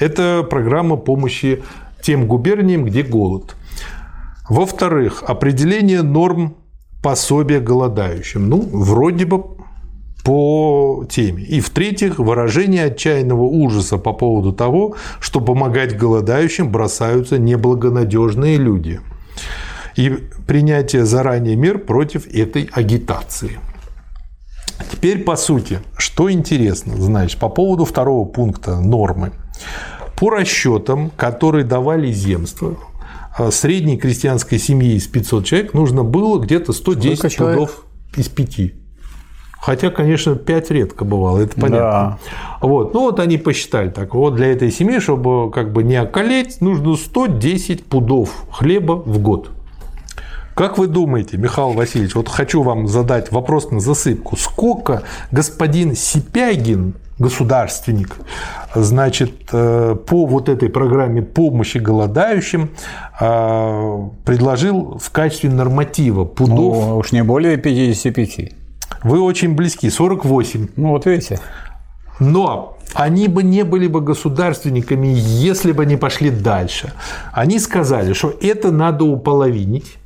Это 0.00 0.44
программа 0.50 0.96
помощи 0.96 1.62
тем 2.02 2.26
губерниям, 2.26 2.86
где 2.86 3.04
голод. 3.04 3.54
Во-вторых, 4.48 5.22
определение 5.24 6.02
норм 6.02 6.56
пособия 7.04 7.60
голодающим. 7.60 8.48
Ну, 8.48 8.68
вроде 8.72 9.26
бы 9.26 9.44
по 10.28 11.06
теме. 11.08 11.42
И 11.42 11.60
в-третьих, 11.60 12.18
выражение 12.18 12.84
отчаянного 12.84 13.44
ужаса 13.44 13.96
по 13.96 14.12
поводу 14.12 14.52
того, 14.52 14.94
что 15.20 15.40
помогать 15.40 15.96
голодающим 15.96 16.70
бросаются 16.70 17.38
неблагонадежные 17.38 18.58
люди. 18.58 19.00
И 19.96 20.10
принятие 20.46 21.06
заранее 21.06 21.56
мер 21.56 21.78
против 21.78 22.26
этой 22.26 22.68
агитации. 22.74 23.58
Теперь 24.92 25.24
по 25.24 25.34
сути, 25.34 25.78
что 25.96 26.30
интересно, 26.30 26.94
значит, 26.98 27.40
по 27.40 27.48
поводу 27.48 27.86
второго 27.86 28.28
пункта 28.28 28.80
нормы. 28.80 29.32
По 30.18 30.28
расчетам, 30.28 31.10
которые 31.16 31.64
давали 31.64 32.12
земства, 32.12 32.76
средней 33.50 33.96
крестьянской 33.96 34.58
семьи 34.58 34.94
из 34.94 35.06
500 35.06 35.46
человек 35.46 35.72
нужно 35.72 36.04
было 36.04 36.38
где-то 36.38 36.74
110 36.74 37.34
пудов 37.34 37.86
из 38.14 38.28
5. 38.28 38.87
Хотя, 39.60 39.90
конечно, 39.90 40.36
5 40.36 40.70
редко 40.70 41.04
бывало, 41.04 41.38
это 41.38 41.60
понятно. 41.60 41.78
Да. 41.80 42.18
Вот. 42.60 42.94
Ну, 42.94 43.00
вот 43.00 43.20
они 43.20 43.38
посчитали 43.38 43.90
так. 43.90 44.14
Вот 44.14 44.36
для 44.36 44.52
этой 44.52 44.70
семьи, 44.70 44.98
чтобы 45.00 45.50
как 45.50 45.72
бы 45.72 45.82
не 45.82 45.96
околеть, 45.96 46.60
нужно 46.60 46.96
110 46.96 47.84
пудов 47.84 48.44
хлеба 48.50 48.92
в 48.92 49.18
год. 49.18 49.50
Как 50.54 50.76
вы 50.76 50.88
думаете, 50.88 51.36
Михаил 51.36 51.70
Васильевич, 51.70 52.16
вот 52.16 52.28
хочу 52.28 52.62
вам 52.62 52.88
задать 52.88 53.30
вопрос 53.30 53.70
на 53.70 53.78
засыпку. 53.78 54.36
Сколько 54.36 55.02
господин 55.30 55.94
Сипягин, 55.94 56.94
государственник, 57.18 58.16
значит, 58.74 59.34
э, 59.52 59.96
по 60.04 60.26
вот 60.26 60.48
этой 60.48 60.68
программе 60.68 61.22
помощи 61.22 61.78
голодающим 61.78 62.70
э, 63.20 64.08
предложил 64.24 64.98
в 65.00 65.10
качестве 65.12 65.50
норматива 65.50 66.24
пудов? 66.24 66.76
Ну, 66.76 66.96
уж 66.98 67.12
не 67.12 67.22
более 67.22 67.56
55. 67.56 68.57
Вы 69.02 69.20
очень 69.20 69.54
близки, 69.54 69.90
48. 69.90 70.68
Ну, 70.76 70.88
вот 70.90 71.06
видите. 71.06 71.40
Но 72.20 72.78
они 72.94 73.28
бы 73.28 73.42
не 73.42 73.64
были 73.64 73.86
бы 73.86 74.00
государственниками, 74.00 75.08
если 75.16 75.72
бы 75.72 75.86
не 75.86 75.96
пошли 75.96 76.30
дальше. 76.30 76.92
Они 77.32 77.58
сказали, 77.58 78.12
что 78.12 78.34
это 78.40 78.72
надо 78.72 79.04
уполовинить. 79.04 79.98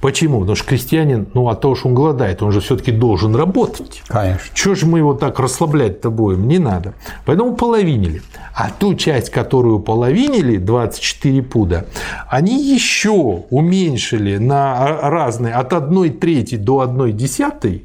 Почему? 0.00 0.40
Потому 0.40 0.56
что 0.56 0.66
крестьянин, 0.66 1.28
ну, 1.34 1.48
а 1.48 1.54
то, 1.54 1.74
что 1.74 1.88
он 1.88 1.94
голодает, 1.94 2.42
он 2.42 2.52
же 2.52 2.60
все-таки 2.60 2.90
должен 2.90 3.36
работать. 3.36 4.02
Конечно. 4.08 4.54
Чего 4.54 4.74
же 4.74 4.86
мы 4.86 4.98
его 4.98 5.12
так 5.12 5.38
расслаблять-то 5.38 6.10
будем? 6.10 6.48
Не 6.48 6.58
надо. 6.58 6.94
Поэтому 7.26 7.54
половинили. 7.54 8.22
А 8.54 8.70
ту 8.70 8.94
часть, 8.94 9.28
которую 9.28 9.78
половинили, 9.80 10.56
24 10.56 11.42
пуда, 11.42 11.86
они 12.28 12.72
еще 12.74 13.10
уменьшили 13.50 14.38
на 14.38 14.86
разные, 15.02 15.52
от 15.52 15.74
1 15.74 16.18
трети 16.18 16.56
до 16.56 16.80
1 16.80 17.14
десятой 17.14 17.84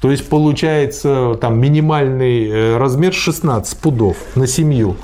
то 0.00 0.10
есть 0.10 0.28
получается 0.28 1.36
там 1.40 1.58
минимальный 1.58 2.48
э, 2.48 2.76
размер 2.78 3.12
16 3.12 3.78
пудов 3.78 4.16
на 4.34 4.46
семью. 4.46 4.96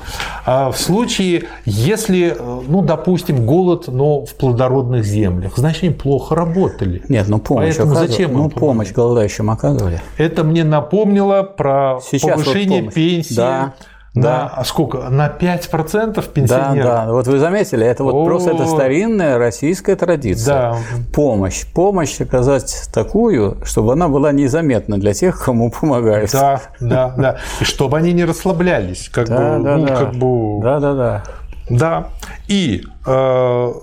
А 0.45 0.71
в 0.71 0.77
случае, 0.77 1.45
если, 1.65 2.35
э, 2.37 2.61
ну, 2.67 2.81
допустим, 2.81 3.45
голод, 3.45 3.87
но 3.87 4.25
в 4.25 4.33
плодородных 4.35 5.05
землях, 5.05 5.53
значит, 5.57 5.83
они 5.83 5.93
плохо 5.93 6.33
работали. 6.33 7.03
Нет, 7.09 7.27
ну 7.27 7.37
помощь 7.39 7.75
Поэтому 7.77 7.95
зачем 7.95 8.33
ну, 8.33 8.49
помощь 8.49 8.91
голодающим 8.91 9.51
оказывали. 9.51 10.01
Это 10.17 10.43
мне 10.43 10.63
напомнило 10.63 11.43
про 11.43 11.99
Сейчас 12.03 12.41
повышение 12.41 12.83
вот 12.83 12.93
пенсии. 12.93 13.35
Да. 13.35 13.73
Да. 14.21 14.51
а 14.55 14.63
сколько? 14.63 15.09
На 15.09 15.27
5% 15.27 16.31
пенсионеров? 16.31 16.85
Да, 16.85 17.05
да. 17.05 17.11
Вот 17.11 17.27
вы 17.27 17.39
заметили, 17.39 17.85
это 17.85 18.03
вот 18.03 18.13
О, 18.13 18.25
просто 18.25 18.51
это 18.51 18.65
старинная 18.65 19.37
российская 19.37 19.95
традиция. 19.95 20.55
Да. 20.55 20.77
Помощь. 21.13 21.65
Помощь 21.73 22.19
оказать 22.21 22.89
такую, 22.93 23.57
чтобы 23.63 23.93
она 23.93 24.07
была 24.07 24.31
незаметна 24.31 24.97
для 24.97 25.13
тех, 25.13 25.43
кому 25.43 25.71
помогают. 25.71 26.31
Да, 26.31 26.61
да, 26.79 27.13
да. 27.17 27.37
И 27.61 27.63
чтобы 27.63 27.97
они 27.97 28.13
не 28.13 28.25
расслаблялись. 28.25 29.09
Как 29.09 29.27
да, 29.27 29.57
бы, 29.57 29.63
да, 29.63 29.77
ну, 29.77 29.85
да. 29.85 29.95
как 29.95 30.11
бы... 30.13 30.61
Да, 30.61 30.79
да, 30.79 30.93
да. 30.93 31.23
Да. 31.69 32.07
И 32.47 32.83
э, 33.05 33.73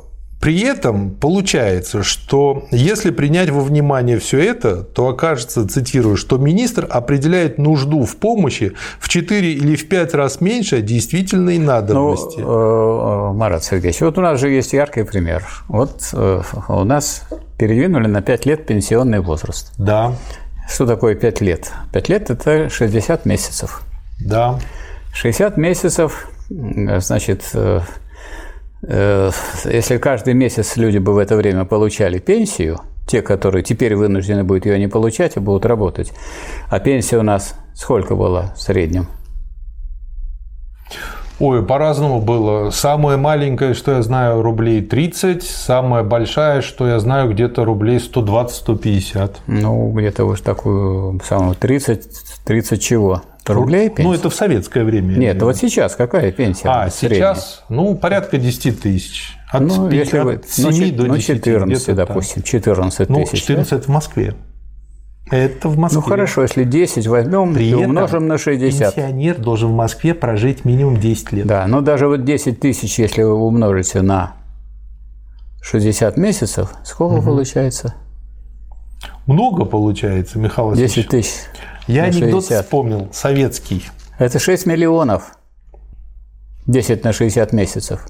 при 0.45 0.61
этом 0.61 1.11
получается, 1.11 2.03
что 2.03 2.67
если 2.71 3.11
принять 3.11 3.49
во 3.49 3.63
внимание 3.63 4.19
все 4.19 4.41
это, 4.41 4.83
то 4.83 5.09
окажется, 5.09 5.67
цитирую, 5.67 6.19
что 6.19 6.37
министр 6.37 6.87
определяет 6.91 7.57
нужду 7.57 8.05
в 8.05 8.19
помощи 8.19 8.75
в 9.01 9.09
4 9.09 9.53
или 9.55 9.75
в 9.75 9.89
5 9.89 10.13
раз 10.13 10.43
меньше 10.43 10.83
действительной 10.83 11.57
надобности. 11.57 12.41
Ну, 12.41 13.33
Марат 13.33 13.65
Сергеевич, 13.65 14.03
вот 14.03 14.19
у 14.19 14.21
нас 14.21 14.39
же 14.39 14.51
есть 14.51 14.75
яркий 14.75 15.05
пример. 15.05 15.47
Вот 15.67 16.11
э, 16.13 16.43
у 16.69 16.85
нас 16.85 17.23
передвинули 17.57 18.07
на 18.07 18.21
5 18.21 18.45
лет 18.45 18.67
пенсионный 18.67 19.21
возраст. 19.21 19.73
Да. 19.79 20.13
Что 20.69 20.85
такое 20.85 21.15
5 21.15 21.41
лет? 21.41 21.73
5 21.95 22.09
лет– 22.11 22.29
это 22.29 22.69
60 22.69 23.25
месяцев. 23.25 23.81
Да. 24.21 24.59
60 25.15 25.57
месяцев, 25.57 26.29
значит, 26.51 27.51
если 28.89 29.99
каждый 29.99 30.35
месяц 30.35 30.77
люди 30.77 30.99
бы 30.99 31.13
в 31.13 31.19
это 31.19 31.37
время 31.37 31.65
получали 31.65 32.19
пенсию, 32.19 32.81
те, 33.07 33.23
которые 33.23 33.63
теперь 33.63 33.97
вынуждены 33.97 34.45
будут 34.45 34.67
ее 34.67 34.79
не 34.79 34.89
получать, 34.89 35.37
а 35.37 35.41
будут 35.41 35.67
работать, 35.67 36.13
а 36.71 36.81
пенсия 36.81 37.19
у 37.19 37.23
нас 37.23 37.55
сколько 37.75 38.15
была 38.15 38.55
в 38.55 38.61
среднем? 38.61 39.09
Ой, 41.41 41.67
по-разному 41.67 42.21
было. 42.21 42.71
Самое 42.71 43.17
маленькое, 43.17 43.75
что 43.75 43.93
я 43.93 44.03
знаю, 44.03 44.41
рублей 44.41 44.83
30. 44.83 45.43
Самое 45.43 46.05
большое, 46.05 46.63
что 46.63 46.87
я 46.87 47.01
знаю, 47.01 47.33
где-то 47.33 47.65
рублей 47.65 47.99
120-150. 47.99 49.37
Ну, 49.49 49.91
где-то 49.91 50.27
уж 50.27 50.41
такую 50.43 51.21
самую 51.25 51.57
30, 51.57 52.09
30 52.45 52.81
чего? 52.81 53.23
Рублей 53.53 53.89
пенсия? 53.89 54.03
Ну, 54.03 54.15
это 54.15 54.31
в 54.31 54.35
советское 54.35 54.85
время. 54.85 55.17
Нет, 55.17 55.43
вот 55.43 55.57
сейчас 55.57 55.97
какая 55.97 56.33
пенсия? 56.33 56.69
А, 56.69 56.91
средняя? 56.91 57.35
сейчас, 57.35 57.65
ну, 57.69 57.95
порядка 57.95 58.39
10 58.39 58.81
тысяч. 58.81 59.37
От, 59.51 59.63
ну, 59.63 59.91
если 59.91 60.19
от 60.19 60.25
вы, 60.25 60.41
7 60.47 60.67
ну, 60.67 61.05
до 61.05 61.09
10. 61.09 61.09
Ну, 61.09 61.19
14, 61.19 61.95
допустим, 61.95 62.43
14 62.43 63.09
ну, 63.09 63.17
тысяч. 63.17 63.33
Ну, 63.33 63.39
14 63.39 63.71
да? 63.71 63.79
в 63.81 63.89
Москве. 63.89 64.35
Это 65.31 65.69
в 65.69 65.79
Москве. 65.79 66.01
Ну 66.01 66.07
хорошо, 66.07 66.43
если 66.43 66.65
10 66.65 67.07
возьмем 67.07 67.55
При 67.55 67.71
и 67.71 67.75
умножим 67.75 68.27
на 68.27 68.37
60. 68.37 68.95
Пенсионер 68.95 69.39
должен 69.39 69.71
в 69.71 69.75
Москве 69.75 70.15
прожить 70.15 70.65
минимум 70.65 70.99
10 70.99 71.33
лет. 71.33 71.47
Да, 71.47 71.67
но 71.67 71.81
даже 71.81 72.09
вот 72.09 72.25
10 72.25 72.61
тысяч, 72.61 72.99
если 72.99 73.23
вы 73.23 73.35
умножите 73.35 74.03
на 74.03 74.35
60 75.63 76.17
месяцев, 76.19 76.75
сколько 76.85 77.15
угу. 77.15 77.27
получается? 77.27 77.95
Много 79.27 79.65
получается, 79.65 80.39
Михаил 80.39 80.69
Васильевич. 80.69 80.95
10 80.97 81.09
тысяч. 81.09 81.35
Я 81.87 82.05
анекдот 82.05 82.45
вспомнил, 82.45 83.09
советский. 83.13 83.85
Это 84.19 84.39
6 84.39 84.67
миллионов. 84.67 85.37
10 86.67 87.05
на 87.05 87.13
60 87.13 87.53
месяцев. 87.53 88.07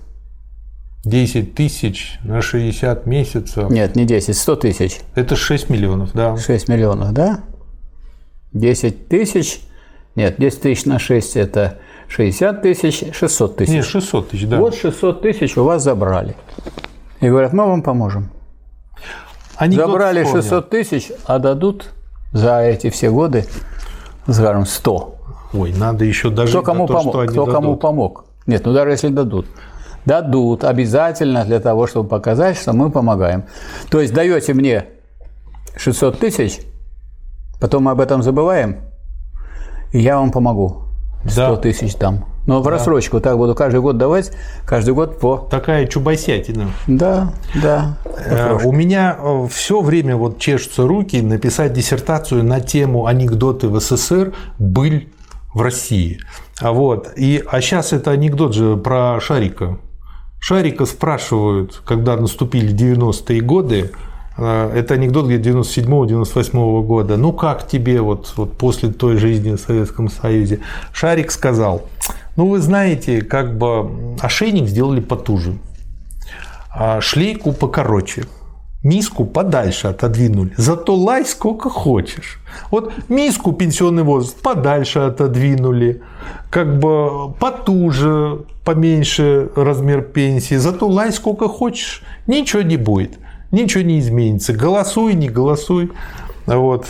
10 1.05 1.55
тысяч 1.55 2.18
на 2.22 2.41
60 2.41 3.07
месяцев. 3.07 3.70
Нет, 3.70 3.97
не 3.97 4.05
10, 4.05 4.37
100 4.37 4.57
тысяч. 4.57 5.01
Это 5.14 5.37
6 5.37 5.68
миллионов, 5.70 6.12
да. 6.12 6.37
6 6.37 6.68
миллионов, 6.68 7.12
да? 7.12 7.41
10 8.53 9.09
тысяч. 9.09 9.61
Нет, 10.14 10.37
10 10.39 10.61
тысяч 10.61 10.85
на 10.85 10.99
6– 10.99 11.37
это 11.37 11.79
60 12.09 12.62
тысяч, 12.62 13.05
600 13.12 13.57
тысяч. 13.57 13.72
Нет, 13.72 13.85
600 13.85 14.31
тысяч, 14.31 14.47
да. 14.47 14.59
Вот 14.59 14.77
600 14.77 15.22
тысяч 15.22 15.57
у 15.57 15.64
вас 15.64 15.83
забрали. 15.83 16.37
И 17.20 17.29
говорят, 17.29 17.53
мы 17.53 17.66
вам 17.66 17.83
поможем. 17.83 18.31
Анекдот 19.57 19.89
Забрали 19.89 20.22
вспомнил. 20.22 20.43
600 20.43 20.70
тысяч, 20.70 21.12
а 21.27 21.39
дадут 21.39 21.93
за 22.35 22.61
эти 22.61 22.91
все 22.91 23.11
годы, 23.11 23.47
скажем, 24.28 24.66
100. 24.66 25.14
Ой, 25.55 25.72
надо 25.72 26.05
еще 26.05 26.28
даже 26.28 26.51
кто 26.51 26.62
кому 26.62 26.87
то, 26.87 26.95
помог, 26.95 27.12
что 27.12 27.20
они 27.20 27.28
Кто 27.30 27.47
дадут. 27.47 27.55
кому 27.55 27.76
помог. 27.76 28.24
Нет, 28.47 28.66
ну 28.66 28.74
даже 28.74 28.91
если 28.91 29.09
дадут. 29.09 29.47
Дадут 30.05 30.64
обязательно 30.64 31.47
для 31.47 31.61
того, 31.61 31.87
чтобы 31.87 32.11
показать, 32.11 32.59
что 32.59 32.74
мы 32.74 32.91
помогаем. 32.91 33.45
То 33.89 34.03
есть 34.03 34.12
даете 34.12 34.53
мне 34.53 34.85
600 35.76 36.18
тысяч, 36.18 36.61
Потом 37.61 37.85
мы 37.85 37.93
об 37.93 38.01
этом 38.01 38.22
забываем, 38.22 38.80
и 39.93 39.99
я 39.99 40.18
вам 40.18 40.32
помогу. 40.32 40.82
100 41.26 41.57
да. 41.57 41.57
тысяч 41.57 41.95
там. 41.95 42.26
Но 42.47 42.61
в 42.61 42.64
да. 42.64 42.70
рассрочку 42.72 43.20
так 43.20 43.36
буду 43.38 43.55
каждый 43.55 43.80
год 43.80 43.97
давать, 43.97 44.32
каждый 44.66 44.92
год 44.92 45.18
по... 45.18 45.49
Такая 45.51 45.86
чубасятина. 45.86 46.70
Да, 46.86 47.32
да. 47.55 47.97
Э, 48.05 48.59
у 48.62 48.72
меня 48.72 49.16
э, 49.18 49.49
все 49.51 49.80
время 49.80 50.16
вот 50.16 50.38
чешутся 50.38 50.86
руки 50.86 51.20
написать 51.22 51.72
диссертацию 51.72 52.45
на 52.45 52.61
тему 52.61 53.07
анекдоты 53.07 53.68
в 53.68 53.80
СССР 53.80 54.34
«Быль 54.59 55.09
в 55.55 55.62
России». 55.62 56.20
А 56.61 56.72
Вот. 56.72 57.12
И, 57.16 57.42
а 57.47 57.61
сейчас 57.61 57.92
это 57.92 58.11
анекдот 58.11 58.55
же 58.55 58.76
про 58.76 59.18
Шарика. 59.20 59.78
Шарика 60.38 60.84
спрашивают, 60.84 61.80
когда 61.86 62.16
наступили 62.16 62.74
90-е 62.74 63.40
годы, 63.40 63.92
э, 64.36 64.72
это 64.74 64.95
анекдот 64.95 65.26
где 65.26 65.38
97-98 65.38 66.82
года. 66.82 67.16
Ну 67.16 67.32
как 67.32 67.66
тебе 67.66 68.03
вот, 68.03 68.34
вот 68.36 68.59
после 68.59 68.90
той 68.90 69.16
жизни 69.16 69.57
в 69.57 69.61
Советском 69.61 70.11
Союзе? 70.11 70.61
Шарик 70.92 71.30
сказал, 71.30 71.88
ну 72.37 72.49
вы 72.49 72.61
знаете, 72.61 73.22
как 73.22 73.57
бы 73.59 74.16
ошейник 74.20 74.68
сделали 74.68 75.01
потуже, 75.01 75.55
а 76.70 77.01
шлейку 77.01 77.53
покороче 77.53 78.24
миску 78.85 79.24
подальше 79.24 79.89
отодвинули. 79.89 80.53
Зато 80.57 80.95
лай 80.95 81.24
сколько 81.24 81.70
хочешь. 81.70 82.39
Вот 82.70 82.93
миску 83.09 83.53
пенсионный 83.53 84.05
возраст 84.05 84.41
подальше 84.41 85.01
отодвинули, 85.01 86.03
как 86.51 86.78
бы 86.78 87.32
потуже, 87.32 88.45
поменьше 88.64 89.51
размер 89.57 90.03
пенсии. 90.03 90.55
Зато 90.55 90.87
лай 90.87 91.12
сколько 91.12 91.49
хочешь, 91.49 92.03
ничего 92.26 92.62
не 92.62 92.76
будет, 92.76 93.18
ничего 93.51 93.82
не 93.82 93.99
изменится. 93.99 94.53
Голосуй, 94.53 95.14
не 95.14 95.28
голосуй. 95.28 95.91
Вот. 96.47 96.87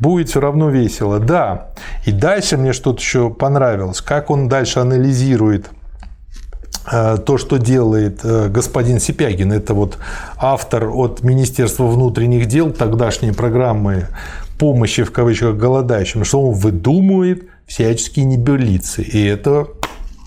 Будет 0.00 0.28
все 0.28 0.40
равно 0.40 0.70
весело. 0.70 1.18
Да. 1.18 1.68
И 2.06 2.12
дальше 2.12 2.56
мне 2.56 2.72
что-то 2.72 3.00
еще 3.00 3.30
понравилось. 3.30 4.00
Как 4.00 4.30
он 4.30 4.48
дальше 4.48 4.80
анализирует 4.80 5.70
Э, 6.90 7.18
то, 7.18 7.36
что 7.38 7.58
делает 7.58 8.20
э, 8.24 8.48
господин 8.48 9.00
Сипягин, 9.00 9.52
это 9.52 9.74
вот 9.74 9.98
автор 10.36 10.88
от 10.88 11.22
Министерства 11.22 11.86
внутренних 11.86 12.46
дел 12.46 12.72
тогдашней 12.72 13.32
программы 13.32 14.08
помощи 14.58 15.04
в 15.04 15.12
кавычках 15.12 15.56
голодающим, 15.56 16.24
что 16.24 16.42
он 16.42 16.54
выдумывает 16.54 17.44
всяческие 17.66 18.24
небылицы. 18.24 19.02
И 19.02 19.24
это 19.24 19.68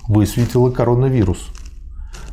высветило 0.08 0.70
коронавирус. 0.70 1.50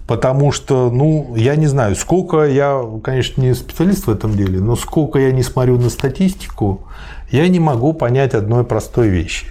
Потому 0.07 0.51
что, 0.51 0.91
ну, 0.91 1.35
я 1.37 1.57
не 1.57 1.67
знаю, 1.67 1.95
сколько 1.95 2.45
я, 2.45 2.83
конечно, 3.03 3.41
не 3.41 3.55
специалист 3.55 4.07
в 4.07 4.11
этом 4.11 4.37
деле, 4.37 4.61
но 4.61 4.77
сколько 4.77 5.19
я 5.19 5.31
не 5.31 5.43
смотрю 5.43 5.79
на 5.79 5.89
статистику, 5.89 6.83
я 7.31 7.49
не 7.49 7.61
могу 7.61 7.93
понять 7.93 8.35
одной 8.35 8.65
простой 8.65 9.09
вещи. 9.09 9.47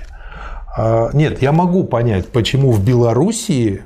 А, 0.78 1.10
нет, 1.14 1.42
я 1.42 1.52
могу 1.52 1.84
понять, 1.84 2.28
почему 2.28 2.72
в 2.72 2.84
Белоруссии 2.84 3.82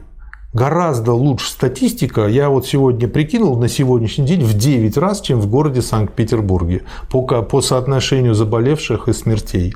гораздо 0.53 1.13
лучше 1.13 1.49
статистика, 1.49 2.27
я 2.27 2.49
вот 2.49 2.67
сегодня 2.67 3.07
прикинул, 3.07 3.57
на 3.57 3.67
сегодняшний 3.67 4.25
день 4.25 4.43
в 4.43 4.53
9 4.53 4.97
раз, 4.97 5.21
чем 5.21 5.39
в 5.39 5.47
городе 5.47 5.81
Санкт-Петербурге 5.81 6.83
по, 7.09 7.21
по 7.21 7.61
соотношению 7.61 8.35
заболевших 8.35 9.07
и 9.07 9.13
смертей. 9.13 9.73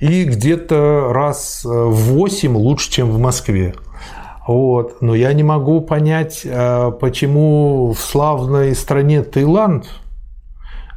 И 0.00 0.24
где-то 0.24 1.08
раз 1.12 1.62
в 1.64 2.12
8 2.12 2.54
лучше, 2.54 2.90
чем 2.90 3.10
в 3.10 3.18
Москве. 3.18 3.74
Вот. 4.46 5.00
Но 5.00 5.14
я 5.14 5.32
не 5.32 5.42
могу 5.42 5.80
понять, 5.80 6.42
а 6.44 6.90
почему 6.90 7.92
в 7.92 7.98
славной 7.98 8.74
стране 8.74 9.22
Таиланд– 9.22 9.86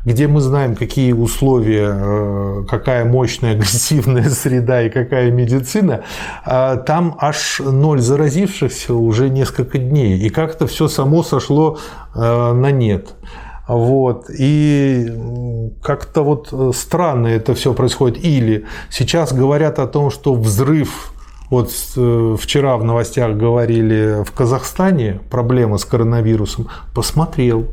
где 0.05 0.27
мы 0.27 0.41
знаем, 0.41 0.75
какие 0.75 1.11
условия, 1.11 1.91
э, 1.93 2.63
какая 2.69 3.05
мощная 3.05 3.51
агрессивная 3.55 4.29
среда 4.29 4.83
и 4.83 4.89
какая 4.89 5.31
медицина, 5.31 6.03
а 6.45 6.77
там 6.77 7.15
аж 7.19 7.59
ноль 7.59 7.99
заразившихся 7.99 8.93
уже 8.93 9.29
несколько 9.29 9.77
дней. 9.77 10.17
И 10.17 10.29
как-то 10.29 10.67
все 10.67 10.87
само 10.87 11.23
сошло 11.23 11.77
э, 12.15 12.53
на 12.53 12.71
нет. 12.71 13.15
Вот. 13.67 14.31
И 14.31 15.13
как-то 15.83 16.23
вот 16.23 16.75
странно 16.75 17.27
это 17.27 17.53
все 17.53 17.73
происходит. 17.73 18.23
Или 18.23 18.65
сейчас 18.89 19.31
говорят 19.31 19.77
о 19.77 19.85
том, 19.85 20.09
что 20.09 20.33
взрыв 20.33 21.13
вот 21.49 21.71
э, 21.97 22.35
вчера 22.39 22.77
в 22.77 22.83
новостях 22.83 23.35
говорили 23.35 24.23
в 24.23 24.31
Казахстане 24.31 25.19
проблема 25.29 25.77
с 25.77 25.85
коронавирусом. 25.85 26.67
Посмотрел. 26.93 27.67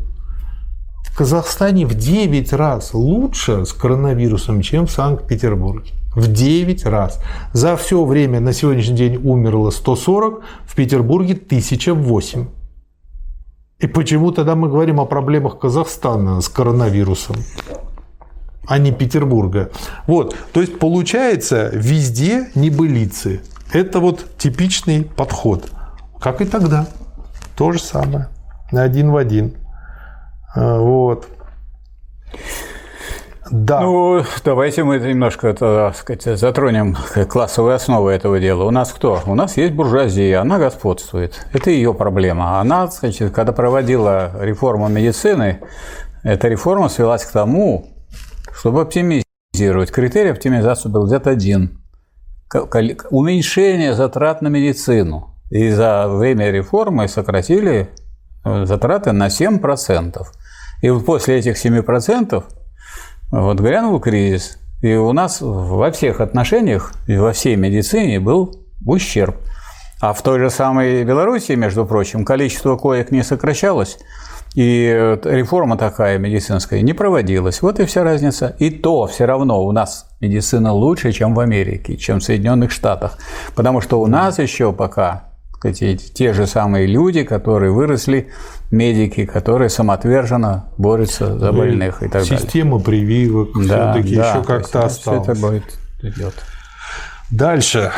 Казахстане 1.17 1.87
в 1.87 1.95
9 1.95 2.53
раз 2.53 2.93
лучше 2.93 3.65
с 3.65 3.73
коронавирусом, 3.73 4.61
чем 4.61 4.87
в 4.87 4.91
Санкт-Петербурге. 4.91 5.93
В 6.15 6.31
9 6.31 6.85
раз. 6.85 7.21
За 7.55 7.75
все 7.79 8.05
время 8.05 8.39
на 8.41 8.53
сегодняшний 8.53 8.97
день 8.97 9.17
умерло 9.25 9.71
140, 9.71 10.43
в 10.67 10.75
Петербурге 10.75 11.33
1008. 11.33 12.47
И 13.79 13.87
почему 13.87 14.31
тогда 14.31 14.57
мы 14.57 14.69
говорим 14.69 15.01
о 15.01 15.07
проблемах 15.07 15.59
Казахстана 15.59 16.43
с 16.43 16.51
коронавирусом, 16.51 17.37
а 18.67 18.77
не 18.77 18.93
Петербурга? 18.93 19.71
Вот, 20.07 20.37
то 20.53 20.61
есть 20.61 20.79
получается 20.79 21.71
везде 21.73 22.51
небылицы. 22.55 23.41
Это 23.73 24.01
вот 24.01 24.37
типичный 24.37 25.05
подход. 25.05 25.71
Как 26.21 26.43
и 26.43 26.45
тогда. 26.45 26.87
То 27.57 27.73
же 27.73 27.79
самое. 27.79 28.29
Один 28.71 29.13
в 29.13 29.17
один. 29.17 29.55
А, 30.57 30.79
вот. 30.79 31.29
Да. 33.51 33.81
Ну, 33.83 34.25
давайте 34.45 34.83
мы 34.83 34.99
немножко, 34.99 35.53
так 35.55 35.95
сказать, 35.97 36.39
затронем 36.39 36.97
классовые 37.29 37.77
основы 37.77 38.11
этого 38.11 38.41
дела. 38.41 38.65
У 38.65 38.71
нас 38.71 38.93
кто? 38.93 39.21
У 39.27 39.35
нас 39.35 39.57
есть 39.57 39.75
буржуазия, 39.75 40.41
она 40.41 40.59
господствует. 40.59 41.47
Это 41.53 41.71
ее 41.71 41.95
проблема. 41.95 42.59
Она, 42.59 42.89
значит, 42.89 43.33
когда 43.33 43.53
проводила 43.53 44.33
реформу 44.41 44.89
медицины, 44.89 45.61
эта 46.25 46.49
реформа 46.49 46.89
свелась 46.89 47.25
к 47.25 47.31
тому, 47.31 47.87
чтобы 48.53 48.81
оптимизировать. 48.81 49.93
Критерий 49.93 50.31
оптимизации 50.31 50.89
был 50.89 51.07
где-то 51.07 51.31
один. 51.31 51.81
Уменьшение 53.11 53.95
затрат 53.95 54.43
на 54.43 54.49
медицину. 54.49 55.35
И 55.51 55.71
за 55.71 56.09
время 56.09 56.51
реформы 56.51 57.07
сократили 57.07 57.91
э, 58.45 58.65
затраты 58.65 59.13
на 59.13 59.29
7%. 59.29 60.27
И 60.83 60.91
вот 60.91 61.05
после 61.05 61.39
этих 61.39 61.57
7% 61.65 62.45
вот 63.31 63.61
грянул 63.61 63.99
кризис. 64.01 64.59
И 64.83 64.95
у 64.95 65.13
нас 65.13 65.41
во 65.41 65.91
всех 65.91 66.21
отношениях 66.21 66.93
и 67.07 67.17
во 67.17 67.33
всей 67.33 67.57
медицине 67.57 68.21
был 68.21 68.67
ущерб. 68.85 69.37
А 70.01 70.13
в 70.13 70.23
той 70.23 70.39
же 70.39 70.51
самой 70.51 71.05
Беларуси, 71.05 71.53
между 71.53 71.87
прочим, 71.87 72.25
количество 72.25 72.77
коек 72.77 73.11
не 73.11 73.23
сокращалось, 73.23 73.99
и 74.55 75.19
реформа 75.25 75.77
такая 75.77 76.19
медицинская 76.19 76.81
не 76.81 76.95
проводилась. 76.95 77.61
Вот 77.61 77.79
и 77.79 77.85
вся 77.85 78.05
разница. 78.05 78.57
И 78.59 78.71
то 78.71 79.07
все 79.07 79.27
равно 79.27 79.63
у 79.63 79.71
нас 79.71 80.09
медицина 80.21 80.73
лучше, 80.73 81.13
чем 81.13 81.35
в 81.35 81.41
Америке, 81.41 81.99
чем 81.99 82.21
в 82.21 82.25
Соединенных 82.25 82.71
Штатах. 82.71 83.19
Потому 83.55 83.83
что 83.83 84.01
у 84.01 84.07
нас 84.07 84.39
еще 84.39 84.73
пока 84.73 85.25
сказать, 85.57 86.13
те 86.15 86.33
же 86.33 86.47
самые 86.47 86.87
люди, 86.87 87.23
которые 87.25 87.73
выросли, 87.73 88.29
медики, 88.71 89.27
которые 89.27 89.69
самоотверженно 89.69 90.67
борются 90.79 91.39
за 91.39 91.53
больных 91.53 92.03
и 92.03 92.09
так 92.09 92.23
Система 92.23 92.29
далее. 92.29 92.47
Система 92.47 92.79
прививок 92.81 93.67
да, 93.67 93.93
все-таки 93.93 94.17
да, 94.17 94.31
еще 94.31 94.45
как-то 94.45 94.85
осталась. 94.85 95.29
это 95.29 95.41
будет, 95.41 95.65
идет. 96.03 96.35
Дальше. 97.31 97.93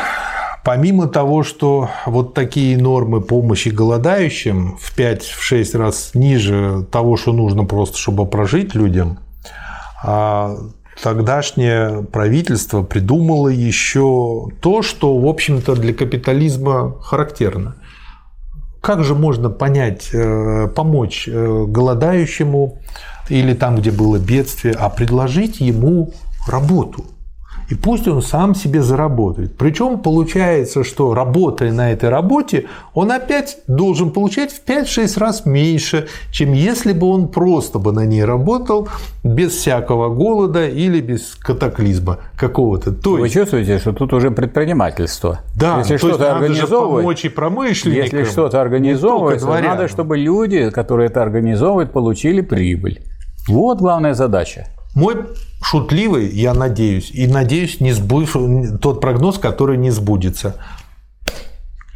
Помимо 0.65 1.07
того, 1.07 1.43
что 1.43 1.89
вот 2.05 2.33
такие 2.33 2.77
нормы 2.77 3.21
помощи 3.21 3.69
голодающим 3.69 4.77
в 4.77 4.97
5-6 4.97 5.77
раз 5.77 6.11
ниже 6.13 6.85
того, 6.91 7.17
что 7.17 7.31
нужно 7.31 7.63
просто, 7.63 7.97
чтобы 7.97 8.25
прожить 8.25 8.75
людям, 8.75 9.19
а 10.03 10.55
тогдашнее 11.03 12.03
правительство 12.03 12.83
придумало 12.83 13.47
еще 13.47 14.47
то, 14.61 14.81
что, 14.81 15.17
в 15.17 15.27
общем-то, 15.27 15.75
для 15.75 15.93
капитализма 15.93 16.99
характерно. 17.01 17.75
Как 18.81 19.03
же 19.03 19.13
можно 19.13 19.49
понять, 19.49 20.09
э, 20.13 20.67
помочь 20.67 21.27
э, 21.27 21.65
голодающему 21.67 22.79
или 23.29 23.53
там, 23.53 23.75
где 23.75 23.91
было 23.91 24.17
бедствие, 24.17 24.73
а 24.73 24.89
предложить 24.89 25.59
ему 25.59 26.13
работу– 26.47 27.05
и 27.69 27.75
пусть 27.75 28.07
он 28.07 28.21
сам 28.21 28.55
себе 28.55 28.81
заработает. 28.81 29.55
Причем 29.57 29.99
получается, 29.99 30.83
что 30.83 31.13
работая 31.13 31.71
на 31.71 31.91
этой 31.91 32.09
работе, 32.09 32.65
он 32.93 33.11
опять 33.11 33.59
должен 33.67 34.11
получать 34.11 34.51
в 34.51 34.67
5-6 34.67 35.19
раз 35.19 35.45
меньше, 35.45 36.07
чем 36.31 36.53
если 36.53 36.93
бы 36.93 37.07
он 37.07 37.27
просто 37.27 37.79
бы 37.79 37.91
на 37.91 38.05
ней 38.05 38.25
работал 38.25 38.89
без 39.23 39.51
всякого 39.51 40.13
голода 40.13 40.67
или 40.67 40.99
без 40.99 41.35
катаклизма 41.35 42.17
какого-то. 42.35 42.91
То 42.91 43.11
Вы 43.11 43.29
чувствуете, 43.29 43.77
что 43.79 43.93
тут 43.93 44.13
уже 44.13 44.31
предпринимательство? 44.31 45.41
Да, 45.55 45.79
если 45.79 45.97
что-то 45.97 46.35
организовывать, 46.35 47.03
помочь 47.03 47.25
и 47.25 47.29
промышленникам. 47.29 48.19
Если 48.19 48.23
что-то 48.31 48.61
организовывать, 48.61 49.43
надо, 49.43 49.87
чтобы 49.87 50.17
люди, 50.17 50.71
которые 50.71 51.07
это 51.09 51.21
организовывают, 51.21 51.91
получили 51.91 52.41
прибыль. 52.41 53.03
Вот 53.47 53.79
главная 53.79 54.13
задача. 54.13 54.67
Мой 54.95 55.15
шутливый, 55.61 56.29
я 56.29 56.53
надеюсь, 56.53 57.11
и 57.11 57.27
надеюсь, 57.27 57.79
не 57.79 57.91
сбыв, 57.91 58.35
тот 58.81 59.01
прогноз, 59.01 59.37
который 59.37 59.77
не 59.77 59.91
сбудется. 59.91 60.55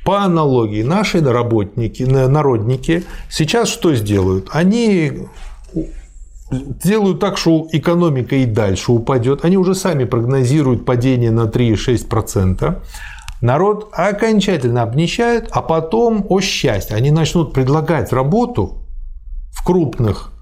По 0.05 0.23
аналогии, 0.23 0.83
наши 0.83 1.21
работники, 1.23 2.03
народники 2.03 3.05
сейчас 3.29 3.69
что 3.69 3.95
сделают? 3.95 4.49
Они 4.51 5.27
делают 6.51 7.19
так, 7.19 7.37
что 7.37 7.67
экономика 7.71 8.35
и 8.35 8.45
дальше 8.45 8.91
упадет. 8.91 9.45
Они 9.45 9.57
уже 9.57 9.75
сами 9.75 10.03
прогнозируют 10.03 10.85
падение 10.85 11.31
на 11.31 11.45
3,6%. 11.45 12.81
Народ 13.41 13.89
окончательно 13.93 14.83
обнищает, 14.83 15.47
а 15.51 15.61
потом, 15.61 16.25
о 16.29 16.41
счастье, 16.41 16.95
они 16.95 17.11
начнут 17.11 17.53
предлагать 17.53 18.13
работу 18.13 18.85
в 19.51 19.63
крупных 19.65 20.32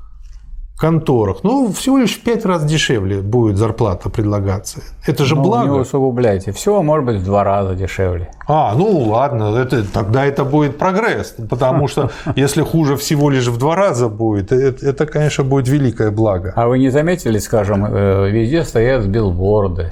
конторах, 0.82 1.44
ну, 1.44 1.72
всего 1.72 2.00
лишь 2.00 2.16
в 2.16 2.24
пять 2.24 2.44
раз 2.44 2.66
дешевле 2.66 3.22
будет 3.22 3.58
зарплата 3.58 4.10
предлагаться. 4.10 4.80
Это 5.06 5.26
же 5.26 5.36
ну, 5.36 5.44
благо. 5.44 5.74
Не 5.74 5.80
усугубляйте. 5.80 6.52
Всего 6.52 6.82
может 6.82 7.06
быть 7.06 7.18
в 7.18 7.24
два 7.24 7.44
раза 7.44 7.76
дешевле. 7.76 8.32
А, 8.48 8.74
ну 8.76 8.98
ладно, 8.98 9.56
это, 9.56 9.84
тогда 9.94 10.26
это 10.26 10.44
будет 10.44 10.80
прогресс. 10.80 11.36
Потому 11.50 11.88
что 11.88 12.10
если 12.36 12.64
хуже 12.64 12.96
всего 12.96 13.30
лишь 13.30 13.48
в 13.48 13.58
два 13.58 13.76
раза 13.76 14.10
будет, 14.10 14.52
это, 14.52 14.84
это, 14.88 15.06
конечно, 15.06 15.44
будет 15.44 15.68
великое 15.68 16.10
благо. 16.10 16.52
А 16.56 16.68
вы 16.68 16.80
не 16.80 16.90
заметили, 16.90 17.38
скажем, 17.38 17.86
э, 17.86 18.32
везде 18.32 18.64
стоят 18.64 19.06
билборды 19.06 19.92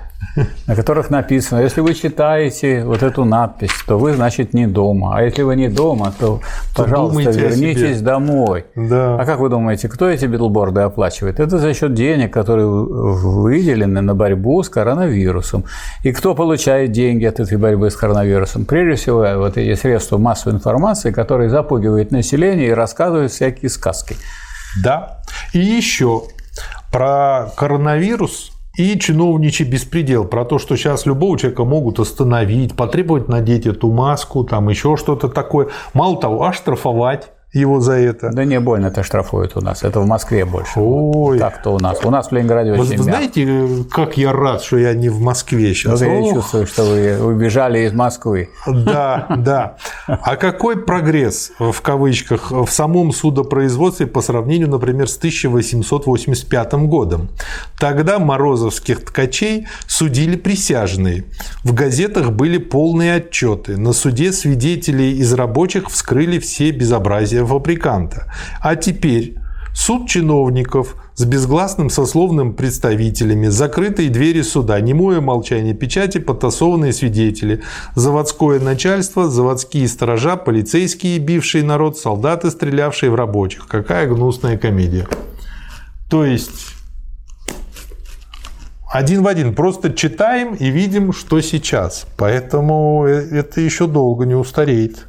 на 0.68 0.76
которых 0.76 1.10
написано, 1.10 1.60
если 1.60 1.82
вы 1.82 1.94
читаете 1.94 2.84
вот 2.84 3.04
эту 3.04 3.26
надпись, 3.26 3.72
то 3.88 3.98
вы, 3.98 4.14
значит, 4.14 4.54
не 4.54 4.68
дома. 4.68 5.18
А 5.18 5.24
если 5.24 5.44
вы 5.44 5.56
не 5.56 5.70
дома, 5.70 6.14
то, 6.18 6.42
то 6.76 6.84
пожалуйста, 6.84 7.32
вернитесь 7.32 8.02
домой. 8.02 8.66
Да. 8.76 9.16
А 9.20 9.26
как 9.26 9.40
вы 9.40 9.50
думаете, 9.50 9.88
кто 9.88 10.10
эти 10.10 10.26
билборды 10.26 10.82
оплачивает? 10.82 11.40
Это 11.40 11.58
за 11.58 11.74
счет 11.74 11.94
денег, 11.94 12.34
которые 12.34 12.68
выделены 12.68 14.02
на 14.02 14.14
борьбу 14.14 14.62
с 14.62 14.70
коронавирусом. 14.70 15.66
И 16.04 16.12
кто 16.12 16.36
получает 16.36 16.92
деньги 16.92 17.26
от 17.26 17.40
этой 17.40 17.58
борьбы 17.58 17.90
с 17.90 17.96
коронавирусом? 17.96 18.66
Прежде 18.66 18.96
всего, 18.96 19.26
вот 19.38 19.58
эти 19.58 19.80
средства 19.80 20.18
массовой 20.18 20.56
информации, 20.56 21.12
которые 21.12 21.50
запугивают 21.50 22.12
население 22.12 22.68
и 22.68 22.72
рассказывают 22.72 23.32
всякие 23.32 23.70
сказки. 23.70 24.16
Да. 24.84 25.22
И 25.54 25.60
еще 25.60 26.24
про 26.92 27.52
коронавирус 27.56 28.52
и 28.80 28.98
чиновничий 28.98 29.66
беспредел 29.66 30.24
про 30.24 30.46
то, 30.46 30.58
что 30.58 30.78
сейчас 30.78 31.06
любого 31.06 31.38
человека 31.38 31.66
могут 31.66 32.00
остановить, 32.00 32.78
потребовать 32.78 33.28
надеть 33.28 33.66
эту 33.66 33.92
маску, 33.92 34.46
там 34.46 34.70
еще 34.70 34.96
что-то 34.96 35.28
такое. 35.28 35.68
Мало 35.94 36.18
того, 36.18 36.46
оштрафовать 36.46 37.30
его 37.52 37.80
за 37.80 37.94
это. 37.94 38.30
Да 38.32 38.46
не 38.46 38.60
больно 38.60 38.88
это 38.88 39.02
штрафуют 39.04 39.58
у 39.58 39.62
нас. 39.62 39.84
Это 39.84 40.00
в 40.00 40.06
Москве 40.06 40.46
больше. 40.46 40.74
Ой. 40.76 41.40
Так-то 41.40 41.72
у 41.72 41.80
нас. 41.80 42.00
У 42.04 42.12
нас 42.12 42.30
в 42.30 42.32
Ленинграде 42.32 42.74
очень 42.74 42.98
Вы 42.98 43.04
знаете, 43.04 43.68
как 43.90 44.18
я 44.18 44.32
рад, 44.32 44.62
что 44.62 44.78
я 44.78 44.94
не 44.94 45.10
в 45.10 45.20
Москве 45.20 45.74
сейчас. 45.74 46.02
Вот 46.02 46.08
я 46.08 46.34
чувствую, 46.34 46.68
что 46.68 46.84
вы 46.84 47.20
убежали 47.24 47.80
из 47.86 47.94
Москвы. 47.94 48.50
Да, 48.68 49.28
да. 49.38 49.78
А 50.08 50.36
какой 50.36 50.78
прогресс, 50.78 51.52
в 51.58 51.82
кавычках, 51.82 52.52
в 52.52 52.70
самом 52.70 53.12
судопроизводстве 53.12 54.06
по 54.06 54.22
сравнению, 54.22 54.70
например, 54.70 55.10
с 55.10 55.18
1885 55.18 56.74
годом? 56.88 57.30
Тогда 57.80 58.20
морозовских 58.20 59.06
ткачей 59.06 59.68
судили 59.88 60.36
присяжные. 60.36 61.26
В 61.64 61.74
газетах 61.74 62.32
были 62.32 62.60
полные 62.60 63.16
отчеты. 63.16 63.78
На 63.78 63.94
суде 63.94 64.32
свидетелей 64.32 65.18
из 65.18 65.34
рабочих 65.34 65.90
вскрыли 65.90 66.38
все 66.38 66.72
безобразия 66.72 67.39
фабриканта. 67.46 68.32
А 68.62 68.76
теперь 68.76 69.36
суд 69.74 70.08
чиновников 70.08 70.96
с 71.16 71.26
безгласным 71.26 71.90
сословным 71.90 72.54
представителями, 72.54 73.48
закрытые 73.48 74.10
двери 74.10 74.42
суда, 74.42 74.80
немое 74.80 75.22
молчание 75.22 75.74
печати, 75.74 76.18
подтасованные 76.18 76.94
свидетели, 76.94 77.62
заводское 77.96 78.60
начальство, 78.60 79.30
заводские 79.30 79.88
сторожа, 79.88 80.38
полицейские, 80.38 81.20
бившие 81.20 81.64
народ, 81.64 81.98
солдаты, 81.98 82.52
стрелявшие 82.52 83.12
в 83.12 83.16
рабочих. 83.16 83.68
Какая 83.68 84.08
гнусная 84.08 84.58
комедия. 84.58 85.08
То 86.10 86.26
есть 86.26 86.76
один 88.92 89.22
в 89.22 89.28
один. 89.28 89.54
Просто 89.54 89.94
читаем 89.94 90.56
и 90.56 90.70
видим, 90.70 91.14
что 91.14 91.42
сейчас. 91.42 92.08
Поэтому 92.18 93.06
э, 93.08 93.38
это 93.38 93.62
еще 93.62 93.86
долго 93.86 94.26
не 94.26 94.34
устареет. 94.34 95.06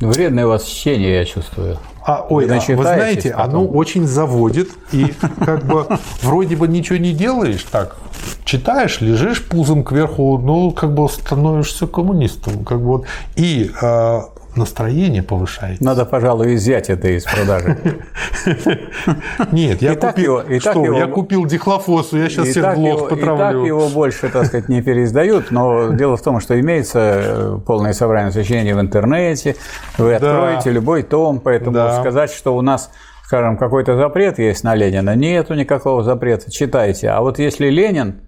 Вредное 0.00 0.46
у 0.46 0.50
вас 0.50 0.64
чтение, 0.64 1.14
я 1.16 1.24
чувствую. 1.24 1.78
А, 2.04 2.24
ой, 2.30 2.46
вы, 2.46 2.54
а, 2.54 2.76
вы 2.76 2.82
знаете, 2.82 3.30
потом. 3.30 3.44
оно 3.44 3.66
очень 3.66 4.06
заводит, 4.06 4.70
и 4.92 5.12
как 5.44 5.64
бы 5.66 5.86
вроде 6.22 6.56
бы 6.56 6.68
ничего 6.68 6.98
не 6.98 7.12
делаешь, 7.12 7.66
так, 7.70 7.96
читаешь, 8.44 9.00
лежишь 9.00 9.44
пузом 9.44 9.82
кверху, 9.82 10.38
ну, 10.38 10.70
как 10.70 10.94
бы 10.94 11.08
становишься 11.08 11.86
коммунистом. 11.86 12.64
Как 12.64 12.78
бы 12.78 12.86
вот. 12.86 13.06
И 13.36 13.70
а, 13.82 14.30
настроение 14.58 15.22
повышает. 15.22 15.80
Надо, 15.80 16.04
пожалуй, 16.04 16.54
изъять 16.56 16.90
это 16.90 17.08
из 17.08 17.24
продажи. 17.24 17.78
Нет, 19.52 19.80
я 19.80 19.94
купил, 19.94 20.42
что, 20.60 20.98
я 20.98 21.06
купил 21.06 21.46
дихлофосу, 21.46 22.18
я 22.18 22.28
сейчас 22.28 22.48
всех 22.48 22.74
блог 22.74 23.08
потравлю. 23.08 23.60
И 23.60 23.62
так 23.62 23.66
его 23.66 23.88
больше, 23.88 24.28
так 24.28 24.46
сказать, 24.46 24.68
не 24.68 24.82
переиздают, 24.82 25.50
но 25.50 25.92
дело 25.92 26.16
в 26.16 26.22
том, 26.22 26.40
что 26.40 26.58
имеется 26.60 26.98
э, 27.00 27.58
полное 27.66 27.92
собрание 27.92 28.32
сочинений 28.32 28.72
в 28.74 28.80
интернете, 28.80 29.56
вы 29.96 30.14
откроете 30.14 30.70
любой 30.70 31.02
том, 31.02 31.40
поэтому 31.40 31.78
сказать, 32.00 32.30
что 32.30 32.56
у 32.56 32.60
нас 32.60 32.90
скажем, 33.24 33.58
какой-то 33.58 33.94
запрет 33.98 34.38
есть 34.38 34.64
на 34.64 34.74
Ленина. 34.74 35.14
Нету 35.14 35.52
никакого 35.52 36.02
запрета, 36.02 36.50
читайте. 36.50 37.10
А 37.10 37.20
вот 37.20 37.38
если 37.38 37.68
Ленин 37.68 38.22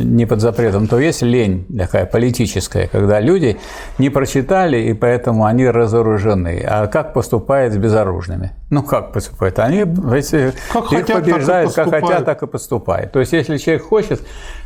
не 0.00 0.26
под 0.26 0.40
запретом, 0.40 0.86
то 0.86 0.98
есть 0.98 1.22
лень 1.22 1.66
такая 1.76 2.06
политическая, 2.06 2.86
когда 2.86 3.20
люди 3.20 3.58
не 3.98 4.10
прочитали, 4.10 4.78
и 4.78 4.94
поэтому 4.94 5.44
они 5.44 5.68
разоружены. 5.68 6.64
А 6.66 6.86
как 6.86 7.12
поступает 7.12 7.72
с 7.72 7.76
безоружными? 7.76 8.52
Ну, 8.70 8.82
как 8.82 9.12
поступает? 9.12 9.58
Они 9.58 9.84
если 10.14 10.52
как 10.72 10.92
их 10.92 11.00
хотят, 11.00 11.24
побеждают, 11.24 11.74
как 11.74 11.90
хотят, 11.90 12.24
так 12.24 12.42
и 12.42 12.46
поступают. 12.46 13.12
То 13.12 13.20
есть, 13.20 13.32
если 13.32 13.58
человек 13.58 13.84
хочет, 13.84 14.20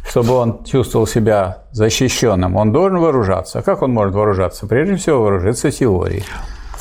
чтобы 0.09 0.35
он 0.35 0.65
чувствовал 0.65 1.07
себя 1.07 1.65
защищенным, 1.73 2.57
он 2.57 2.73
должен 2.73 2.99
вооружаться. 2.99 3.59
А 3.59 3.63
как 3.63 3.83
он 3.83 3.93
может 3.93 4.15
вооружаться? 4.15 4.67
Прежде 4.67 4.97
всего, 4.97 5.23
вооружиться 5.23 5.71
теорией. 5.71 6.25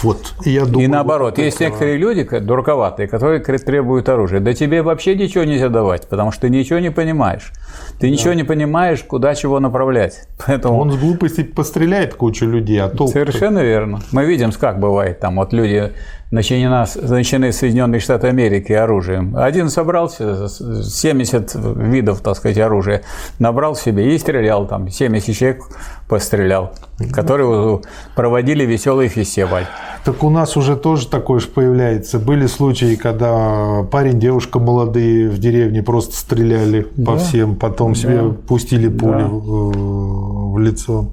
Вот, 0.01 0.33
и 0.45 0.51
я 0.51 0.65
думаю, 0.65 0.85
и 0.85 0.87
наоборот, 0.87 1.37
вот 1.37 1.43
есть 1.43 1.57
этого... 1.57 1.67
некоторые 1.67 1.97
люди 1.97 2.23
дураковатые, 2.23 3.07
которые 3.07 3.39
требуют 3.41 4.07
оружия. 4.07 4.39
Да 4.39 4.53
тебе 4.53 4.81
вообще 4.81 5.15
ничего 5.15 5.43
нельзя 5.43 5.67
давать, 5.67 6.07
потому 6.07 6.31
что 6.31 6.41
ты 6.43 6.49
ничего 6.49 6.79
не 6.79 6.89
понимаешь. 6.89 7.51
Ты 7.99 8.07
да. 8.07 8.09
ничего 8.09 8.33
не 8.33 8.43
понимаешь, 8.43 9.03
куда 9.03 9.35
чего 9.35 9.59
направлять. 9.59 10.27
Поэтому... 10.45 10.79
Он 10.79 10.91
с 10.93 10.97
глупости 10.97 11.43
постреляет 11.43 12.15
кучу 12.15 12.45
людей, 12.45 12.81
а 12.81 12.87
толк 12.87 13.11
Совершенно 13.11 13.59
верно. 13.59 13.99
Мы 14.11 14.25
видим, 14.25 14.51
как 14.53 14.79
бывает 14.79 15.19
там. 15.19 15.35
Вот 15.35 15.51
люди 15.51 15.91
начинена, 16.31 16.85
начаны 17.01 17.51
Соединенные 17.51 17.99
Штаты 17.99 18.27
Америки 18.27 18.71
оружием. 18.71 19.35
Один 19.35 19.69
собрался, 19.69 20.47
70 20.47 21.55
видов, 21.55 22.21
так 22.21 22.35
сказать, 22.37 22.57
оружия, 22.57 23.03
набрал 23.39 23.75
себе 23.75 24.13
и 24.15 24.17
стрелял 24.17 24.67
там, 24.67 24.89
70 24.89 25.35
человек 25.35 25.63
пострелял, 26.07 26.73
которые 27.11 27.81
проводили 28.15 28.65
веселый 28.65 29.07
фестиваль. 29.07 29.65
Так 30.05 30.23
у 30.23 30.29
нас 30.29 30.55
уже 30.55 30.75
тоже 30.77 31.07
такое 31.07 31.39
же 31.39 31.47
появляется. 31.47 32.19
Были 32.19 32.47
случаи, 32.47 32.95
когда 32.95 33.83
парень, 33.91 34.19
девушка 34.19 34.59
молодые 34.59 35.29
в 35.29 35.39
деревне 35.39 35.83
просто 35.83 36.15
стреляли 36.15 36.87
да. 36.95 37.11
по 37.11 37.17
всем, 37.17 37.55
потом 37.55 37.93
да. 37.93 37.99
себе 37.99 38.29
пустили 38.29 38.87
пули 38.87 39.23
да. 39.23 39.27
в, 39.27 40.53
в 40.53 40.59
лицо. 40.59 41.11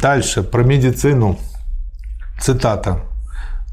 Дальше, 0.00 0.42
про 0.42 0.62
медицину. 0.62 1.38
Цитата. 2.40 3.11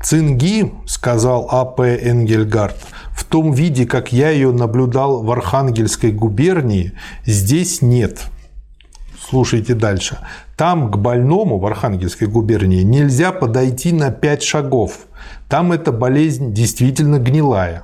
Цинги, 0.01 0.71
сказал 0.85 1.49
А.П. 1.51 1.83
Энгельгард, 2.01 2.77
в 3.11 3.25
том 3.25 3.51
виде, 3.51 3.85
как 3.85 4.13
я 4.13 4.29
ее 4.29 4.53
наблюдал 4.53 5.23
в 5.23 5.31
Архангельской 5.31 6.11
губернии, 6.13 6.93
здесь 7.25 7.81
нет. 7.81 8.21
Слушайте 9.29 9.73
дальше. 9.73 10.17
Там 10.55 10.89
к 10.89 10.97
больному 10.97 11.59
в 11.59 11.65
Архангельской 11.65 12.27
губернии 12.27 12.81
нельзя 12.81 13.33
подойти 13.33 13.91
на 13.91 14.09
5 14.09 14.41
шагов. 14.41 15.07
Там 15.49 15.73
эта 15.73 15.91
болезнь 15.91 16.53
действительно 16.53 17.19
гнилая. 17.19 17.83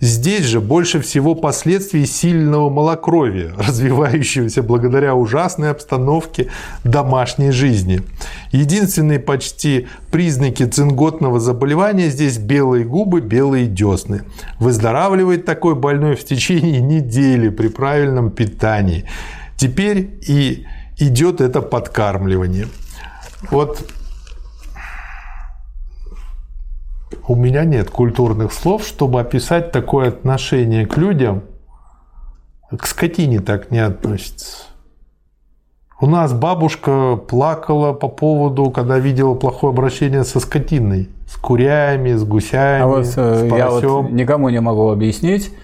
Здесь 0.00 0.46
же 0.46 0.60
больше 0.60 1.00
всего 1.00 1.34
последствий 1.34 2.06
сильного 2.06 2.68
малокровия, 2.70 3.54
развивающегося 3.58 4.62
благодаря 4.62 5.14
ужасной 5.14 5.70
обстановке 5.70 6.48
домашней 6.82 7.52
жизни. 7.52 8.02
Единственные 8.50 9.20
почти 9.20 9.86
признаки 10.10 10.64
цинготного 10.64 11.38
заболевания 11.38 12.10
здесь 12.10 12.38
белые 12.38 12.84
губы, 12.84 13.20
белые 13.20 13.66
десны. 13.66 14.22
Выздоравливает 14.58 15.44
такой 15.44 15.76
больной 15.76 16.16
в 16.16 16.24
течение 16.24 16.80
недели 16.80 17.48
при 17.48 17.68
правильном 17.68 18.30
питании. 18.30 19.04
Теперь 19.56 20.18
и 20.26 20.66
идет 20.98 21.40
это 21.40 21.62
подкармливание. 21.62 22.66
Вот 23.50 23.84
у 27.26 27.36
меня 27.36 27.64
нет 27.64 27.90
культурных 27.90 28.52
слов, 28.52 28.84
чтобы 28.84 29.20
описать 29.20 29.72
такое 29.72 30.08
отношение 30.08 30.86
к 30.86 30.96
людям. 30.96 31.42
К 32.76 32.86
скотине 32.86 33.40
так 33.40 33.70
не 33.70 33.78
относится. 33.78 34.64
У 36.00 36.06
нас 36.06 36.32
бабушка 36.32 37.16
плакала 37.16 37.92
по 37.92 38.08
поводу, 38.08 38.70
когда 38.70 38.98
видела 38.98 39.34
плохое 39.34 39.72
обращение 39.72 40.24
со 40.24 40.40
скотиной. 40.40 41.08
С 41.28 41.36
курями, 41.36 42.14
с 42.14 42.24
гусями, 42.24 42.82
А 42.82 42.86
вот 42.88 43.06
с 43.06 43.14
э, 43.16 43.48
я 43.56 43.70
вот 43.70 43.82
поросем. 43.82 44.16
никому 44.16 44.48
не 44.48 44.60
могу 44.60 44.90
объяснить, 44.90 45.54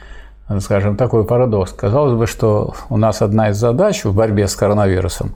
э, 0.49 0.61
скажем, 0.61 0.97
такой 0.97 1.25
парадокс. 1.25 1.73
Казалось 1.73 2.15
бы, 2.15 2.29
что 2.29 2.75
у 2.89 2.97
нас 2.97 3.21
одна 3.21 3.51
из 3.51 3.57
задач 3.57 4.05
в 4.05 4.15
борьбе 4.15 4.47
с 4.47 4.55
коронавирусом 4.55 5.33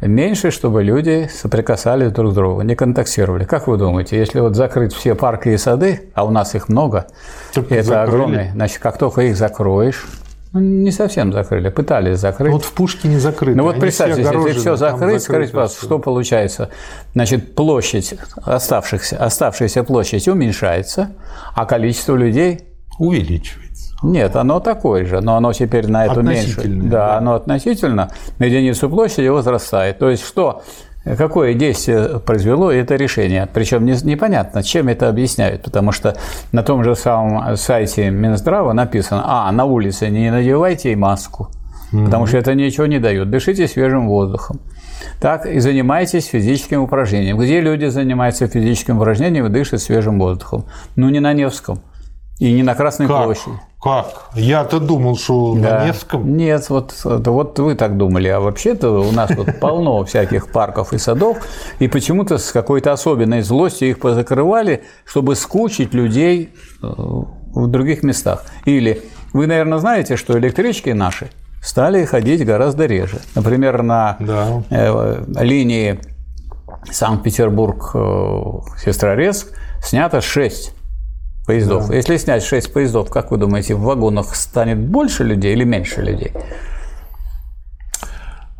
меньше, 0.00 0.50
чтобы 0.50 0.82
люди 0.82 1.28
соприкасались 1.32 2.12
друг 2.12 2.32
с 2.32 2.34
другом, 2.34 2.66
не 2.66 2.74
контактировали. 2.74 3.44
Как 3.44 3.66
вы 3.66 3.76
думаете, 3.76 4.18
если 4.18 4.40
вот 4.40 4.54
закрыть 4.56 4.94
все 4.94 5.14
парки 5.14 5.50
и 5.50 5.56
сады, 5.56 6.10
а 6.14 6.24
у 6.24 6.30
нас 6.30 6.54
их 6.54 6.68
много, 6.68 7.06
Так 7.54 7.70
это 7.70 7.82
закрыли. 7.82 8.08
огромные, 8.08 8.50
значит, 8.52 8.78
как 8.78 8.98
только 8.98 9.22
их 9.22 9.36
закроешь, 9.36 10.06
ну, 10.52 10.60
не 10.60 10.90
совсем 10.90 11.32
закрыли, 11.32 11.68
пытались 11.68 12.18
закрыть. 12.18 12.52
Вот 12.52 12.64
в 12.64 12.72
Пушкине 12.72 13.20
закрыто. 13.20 13.56
Ну 13.58 13.64
вот 13.64 13.78
представьте, 13.78 14.22
все 14.22 14.46
если 14.46 14.60
все 14.60 14.76
закрыть, 14.76 15.22
скажите, 15.22 15.52
пожалуйста, 15.52 15.84
что 15.84 15.98
получается? 15.98 16.70
Значит, 17.12 17.54
площадь, 17.54 18.14
оставшихся, 18.36 19.16
оставшаяся 19.18 19.84
площадь 19.84 20.28
уменьшается, 20.28 21.10
а 21.54 21.66
количество 21.66 22.14
людей 22.14 22.66
Увеличивается. 22.98 23.65
Нет, 24.02 24.36
оно 24.36 24.60
такое 24.60 25.06
же, 25.06 25.20
но 25.20 25.36
оно 25.36 25.52
теперь 25.52 25.88
на 25.88 26.04
эту 26.06 26.22
меньше. 26.22 26.62
Да, 26.66 26.88
да. 26.88 27.18
оно 27.18 27.34
относительно 27.34 28.10
на 28.38 28.44
единицу 28.44 28.90
площади 28.90 29.28
возрастает. 29.28 29.98
То 29.98 30.10
есть 30.10 30.24
что, 30.24 30.62
какое 31.16 31.54
действие 31.54 32.20
произвело 32.20 32.70
это 32.70 32.96
решение? 32.96 33.48
Причем 33.52 33.86
не- 33.86 33.96
непонятно, 34.04 34.62
чем 34.62 34.88
это 34.88 35.08
объясняют, 35.08 35.62
потому 35.62 35.92
что 35.92 36.16
на 36.52 36.62
том 36.62 36.84
же 36.84 36.94
самом 36.94 37.56
сайте 37.56 38.10
Минздрава 38.10 38.72
написано, 38.74 39.22
а, 39.24 39.50
на 39.50 39.64
улице 39.64 40.10
не 40.10 40.30
надевайте 40.30 40.94
маску, 40.94 41.48
потому 41.90 42.26
что 42.26 42.36
это 42.36 42.54
ничего 42.54 42.86
не 42.86 42.98
дает, 42.98 43.30
дышите 43.30 43.66
свежим 43.66 44.08
воздухом. 44.08 44.60
Так 45.20 45.46
и 45.46 45.58
занимайтесь 45.60 46.26
физическим 46.26 46.82
упражнением. 46.82 47.38
Где 47.38 47.60
люди 47.60 47.86
занимаются 47.86 48.46
физическим 48.46 48.98
упражнением 48.98 49.46
и 49.46 49.48
дышат 49.48 49.80
свежим 49.80 50.18
воздухом? 50.18 50.64
Ну, 50.96 51.08
не 51.08 51.20
на 51.20 51.32
Невском. 51.32 51.80
И 52.38 52.52
не 52.52 52.62
на 52.62 52.74
Красной 52.74 53.06
Как? 53.06 53.24
площади. 53.24 53.56
Как? 53.80 54.30
Я-то 54.34 54.78
думал, 54.80 55.16
что 55.16 55.54
Да. 55.54 55.80
на 55.80 55.86
Невском. 55.86 56.36
Нет, 56.36 56.68
вот, 56.70 56.92
вот 57.04 57.58
вы 57.58 57.74
так 57.76 57.96
думали, 57.96 58.28
а 58.28 58.40
вообще-то 58.40 58.90
у 59.00 59.10
нас 59.12 59.30
вот 59.36 59.48
полно 59.60 60.04
всяких 60.04 60.48
парков 60.50 60.92
и 60.92 60.98
садов, 60.98 61.38
и 61.78 61.88
почему-то 61.88 62.36
с 62.38 62.50
какой-то 62.52 62.92
особенной 62.92 63.40
злостью 63.42 63.88
их 63.88 63.98
позакрывали, 64.00 64.82
чтобы 65.04 65.34
скучить 65.36 65.94
людей 65.94 66.50
э, 66.82 66.86
в 66.86 67.66
других 67.68 68.02
местах. 68.02 68.44
Или 68.66 69.00
вы, 69.32 69.46
наверное, 69.46 69.78
знаете, 69.78 70.16
что 70.16 70.36
электрички 70.38 70.90
наши 70.90 71.28
стали 71.62 72.04
ходить 72.04 72.44
гораздо 72.44 72.84
реже. 72.86 73.20
Например, 73.34 73.82
на 73.82 74.16
Да. 74.20 74.62
э, 74.70 75.24
линии 75.40 75.98
Санкт-Петербург-Сестрорецк 76.90 79.48
снято 79.82 80.20
6 80.20 80.72
поездов. 81.46 81.90
Если 81.90 82.16
снять 82.16 82.42
6 82.42 82.72
поездов, 82.72 83.10
как 83.10 83.30
вы 83.30 83.38
думаете, 83.38 83.74
в 83.74 83.82
вагонах 83.82 84.34
станет 84.34 84.78
больше 84.78 85.24
людей 85.24 85.52
или 85.52 85.64
меньше 85.64 86.02
людей? 86.02 86.32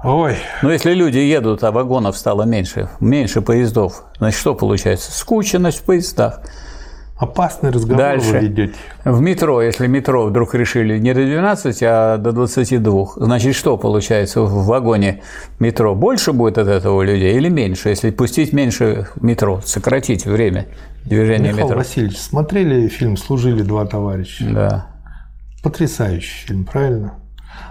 Ой, 0.05 0.37
Но 0.63 0.71
если 0.71 0.93
люди 0.93 1.19
едут, 1.19 1.65
а 1.65 1.73
вагонов 1.73 2.17
стало 2.17 2.45
меньше, 2.45 2.89
меньше 3.01 3.41
поездов, 3.41 4.05
значит, 4.19 4.39
что 4.39 4.55
получается? 4.55 5.11
Скученность 5.11 5.79
в 5.79 5.83
поездах. 5.83 6.43
Опасный 7.19 7.71
разговор 7.71 7.99
Дальше. 7.99 8.33
вы 8.33 8.39
ведете. 8.41 8.75
В 9.05 9.21
метро, 9.21 9.63
если 9.63 9.87
метро 9.87 10.27
вдруг 10.27 10.55
решили 10.55 10.99
не 10.99 11.15
до 11.15 11.25
12, 11.25 11.83
а 11.83 12.17
до 12.19 12.33
22, 12.33 13.07
значит, 13.17 13.55
что 13.55 13.77
получается 13.77 14.43
в 14.43 14.67
вагоне 14.67 15.23
метро? 15.59 15.95
Больше 15.95 16.33
будет 16.33 16.59
от 16.59 16.69
этого 16.69 17.03
людей 17.03 17.37
или 17.37 17.49
меньше, 17.49 17.89
если 17.89 18.11
пустить 18.11 18.53
меньше 18.53 19.09
метро, 19.21 19.61
сократить 19.65 20.27
время 20.27 20.67
движения 21.05 21.49
Михаил 21.49 21.67
метро? 21.67 21.79
Васильевич, 21.79 22.19
смотрели 22.19 22.89
фильм 22.89 23.17
«Служили 23.17 23.63
два 23.63 23.87
товарища»? 23.87 24.45
Да. 24.51 24.87
Потрясающий 25.63 26.47
фильм, 26.47 26.65
правильно? 26.65 27.15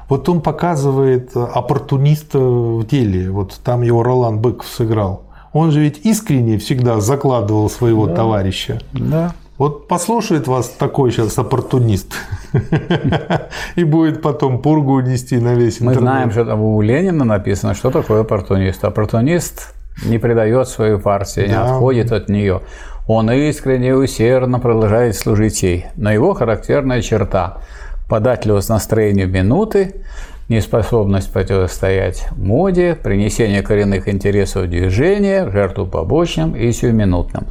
Вот 0.09 0.27
он 0.29 0.41
показывает 0.41 1.35
оппортуниста 1.35 2.39
в 2.39 2.85
деле. 2.85 3.31
Вот 3.31 3.59
там 3.63 3.81
его 3.81 4.03
Ролан 4.03 4.39
Быков 4.39 4.67
сыграл. 4.67 5.24
Он 5.55 5.71
же 5.71 5.79
ведь 5.79 6.05
искренне 6.05 6.57
всегда 6.57 6.99
закладывал 6.99 7.69
своего 7.69 8.07
товарища. 8.07 8.81
Да. 8.91 9.33
Вот 9.57 9.87
послушает 9.87 10.47
вас 10.47 10.67
такой 10.67 11.11
сейчас 11.13 11.37
оппортунист 11.37 12.13
и 13.77 13.85
будет 13.85 14.21
потом 14.21 14.61
пургу 14.61 14.99
нести 14.99 15.37
на 15.37 15.53
весь 15.53 15.79
Мы 15.79 15.93
интернет. 15.93 16.01
знаем, 16.01 16.31
что 16.31 16.43
там 16.43 16.61
у 16.61 16.81
Ленина 16.81 17.23
написано, 17.23 17.73
что 17.73 17.89
такое 17.89 18.21
оппортунист. 18.21 18.83
Оппортунист 18.83 19.73
не 20.05 20.17
предает 20.17 20.67
свою 20.67 20.99
партию, 20.99 21.47
не 21.47 21.53
Да. 21.53 21.71
отходит 21.75 22.11
от 22.11 22.27
нее. 22.27 22.59
Он 23.07 23.31
искренне 23.31 23.89
и 23.89 23.93
усердно 23.93 24.59
продолжает 24.59 25.15
служить 25.15 25.63
ей. 25.63 25.85
Но 25.95 26.11
его 26.11 26.33
характерная 26.33 27.01
черта– 27.01 27.59
податливость 28.09 28.67
настроению 28.67 29.29
минуты, 29.29 30.01
неспособность 30.47 31.31
противостоять 31.31 32.27
моде, 32.35 32.95
принесение 32.95 33.63
коренных 33.63 34.07
интересов 34.07 34.67
движения, 34.67 35.49
жертву 35.49 35.87
побочным 35.87 36.55
и 36.55 36.71
сиюминутным. 36.71 37.47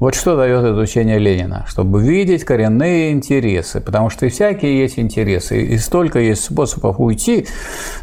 Вот 0.00 0.14
что 0.14 0.36
дает 0.36 0.64
изучение 0.64 1.18
Ленина, 1.18 1.64
чтобы 1.68 2.00
видеть 2.00 2.44
коренные 2.44 3.12
интересы, 3.12 3.80
потому 3.80 4.10
что 4.10 4.26
и 4.26 4.28
всякие 4.28 4.78
есть 4.78 4.98
интересы, 4.98 5.60
и 5.60 5.76
столько 5.76 6.20
есть 6.20 6.44
способов 6.44 7.00
уйти 7.00 7.46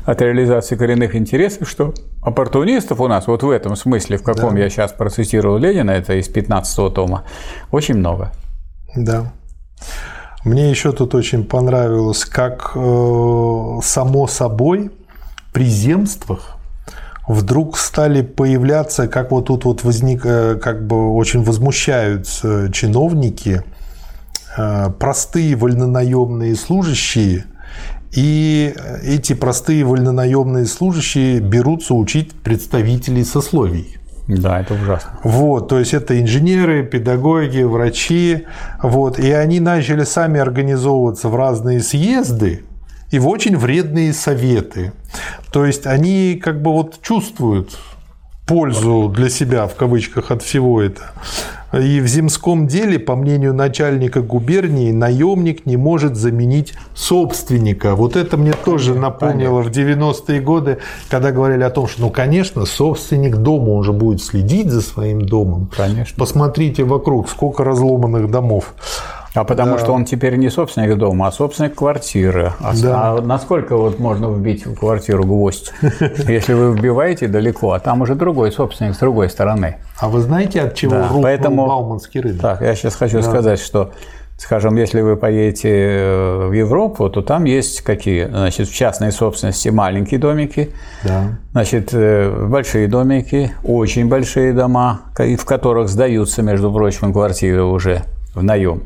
от 0.06 0.22
реализации 0.22 0.76
коренных 0.76 1.16
интересов, 1.16 1.68
что 1.68 1.94
оппортунистов 2.22 3.00
у 3.00 3.08
нас 3.08 3.28
вот 3.28 3.44
в 3.44 3.50
этом 3.50 3.76
смысле, 3.76 4.18
в 4.18 4.24
каком 4.24 4.56
я 4.58 4.70
сейчас 4.70 4.92
процитировал 4.92 5.58
Ленина, 5.58 5.92
это 5.92 6.20
из 6.20 6.28
15 6.28 6.94
тома, 6.94 7.24
очень 7.72 7.96
много. 7.96 8.32
Да. 8.96 9.32
Мне 10.46 10.70
еще 10.70 10.92
тут 10.92 11.16
очень 11.16 11.44
понравилось, 11.44 12.24
как 12.24 12.74
э, 12.76 13.80
само 13.82 14.28
собой 14.28 14.92
при 15.52 15.66
земствах 15.66 16.58
вдруг 17.28 17.80
стали 17.80 18.22
появляться, 18.22 19.08
как 19.08 19.32
вот 19.32 19.48
тут 19.48 19.66
вот 19.66 19.84
возник, 19.84 20.22
э, 20.24 20.60
как 20.62 20.86
бы 20.86 21.14
очень 21.16 21.42
возмущаются 21.42 22.72
чиновники, 22.72 23.64
э, 24.56 24.92
простые 25.00 25.56
вольнонаемные 25.56 26.56
служащие, 26.56 27.46
и 28.12 28.76
эти 29.02 29.34
простые 29.34 29.84
вольнонаемные 29.84 30.68
служащие 30.68 31.40
берутся 31.40 31.96
учить 31.96 32.34
представителей 32.34 33.24
сословий. 33.24 33.98
Да, 34.28 34.60
это 34.60 34.74
ужасно. 34.74 35.20
Вот, 35.24 35.68
то 35.68 35.80
есть 35.80 35.94
это 35.94 36.20
инженеры, 36.20 36.84
педагоги, 36.84 37.62
врачи, 37.62 38.46
вот, 38.82 39.20
и 39.20 39.32
они 39.32 39.60
начали 39.60 40.04
сами 40.04 40.40
организовываться 40.40 41.30
в 41.30 41.36
разные 41.36 41.82
съезды 41.82 42.64
и 43.12 43.20
в 43.20 43.28
очень 43.28 43.56
вредные 43.56 44.14
советы. 44.14 44.94
То 45.52 45.66
есть 45.66 45.86
они 45.86 46.42
как 46.44 46.62
бы 46.62 46.72
вот 46.72 47.02
чувствуют 47.02 47.78
пользу 48.48 49.12
для 49.16 49.30
себя, 49.30 49.68
в 49.68 49.76
кавычках, 49.76 50.32
от 50.32 50.42
всего 50.42 50.82
этого. 50.82 51.10
И 51.80 52.00
в 52.00 52.08
земском 52.08 52.68
деле, 52.68 53.00
по 53.00 53.16
мнению 53.16 53.54
начальника 53.54 54.22
губернии, 54.22 54.92
наемник 54.92 55.66
не 55.66 55.78
может 55.78 56.16
заменить 56.16 56.74
собственника. 56.94 57.96
Вот 57.96 58.16
это 58.16 58.38
мне 58.38 58.54
тоже 58.54 58.96
напомнило 58.96 59.62
в 59.62 59.70
90-е 59.70 60.40
годы, 60.42 60.78
когда 61.10 61.32
говорили 61.32 61.64
о 61.64 61.70
том, 61.70 61.88
что, 61.88 62.02
ну, 62.02 62.10
конечно, 62.10 62.66
собственник 62.66 63.38
дома, 63.38 63.72
он 63.72 63.84
же 63.84 63.92
будет 63.92 64.22
следить 64.22 64.70
за 64.70 64.82
своим 64.82 65.22
домом. 65.26 65.70
Конечно. 65.76 66.16
Посмотрите 66.18 66.84
вокруг, 66.84 67.30
сколько 67.30 67.64
разломанных 67.64 68.32
домов. 68.32 68.74
А 69.36 69.44
потому 69.44 69.74
Да. 69.74 69.80
что 69.80 69.92
он 69.94 70.06
теперь 70.06 70.38
не 70.38 70.50
собственник 70.50 70.96
дома, 70.98 71.28
а 71.28 71.32
собственник 71.32 71.76
квартиры. 71.76 72.54
А, 72.62 72.72
Да. 72.82 73.12
а 73.18 73.22
насколько 73.22 73.76
вот 73.78 74.00
можно 74.00 74.28
вбить 74.32 74.66
в 74.66 74.76
квартиру 74.76 75.24
гвоздь, 75.26 75.74
если 76.28 76.54
вы 76.54 76.74
вбиваете 76.74 77.28
далеко, 77.28 77.72
а 77.74 77.80
там 77.80 78.02
уже 78.02 78.16
другой 78.16 78.52
собственник 78.52 78.96
с 78.96 78.98
другой 79.00 79.30
стороны. 79.30 79.76
А 80.00 80.08
вы 80.08 80.22
знаете, 80.22 80.62
от 80.62 80.76
чего 80.76 80.92
Да, 80.94 81.02
рухнул 81.04 81.22
поэтому- 81.24 81.68
Бауманский 81.68 82.22
рынок? 82.22 82.42
Так, 82.42 82.62
я 82.62 82.76
сейчас 82.76 82.96
хочу 82.96 83.22
сказать, 83.22 83.60
что, 83.60 83.92
скажем, 84.38 84.76
если 84.78 85.02
вы 85.02 85.18
поедете 85.18 85.70
э, 85.70 86.48
в 86.48 86.54
Европу, 86.54 87.10
то 87.10 87.22
там 87.22 87.44
есть 87.44 87.82
какие? 87.82 88.26
Значит, 88.28 88.70
в 88.70 88.74
частной 88.74 89.12
собственности 89.12 89.68
маленькие 89.70 90.20
домики, 90.20 90.72
Да. 91.04 91.24
Значит, 91.52 91.90
э, 91.94 92.48
большие 92.48 92.88
домики, 92.88 93.52
очень 93.66 94.08
большие 94.08 94.54
дома, 94.54 95.02
в 95.18 95.44
которых 95.46 95.90
сдаются, 95.90 96.42
между 96.42 96.72
прочим, 96.72 97.12
квартиры 97.14 97.64
уже 97.64 98.02
в 98.34 98.42
наем. 98.44 98.84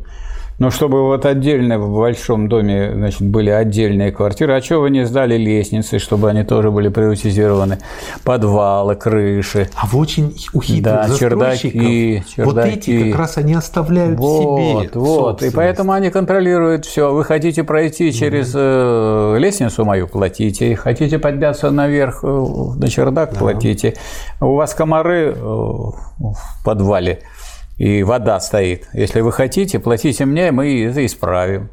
Но 0.59 0.71
чтобы 0.71 1.03
вот 1.03 1.25
отдельно 1.25 1.79
в 1.79 1.89
большом 1.97 2.49
доме 2.49 2.91
значит, 2.93 3.21
были 3.21 3.49
отдельные 3.49 4.11
квартиры, 4.11 4.53
а 4.57 4.61
что 4.61 4.79
вы 4.79 4.89
не 4.89 5.05
сдали 5.05 5.37
лестницы, 5.37 5.99
чтобы 5.99 6.29
они 6.29 6.43
тоже 6.43 6.69
были 6.69 6.89
приватизированы, 6.89 7.79
подвалы, 8.25 8.95
крыши. 8.95 9.69
А 9.75 9.87
вы 9.87 9.99
очень 9.99 10.35
у 10.53 10.61
хитрых 10.61 10.83
Да, 10.83 11.07
застройщиков 11.07 11.71
чердаки, 11.81 12.23
вот 12.37 12.55
чердаки. 12.55 12.69
эти 12.75 13.09
как 13.11 13.19
раз 13.19 13.37
они 13.37 13.53
оставляют 13.53 14.19
Вот, 14.19 14.81
себе. 14.83 14.99
вот. 14.99 15.43
И 15.43 15.49
поэтому 15.49 15.93
они 15.93 16.09
контролируют 16.09 16.85
все. 16.85 17.13
Вы 17.13 17.23
хотите 17.23 17.63
пройти 17.63 18.11
через 18.11 18.51
э, 18.53 19.37
лестницу 19.39 19.85
мою, 19.85 20.07
платите. 20.07 20.75
Хотите 20.75 21.19
подняться 21.19 21.71
наверх 21.71 22.19
э, 22.23 22.27
на 22.27 22.87
чердак, 22.89 23.33
платите. 23.37 23.95
У 24.41 24.55
вас 24.55 24.73
комары 24.73 25.33
э, 25.33 25.39
в 25.39 25.95
подвале 26.65 27.21
и 27.79 28.03
вода 28.03 28.39
стоит. 28.41 28.87
Если 28.93 29.21
вы 29.21 29.31
хотите, 29.31 29.79
платите 29.79 30.25
мне, 30.25 30.51
мы 30.51 30.83
это 30.83 31.03
исправим. 31.05 31.69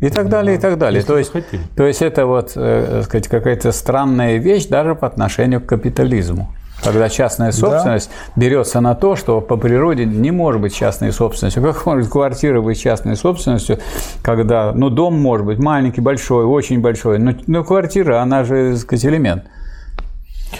И 0.00 0.10
так 0.10 0.28
далее, 0.28 0.56
и 0.56 0.58
так 0.58 0.76
далее. 0.76 0.98
если 0.98 1.06
То 1.06 1.18
есть, 1.18 1.32
хотите. 1.32 1.62
то 1.74 1.86
есть 1.86 2.02
это 2.02 2.26
вот, 2.26 2.52
э, 2.56 3.02
сказать, 3.04 3.28
какая-то 3.28 3.72
странная 3.72 4.36
вещь 4.36 4.66
даже 4.66 4.94
по 4.94 5.06
отношению 5.06 5.62
к 5.62 5.66
капитализму. 5.66 6.52
Когда 6.84 7.08
частная 7.08 7.52
собственность 7.52 8.10
берется 8.34 8.80
на 8.80 8.94
то, 8.94 9.16
что 9.16 9.40
по 9.40 9.56
природе 9.56 10.04
не 10.04 10.30
может 10.30 10.60
быть 10.60 10.74
частной 10.74 11.10
собственностью. 11.10 11.62
Как 11.62 11.86
может 11.86 12.10
квартира 12.10 12.60
быть 12.60 12.78
частной 12.78 13.16
собственностью, 13.16 13.78
когда, 14.22 14.72
ну, 14.72 14.90
дом 14.90 15.14
может 15.14 15.46
быть 15.46 15.58
маленький, 15.58 16.02
большой, 16.02 16.44
очень 16.44 16.80
большой, 16.82 17.18
но, 17.18 17.32
но 17.46 17.64
квартира, 17.64 18.20
она 18.20 18.44
же, 18.44 18.72
так 18.72 18.80
сказать, 18.80 19.06
элемент 19.06 19.44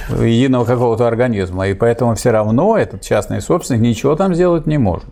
единого 0.08 0.64
какого-то 0.64 1.06
организма, 1.06 1.68
и 1.68 1.74
поэтому 1.74 2.14
все 2.14 2.30
равно 2.30 2.76
этот 2.76 3.02
частный 3.02 3.40
собственник 3.40 3.82
ничего 3.82 4.16
там 4.16 4.34
сделать 4.34 4.66
не 4.66 4.78
может. 4.78 5.08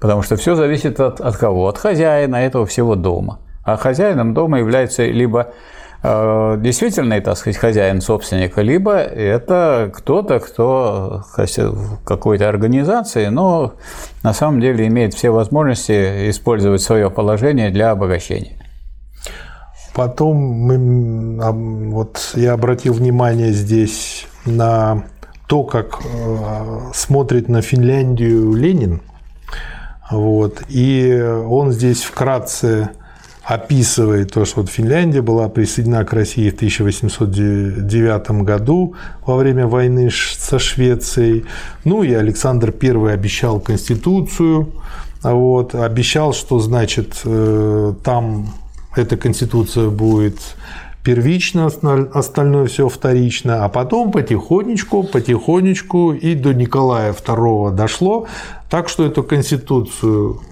Потому 0.00 0.22
что 0.22 0.36
все 0.36 0.54
зависит 0.54 1.00
от, 1.00 1.20
от 1.20 1.36
кого? 1.36 1.68
От 1.68 1.78
хозяина 1.78 2.36
этого 2.36 2.66
всего 2.66 2.94
дома. 2.94 3.40
А 3.64 3.76
хозяином 3.76 4.32
дома 4.32 4.58
является 4.58 5.04
либо 5.04 5.52
э, 6.02 6.56
действительный, 6.58 7.20
так 7.20 7.36
сказать, 7.36 7.56
хозяин 7.56 8.00
собственника, 8.00 8.62
либо 8.62 8.94
это 8.96 9.90
кто-то, 9.94 10.38
кто 10.38 11.24
хозя- 11.36 11.70
в 11.70 12.02
какой-то 12.04 12.48
организации, 12.48 13.26
но 13.26 13.74
на 14.22 14.32
самом 14.32 14.60
деле 14.60 14.86
имеет 14.86 15.14
все 15.14 15.30
возможности 15.30 16.30
использовать 16.30 16.80
свое 16.80 17.10
положение 17.10 17.70
для 17.70 17.90
обогащения. 17.90 18.57
Потом 19.98 20.36
мы, 20.36 21.90
вот 21.90 22.30
я 22.36 22.52
обратил 22.52 22.92
внимание 22.92 23.50
здесь 23.52 24.28
на 24.46 25.02
то, 25.48 25.64
как 25.64 25.98
э, 26.04 26.90
смотрит 26.94 27.48
на 27.48 27.62
Финляндию 27.62 28.54
Ленин. 28.54 29.00
Вот. 30.08 30.62
И 30.68 31.20
он 31.20 31.72
здесь 31.72 32.04
вкратце 32.04 32.90
описывает 33.42 34.32
то, 34.32 34.44
что 34.44 34.60
вот 34.60 34.70
Финляндия 34.70 35.20
была 35.20 35.48
присоединена 35.48 36.04
к 36.04 36.12
России 36.12 36.48
в 36.50 36.54
1809 36.54 38.30
году 38.44 38.94
во 39.26 39.34
время 39.34 39.66
войны 39.66 40.12
со 40.12 40.60
Швецией. 40.60 41.44
Ну 41.82 42.04
и 42.04 42.14
Александр 42.14 42.72
I 42.80 43.14
обещал 43.14 43.58
Конституцию, 43.58 44.68
вот, 45.24 45.74
обещал, 45.74 46.34
что 46.34 46.60
значит 46.60 47.20
э, 47.24 47.94
там 48.04 48.54
эта 48.96 49.16
Конституция 49.16 49.88
будет 49.88 50.38
первично, 51.04 51.66
осталь- 51.66 52.08
остальное 52.12 52.66
все 52.66 52.88
вторично, 52.88 53.64
а 53.64 53.68
потом 53.68 54.12
потихонечку, 54.12 55.04
потихонечку 55.04 56.12
и 56.12 56.34
до 56.34 56.52
Николая 56.52 57.12
II 57.12 57.74
дошло, 57.74 58.26
так 58.68 58.88
что 58.88 59.06
эту 59.06 59.22
Конституцию 59.22 60.42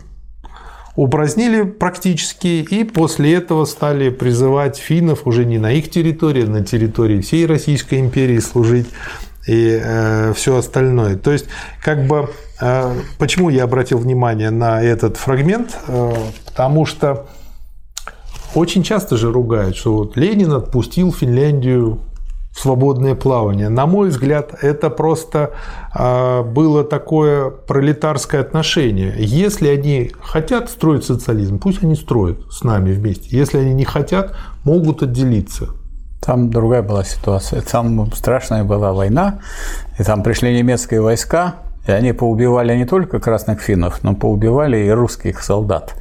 упразднили 0.94 1.62
практически, 1.62 2.66
и 2.70 2.84
после 2.84 3.34
этого 3.34 3.66
стали 3.66 4.08
призывать 4.08 4.78
финнов 4.78 5.26
уже 5.26 5.44
не 5.44 5.58
на 5.58 5.72
их 5.72 5.90
территории, 5.90 6.44
а 6.44 6.48
на 6.48 6.64
территории 6.64 7.20
всей 7.20 7.44
Российской 7.46 8.00
империи 8.00 8.38
служить 8.38 8.86
и 9.46 9.80
все 10.34 10.56
остальное. 10.56 11.16
То 11.16 11.32
есть, 11.32 11.46
как 11.82 12.06
бы, 12.06 12.30
э, 12.60 12.94
почему 13.18 13.48
я 13.48 13.64
обратил 13.64 13.98
внимание 13.98 14.50
на 14.50 14.82
этот 14.82 15.18
фрагмент? 15.18 15.76
Э, 15.86 16.14
потому 16.46 16.84
что 16.84 17.26
очень 18.56 18.82
часто 18.82 19.16
же 19.16 19.30
ругают, 19.30 19.76
что 19.76 19.94
вот 19.94 20.16
Ленин 20.16 20.52
отпустил 20.52 21.12
Финляндию 21.12 22.00
в 22.52 22.60
свободное 22.60 23.14
плавание. 23.14 23.68
На 23.68 23.84
мой 23.84 24.08
взгляд, 24.08 24.54
это 24.62 24.88
просто 24.88 25.50
э, 25.94 26.42
было 26.42 26.82
такое 26.84 27.50
пролетарское 27.50 28.40
отношение. 28.40 29.14
Если 29.18 29.68
они 29.68 30.10
хотят 30.22 30.70
строить 30.70 31.04
социализм, 31.04 31.58
пусть 31.58 31.84
они 31.84 31.94
строят 31.94 32.38
с 32.50 32.64
нами 32.64 32.92
вместе. 32.92 33.28
Если 33.36 33.58
они 33.58 33.74
не 33.74 33.84
хотят, 33.84 34.34
могут 34.64 35.02
отделиться. 35.02 35.68
Там 36.22 36.50
другая 36.50 36.82
была 36.82 37.04
ситуация. 37.04 37.60
Там 37.60 38.10
страшная 38.12 38.64
была 38.64 38.94
война, 38.94 39.40
и 39.98 40.02
там 40.02 40.22
пришли 40.22 40.56
немецкие 40.58 41.02
войска, 41.02 41.56
и 41.86 41.92
они 41.92 42.14
поубивали 42.14 42.74
не 42.74 42.86
только 42.86 43.20
красных 43.20 43.60
финнов, 43.60 44.02
но 44.02 44.14
поубивали 44.14 44.78
и 44.78 44.88
русских 44.88 45.42
солдат. 45.42 45.94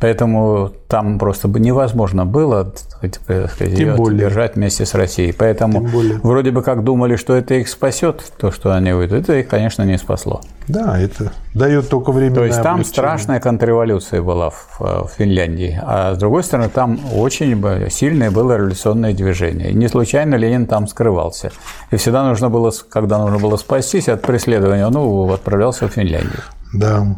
Поэтому 0.00 0.72
там 0.88 1.18
просто 1.18 1.46
бы 1.46 1.60
невозможно 1.60 2.24
было 2.24 2.72
сказать, 2.96 3.20
ее 3.60 3.96
держать 4.16 4.56
вместе 4.56 4.86
с 4.86 4.94
Россией. 4.94 5.32
Поэтому 5.32 5.86
вроде 6.22 6.50
бы 6.50 6.62
как 6.62 6.84
думали, 6.84 7.16
что 7.16 7.36
это 7.36 7.54
их 7.54 7.68
спасет, 7.68 8.24
то, 8.38 8.50
что 8.50 8.72
они 8.74 8.92
выйдут. 8.92 9.22
Это 9.22 9.38
их, 9.38 9.48
конечно, 9.48 9.82
не 9.82 9.98
спасло. 9.98 10.40
Да, 10.68 10.98
это 10.98 11.32
дает 11.54 11.88
только 11.88 12.12
время. 12.12 12.34
То 12.34 12.44
есть 12.44 12.62
там 12.62 12.84
страшная 12.84 13.40
контрреволюция 13.40 14.22
была 14.22 14.50
в, 14.50 14.80
в 14.80 15.10
Финляндии, 15.18 15.78
а 15.82 16.14
с 16.14 16.18
другой 16.18 16.44
стороны 16.44 16.68
там 16.68 17.00
очень 17.14 17.90
сильное 17.90 18.30
было 18.30 18.56
революционное 18.56 19.12
движение. 19.12 19.70
И 19.70 19.74
не 19.74 19.88
случайно 19.88 20.36
Ленин 20.36 20.66
там 20.66 20.86
скрывался. 20.86 21.50
И 21.90 21.96
всегда 21.96 22.24
нужно 22.24 22.48
было, 22.50 22.72
когда 22.88 23.18
нужно 23.18 23.38
было 23.38 23.56
спастись 23.56 24.08
от 24.08 24.22
преследования, 24.22 24.88
ну, 24.88 25.30
отправлялся 25.32 25.88
в 25.88 25.92
Финляндию. 25.92 26.42
Да. 26.72 27.16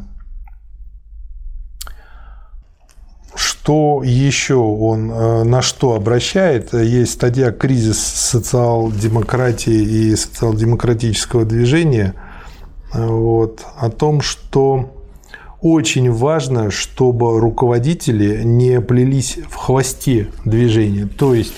Что 3.62 4.02
еще 4.04 4.56
он 4.56 5.08
э, 5.12 5.44
на 5.44 5.62
что 5.62 5.94
обращает? 5.94 6.74
Есть 6.74 7.12
статья 7.12 7.52
«Кризис 7.52 7.98
социал-демократии 7.98 9.72
и 9.72 10.16
социал-демократического 10.16 11.44
движения» 11.44 12.14
э, 12.92 13.06
вот, 13.06 13.64
о 13.76 13.88
том, 13.88 14.20
что 14.20 14.90
очень 15.60 16.10
важно, 16.10 16.72
чтобы 16.72 17.38
руководители 17.38 18.42
не 18.42 18.80
плелись 18.80 19.38
в 19.48 19.54
хвосте 19.54 20.26
движения. 20.44 21.06
То 21.06 21.32
есть 21.32 21.54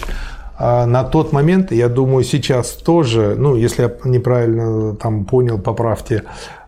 а 0.59 0.84
на 0.84 1.05
тот 1.05 1.32
момент, 1.32 1.72
я 1.72 1.88
думаю, 1.88 2.22
сейчас 2.22 2.72
тоже, 2.72 3.34
ну, 3.38 3.57
если 3.57 3.82
я 3.84 3.92
неправильно 4.05 4.94
там 4.94 5.24
понял, 5.24 5.59
поправьте, 5.59 6.24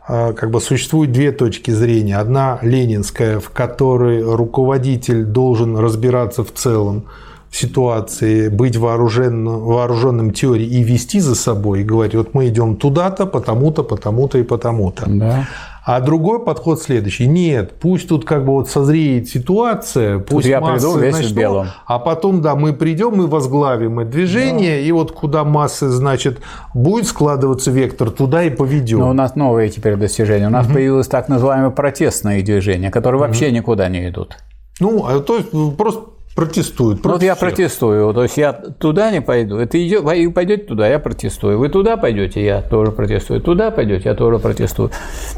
как 0.07 0.51
бы 0.51 0.61
существует 0.61 1.13
две 1.13 1.33
точки 1.33 1.71
зрения. 1.71 2.19
Одна 2.19 2.59
ленинская, 2.63 3.39
в 3.41 3.51
которой 3.51 4.23
руководитель 4.23 5.25
должен 5.25 5.77
разбираться 5.77 6.45
в 6.45 6.53
целом 6.53 7.05
в 7.51 7.57
ситуации, 7.57 8.49
быть 8.49 8.77
вооруженным, 8.77 9.61
вооруженным 9.61 10.33
теорией 10.33 10.69
и 10.69 10.83
вести 10.83 11.21
за 11.21 11.35
собой, 11.35 11.81
и 11.81 11.85
говорить, 11.85 12.15
вот 12.15 12.35
мы 12.35 12.49
идем 12.49 12.77
туда-то, 12.77 13.27
потому-то, 13.27 13.83
потому-то 13.83 14.39
и 14.39 14.43
потому-то. 14.43 15.05
Да. 15.07 15.49
А 15.87 16.01
другой 16.01 16.45
подход 16.45 16.83
следующий. 16.83 17.29
Нет, 17.29 17.75
пусть 17.79 18.09
тут 18.09 18.25
как 18.25 18.45
бы 18.45 18.55
вот 18.55 18.69
созреет 18.69 19.29
ситуация, 19.29 20.19
пусть 20.19 20.49
я 20.49 20.61
массы 20.61 20.85
приду 20.85 20.99
весь 20.99 21.31
в 21.31 21.33
белом. 21.33 21.69
а 21.87 22.01
потом, 22.01 22.43
да, 22.43 22.57
мы 22.57 22.73
придем, 22.73 23.15
мы 23.15 23.29
возглавим 23.29 24.01
это 24.01 24.11
движение, 24.11 24.83
и 24.83 24.91
вот 24.91 25.13
куда 25.13 25.45
массы, 25.45 25.89
значит, 25.89 26.41
будет 26.75 27.07
складываться 27.07 27.71
вектор, 27.71 28.11
туда 28.11 28.43
и 28.43 28.51
поведем. 28.51 28.99
Но 28.99 29.11
у 29.11 29.13
нас 29.13 29.37
новые 29.37 29.69
теперь 29.69 29.95
достижения. 29.95 30.49
У 30.49 30.51
нас 30.51 30.67
появилось 30.67 31.07
так 31.07 31.29
называемое 31.29 31.71
протестное 31.71 32.43
движение, 32.43 32.91
которые 32.91 33.21
вообще 33.21 33.53
никуда 33.53 33.89
не 33.89 34.09
идут. 34.09 34.39
Ну, 34.81 35.07
а 35.07 35.21
то 35.21 35.37
есть 35.37 35.51
просто 35.77 36.03
протестуют. 36.37 36.99
Ну, 37.03 37.11
Вот 37.11 37.15
против 37.15 37.27
я 37.27 37.35
всех. 37.35 37.49
протестую. 37.49 38.15
То 38.15 38.23
есть 38.23 38.37
я 38.37 38.53
туда 38.53 39.11
не 39.11 39.21
пойду. 39.21 39.57
Это 39.57 39.85
идет, 39.85 40.05
вы 40.05 40.31
пойдете 40.31 40.65
туда, 40.65 40.87
я 40.87 40.99
протестую. 41.01 41.59
Вы 41.59 41.69
туда 41.71 41.97
пойдете, 41.97 42.45
я 42.45 42.63
тоже 42.63 42.93
протестую. 42.93 43.41
Туда 43.41 43.71
пойдете, 43.73 44.11
я 44.11 44.15
тоже 44.15 44.39
протестую. 44.39 44.91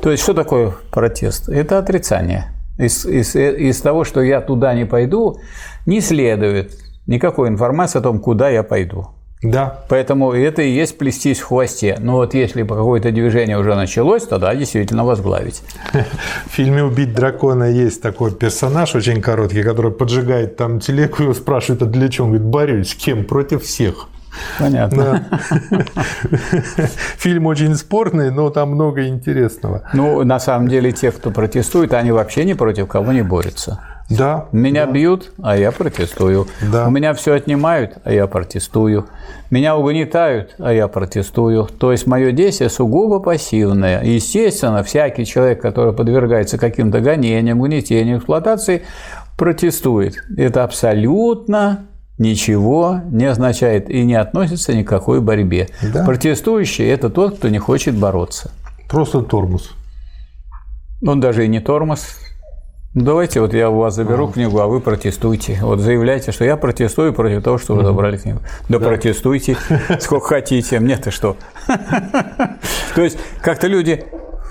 То 0.03 0.11
есть 0.11 0.23
что 0.23 0.35
такое 0.35 0.75
протест? 0.91 1.49
Это 1.49 1.79
отрицание. 1.79 2.53
Из, 2.79 3.07
из, 3.07 3.35
из 3.35 3.81
того, 3.81 4.05
что 4.05 4.21
я 4.21 4.41
туда 4.41 4.75
не 4.75 4.85
пойду, 4.85 5.41
не 5.87 6.01
следует 6.01 6.73
никакой 7.07 7.49
информации 7.49 8.01
о 8.01 8.03
том, 8.03 8.19
куда 8.19 8.51
я 8.51 8.63
пойду. 8.63 9.09
Да. 9.43 9.85
Поэтому 9.89 10.33
это 10.33 10.63
и 10.63 10.71
есть 10.71 10.99
плестись 10.99 11.39
в 11.41 11.45
хвосте. 11.45 11.97
Но 12.01 12.15
вот 12.17 12.35
если 12.35 12.63
какое-то 12.63 13.13
движение 13.13 13.59
уже 13.59 13.75
началось, 13.75 14.27
тогда 14.27 14.55
действительно 14.55 15.05
возглавить. 15.05 15.63
В 16.47 16.51
фильме 16.51 16.83
«Убить 16.83 17.15
дракона» 17.15 17.71
есть 17.71 18.03
такой 18.03 18.33
персонаж 18.33 18.95
очень 18.95 19.21
короткий, 19.23 19.63
который 19.63 19.93
поджигает 19.93 20.57
там 20.57 20.81
телегу, 20.81 21.23
его 21.23 21.35
спрашивают, 21.35 21.83
а 21.83 21.87
для 21.87 22.09
чего? 22.09 22.27
Он 22.27 22.33
говорит, 22.33 22.49
борюсь 22.49 22.91
с 22.91 22.95
кем? 22.95 23.25
Против 23.25 23.63
всех. 23.63 24.09
Понятно. 24.59 25.27
Да. 25.71 25.85
Фильм 27.17 27.47
очень 27.47 27.75
спорный, 27.75 28.31
но 28.31 28.51
там 28.51 28.71
много 28.71 29.07
интересного. 29.07 29.83
Ну, 29.93 30.23
на 30.25 30.39
самом 30.39 30.69
деле, 30.69 30.93
те, 30.93 31.11
кто 31.11 31.31
протестует, 31.31 31.93
они 31.93 32.13
вообще 32.13 32.45
ни 32.45 32.53
против 32.53 32.89
кого 32.89 33.13
не 33.13 33.23
борются. 33.23 33.81
Да. 34.11 34.47
Меня 34.53 34.87
да. 34.87 34.93
бьют, 34.93 35.33
а 35.43 35.57
я 35.57 35.71
протестую. 35.71 36.47
Да. 36.73 36.87
У 36.87 36.91
меня 36.91 37.13
все 37.13 37.35
отнимают, 37.35 37.99
а 38.05 38.13
я 38.13 38.27
протестую. 38.27 39.07
Меня 39.51 39.77
угнетают, 39.77 40.55
а 40.59 40.73
я 40.73 40.89
протестую. 40.89 41.67
То 41.79 41.93
есть 41.93 42.07
мое 42.07 42.33
действие 42.33 42.71
сугубо 42.71 43.21
пассивное. 43.21 44.03
Естественно, 44.03 44.83
всякий 44.83 45.27
человек, 45.27 45.61
который 45.61 45.93
подвергается 45.93 46.57
каким-то 46.57 47.01
гонениям, 47.01 47.61
угнетениям, 47.61 48.19
эксплуатации, 48.19 48.83
протестует. 49.37 50.17
Это 50.37 50.65
абсолютно 50.65 51.87
ничего 52.19 53.01
не 53.11 53.27
означает 53.27 53.91
и 53.91 54.05
не 54.05 54.15
относится 54.15 54.75
ни 54.75 54.83
к 54.83 54.89
какой 54.89 55.21
борьбе. 55.21 55.69
Да. 55.83 56.05
Протестующий– 56.05 56.87
это 56.89 57.11
тот, 57.11 57.39
кто 57.39 57.49
не 57.49 57.59
хочет 57.59 57.95
бороться. 57.95 58.51
Просто 58.89 59.21
тормоз. 59.23 59.75
Он 61.07 61.21
даже 61.21 61.45
и 61.45 61.49
не 61.49 61.61
тормоз. 61.61 62.19
Ну, 62.99 63.05
давайте 63.05 63.41
вот 63.41 63.55
я 63.55 63.71
у 63.71 63.79
вас 63.79 63.95
заберу 63.95 64.29
а. 64.29 64.33
книгу, 64.33 64.59
а 64.59 64.67
вы 64.67 64.81
протестуйте. 64.81 65.57
Вот 65.63 65.79
заявляйте, 65.79 66.33
что 66.33 66.45
я 66.45 66.57
протестую 66.57 67.13
против 67.13 67.45
того, 67.45 67.57
что 67.57 67.77
вы 67.77 67.85
забрали 67.85 68.17
книгу. 68.17 68.41
Да, 68.69 68.81
да. 68.81 68.89
протестуйте 68.89 69.57
сколько 70.01 70.27
хотите, 70.27 70.81
мне-то 70.81 71.13
что. 71.13 71.37
То 72.97 73.03
есть 73.03 73.17
как-то 73.41 73.69
люди... 73.69 74.05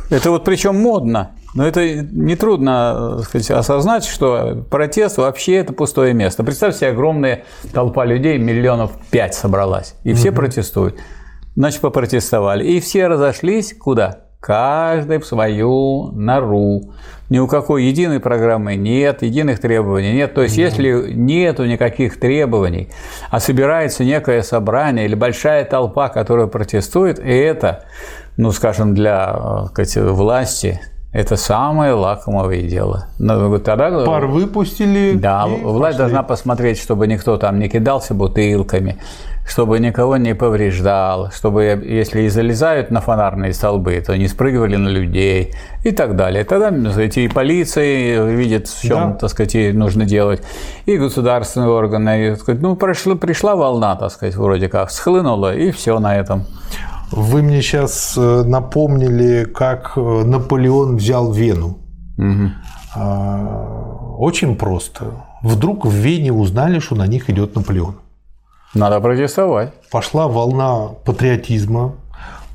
Это 0.09 0.31
вот 0.31 0.45
причем 0.45 0.77
модно. 0.77 1.31
Но 1.55 1.67
это 1.67 1.93
нетрудно 1.93 3.19
сказать, 3.23 3.51
осознать, 3.51 4.05
что 4.05 4.65
протест 4.71 5.17
вообще 5.17 5.55
это 5.55 5.73
пустое 5.73 6.13
место. 6.13 6.45
Представьте 6.45 6.79
себе, 6.79 6.89
огромная 6.91 7.43
толпа 7.73 8.05
людей, 8.05 8.37
миллионов 8.37 8.91
пять 9.11 9.35
собралась, 9.35 9.95
и 10.05 10.13
все 10.13 10.29
угу. 10.29 10.37
протестуют. 10.37 10.95
Значит, 11.57 11.81
попротестовали. 11.81 12.63
И 12.63 12.79
все 12.79 13.07
разошлись 13.07 13.75
куда? 13.77 14.26
Каждый 14.39 15.17
в 15.17 15.25
свою 15.25 16.11
нору. 16.11 16.93
Ни 17.29 17.39
у 17.39 17.47
какой 17.47 17.83
единой 17.85 18.19
программы 18.19 18.75
нет, 18.75 19.21
единых 19.21 19.59
требований 19.59 20.13
нет. 20.13 20.33
То 20.33 20.43
есть, 20.43 20.57
если 20.57 21.11
нету 21.11 21.65
никаких 21.65 22.19
требований, 22.19 22.89
а 23.29 23.39
собирается 23.39 24.05
некое 24.05 24.43
собрание 24.43 25.05
или 25.05 25.15
большая 25.15 25.65
толпа, 25.65 26.07
которая 26.07 26.47
протестует, 26.47 27.19
и 27.19 27.29
это, 27.29 27.83
ну, 28.37 28.51
скажем, 28.51 28.95
для 28.95 29.67
сказать, 29.71 29.97
власти 29.97 30.79
это 31.17 31.35
самое 31.35 31.93
лакомое 31.93 32.61
дело. 32.61 33.07
Но 33.17 33.57
тогда... 33.57 34.05
Пар 34.05 34.27
выпустили. 34.27 35.13
Да, 35.15 35.47
власть 35.47 35.97
пошли. 35.97 35.97
должна 35.97 36.21
посмотреть, 36.21 36.79
чтобы 36.79 37.07
никто 37.07 37.37
там 37.37 37.57
не 37.57 37.69
кидался 37.69 38.13
бутылками, 38.13 38.97
чтобы 39.47 39.79
никого 39.79 40.17
не 40.17 40.35
повреждал, 40.35 41.31
чтобы, 41.31 41.83
если 41.83 42.21
и 42.21 42.29
залезают 42.29 42.91
на 42.91 43.01
фонарные 43.01 43.53
столбы, 43.53 43.99
то 44.05 44.15
не 44.15 44.27
спрыгивали 44.27 44.75
на 44.75 44.89
людей 44.89 45.55
и 45.83 45.91
так 45.91 46.15
далее. 46.15 46.43
Тогда, 46.43 46.69
сказать, 46.91 47.17
и 47.17 47.27
полиция 47.27 48.23
видит, 48.25 48.67
в 48.67 48.79
чем, 48.79 49.13
да. 49.13 49.17
так 49.17 49.31
сказать, 49.31 49.73
нужно 49.73 50.05
делать, 50.05 50.43
и 50.85 50.97
государственные 50.97 51.71
органы. 51.71 52.27
И, 52.27 52.29
так 52.29 52.41
сказать, 52.41 52.61
ну, 52.61 52.75
прошла, 52.75 53.15
пришла 53.15 53.55
волна, 53.55 53.95
так 53.95 54.11
сказать, 54.11 54.35
вроде 54.35 54.69
как, 54.69 54.91
схлынула, 54.91 55.55
и 55.55 55.71
все 55.71 55.97
на 55.97 56.15
этом. 56.15 56.45
Вы 57.11 57.41
мне 57.41 57.61
сейчас 57.61 58.15
э, 58.17 58.43
напомнили, 58.43 59.45
как 59.45 59.93
э, 59.95 60.23
Наполеон 60.25 60.97
взял 60.97 61.31
Вену. 61.31 61.77
Угу. 62.17 62.51
Очень 64.17 64.55
просто. 64.55 65.25
Вдруг 65.43 65.85
в 65.85 65.91
Вене 65.91 66.33
узнали, 66.33 66.79
что 66.79 66.95
на 66.95 67.07
них 67.07 67.29
идет 67.29 67.55
Наполеон. 67.55 67.95
Надо 68.73 68.99
протестовать. 68.99 69.71
Пошла 69.91 70.27
волна 70.27 70.89
патриотизма. 71.05 71.93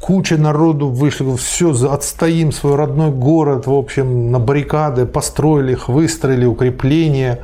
Куча 0.01 0.37
народу 0.37 0.89
вышли, 0.89 1.37
все, 1.37 1.71
отстоим 1.89 2.51
свой 2.51 2.75
родной 2.75 3.13
город, 3.13 3.67
в 3.69 3.73
общем, 3.73 4.33
на 4.33 4.41
баррикады, 4.41 5.07
построили 5.07 5.73
их, 5.73 5.89
выстроили 5.89 6.45
укрепления. 6.45 7.39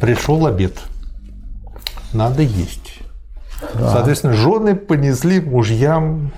Пришел 0.00 0.46
обед. 0.46 0.78
Надо 2.14 2.42
есть. 2.42 2.99
Да. 3.74 3.90
Соответственно, 3.92 4.34
жены 4.34 4.74
понесли 4.74 5.40
мужьям 5.40 6.32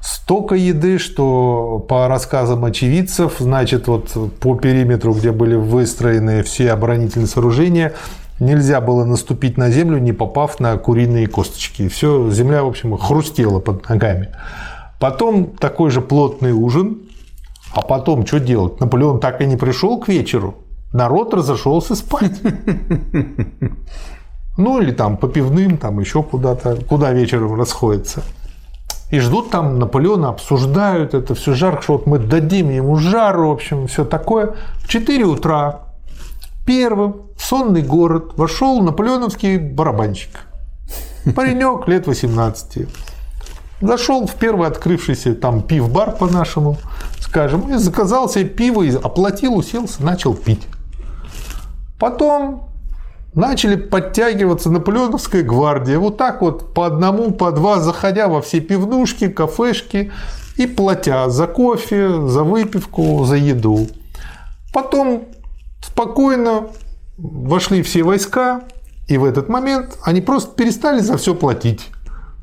столько 0.00 0.54
еды, 0.54 0.98
что 0.98 1.84
по 1.88 2.08
рассказам 2.08 2.64
очевидцев, 2.64 3.36
значит, 3.38 3.88
вот 3.88 4.12
по 4.40 4.54
периметру, 4.56 5.14
где 5.14 5.32
были 5.32 5.54
выстроены 5.54 6.42
все 6.42 6.72
оборонительные 6.72 7.26
сооружения, 7.26 7.94
нельзя 8.38 8.80
было 8.80 9.04
наступить 9.04 9.56
на 9.56 9.70
землю, 9.70 9.98
не 9.98 10.12
попав 10.12 10.60
на 10.60 10.76
куриные 10.76 11.26
косточки. 11.26 11.88
Все, 11.88 12.30
земля, 12.30 12.62
в 12.64 12.68
общем, 12.68 12.96
хрустела 12.98 13.60
под 13.60 13.88
ногами. 13.88 14.28
Потом 15.00 15.56
такой 15.56 15.90
же 15.90 16.00
плотный 16.00 16.52
ужин, 16.52 17.02
а 17.72 17.82
потом 17.82 18.26
что 18.26 18.40
делать? 18.40 18.80
Наполеон 18.80 19.20
так 19.20 19.40
и 19.40 19.46
не 19.46 19.56
пришел 19.56 19.98
к 19.98 20.08
вечеру. 20.08 20.56
Народ 20.92 21.34
разошелся 21.34 21.94
спать. 21.96 22.40
Ну, 24.56 24.80
или 24.80 24.92
там 24.92 25.16
по 25.16 25.28
пивным, 25.28 25.78
там 25.78 25.98
еще 25.98 26.22
куда-то, 26.22 26.76
куда 26.76 27.12
вечером 27.12 27.58
расходятся. 27.58 28.22
И 29.10 29.18
ждут 29.18 29.50
там 29.50 29.78
Наполеона, 29.78 30.30
обсуждают 30.30 31.14
это 31.14 31.34
все 31.34 31.54
жарко, 31.54 31.82
что 31.82 31.92
вот 31.94 32.06
мы 32.06 32.18
дадим 32.18 32.70
ему 32.70 32.96
жару, 32.96 33.48
в 33.48 33.52
общем, 33.52 33.86
все 33.86 34.04
такое. 34.04 34.54
В 34.78 34.88
4 34.88 35.24
утра 35.24 35.82
первым 36.66 37.22
в 37.36 37.44
сонный 37.44 37.82
город 37.82 38.32
вошел 38.36 38.80
наполеоновский 38.80 39.58
барабанщик. 39.58 40.46
Паренек 41.34 41.86
лет 41.88 42.06
18. 42.06 42.88
Зашел 43.80 44.26
в 44.26 44.34
первый 44.34 44.68
открывшийся 44.68 45.34
там 45.34 45.62
пив-бар 45.62 46.12
по-нашему, 46.12 46.78
скажем, 47.20 47.72
и 47.72 47.76
заказал 47.76 48.28
себе 48.28 48.44
пиво, 48.46 48.84
оплатил, 49.02 49.56
уселся, 49.56 50.02
начал 50.02 50.34
пить. 50.34 50.62
Потом 51.98 52.68
начали 53.34 53.76
подтягиваться 53.76 54.70
наполеоновская 54.70 55.42
гвардия. 55.42 55.98
Вот 55.98 56.16
так 56.16 56.42
вот 56.42 56.74
по 56.74 56.86
одному, 56.86 57.32
по 57.32 57.50
два, 57.52 57.80
заходя 57.80 58.28
во 58.28 58.40
все 58.40 58.60
пивнушки, 58.60 59.28
кафешки 59.28 60.12
и 60.56 60.66
платя 60.66 61.28
за 61.28 61.46
кофе, 61.46 62.28
за 62.28 62.44
выпивку, 62.44 63.24
за 63.24 63.36
еду. 63.36 63.88
Потом 64.72 65.24
спокойно 65.82 66.68
вошли 67.16 67.82
все 67.82 68.02
войска, 68.02 68.62
и 69.06 69.18
в 69.18 69.24
этот 69.24 69.48
момент 69.48 69.98
они 70.02 70.20
просто 70.20 70.54
перестали 70.54 71.00
за 71.00 71.16
все 71.16 71.34
платить. 71.34 71.90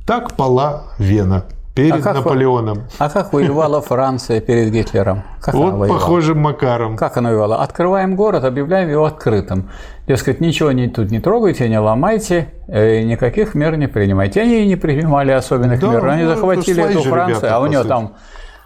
Так 0.06 0.36
пала 0.36 0.94
Вена 0.98 1.46
перед 1.82 2.00
а 2.00 2.02
как, 2.02 2.16
Наполеоном. 2.16 2.84
А 2.98 3.10
как 3.10 3.34
воевала 3.34 3.82
Франция 3.82 4.42
перед 4.42 4.72
Гитлером? 4.72 5.24
Как 5.42 5.56
вот 5.56 5.88
похожим 5.88 6.40
макаром. 6.40 6.98
Как 6.98 7.18
она 7.18 7.30
воевала? 7.30 7.58
Открываем 7.58 8.16
город, 8.16 8.44
объявляем 8.44 8.90
его 8.90 9.06
открытым. 9.06 9.70
Дескать, 10.08 10.42
ничего 10.42 10.72
не, 10.72 10.88
тут 10.88 11.12
не 11.12 11.20
трогайте, 11.20 11.70
не 11.70 11.80
ломайте, 11.80 12.50
э, 12.68 13.02
никаких 13.04 13.56
мер 13.56 13.78
не 13.78 13.88
принимайте. 13.88 14.42
Они 14.42 14.64
и 14.64 14.68
не 14.68 14.76
принимали 14.76 15.32
особенных 15.32 15.80
да, 15.80 15.88
мер. 15.88 16.08
Они 16.08 16.24
ну, 16.24 16.30
захватили 16.30 16.84
эту 16.84 17.02
Францию, 17.02 17.56
а 17.56 17.60
у 17.60 17.68
нее 17.68 17.84
там 17.84 18.16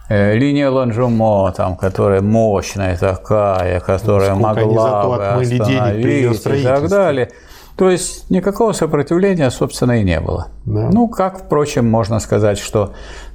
э, 0.10 0.36
линия 0.36 0.70
Ланжумо, 0.70 1.54
там, 1.56 1.76
которая 1.76 2.22
мощная 2.22 2.98
такая, 2.98 3.80
которая 3.80 4.34
ну, 4.34 4.42
могла 4.42 5.08
бы 5.08 5.26
остановить 5.26 6.46
и 6.48 6.64
так 6.64 6.90
далее. 6.90 7.32
То 7.78 7.90
есть 7.90 8.30
никакого 8.30 8.72
сопротивления, 8.72 9.50
собственно, 9.52 10.00
и 10.00 10.04
не 10.04 10.20
было. 10.22 10.48
Да. 10.66 10.90
Ну, 10.92 11.10
как, 11.10 11.46
впрочем, 11.46 11.90
можно 11.90 12.20
сказать, 12.20 12.58
что 12.58 12.94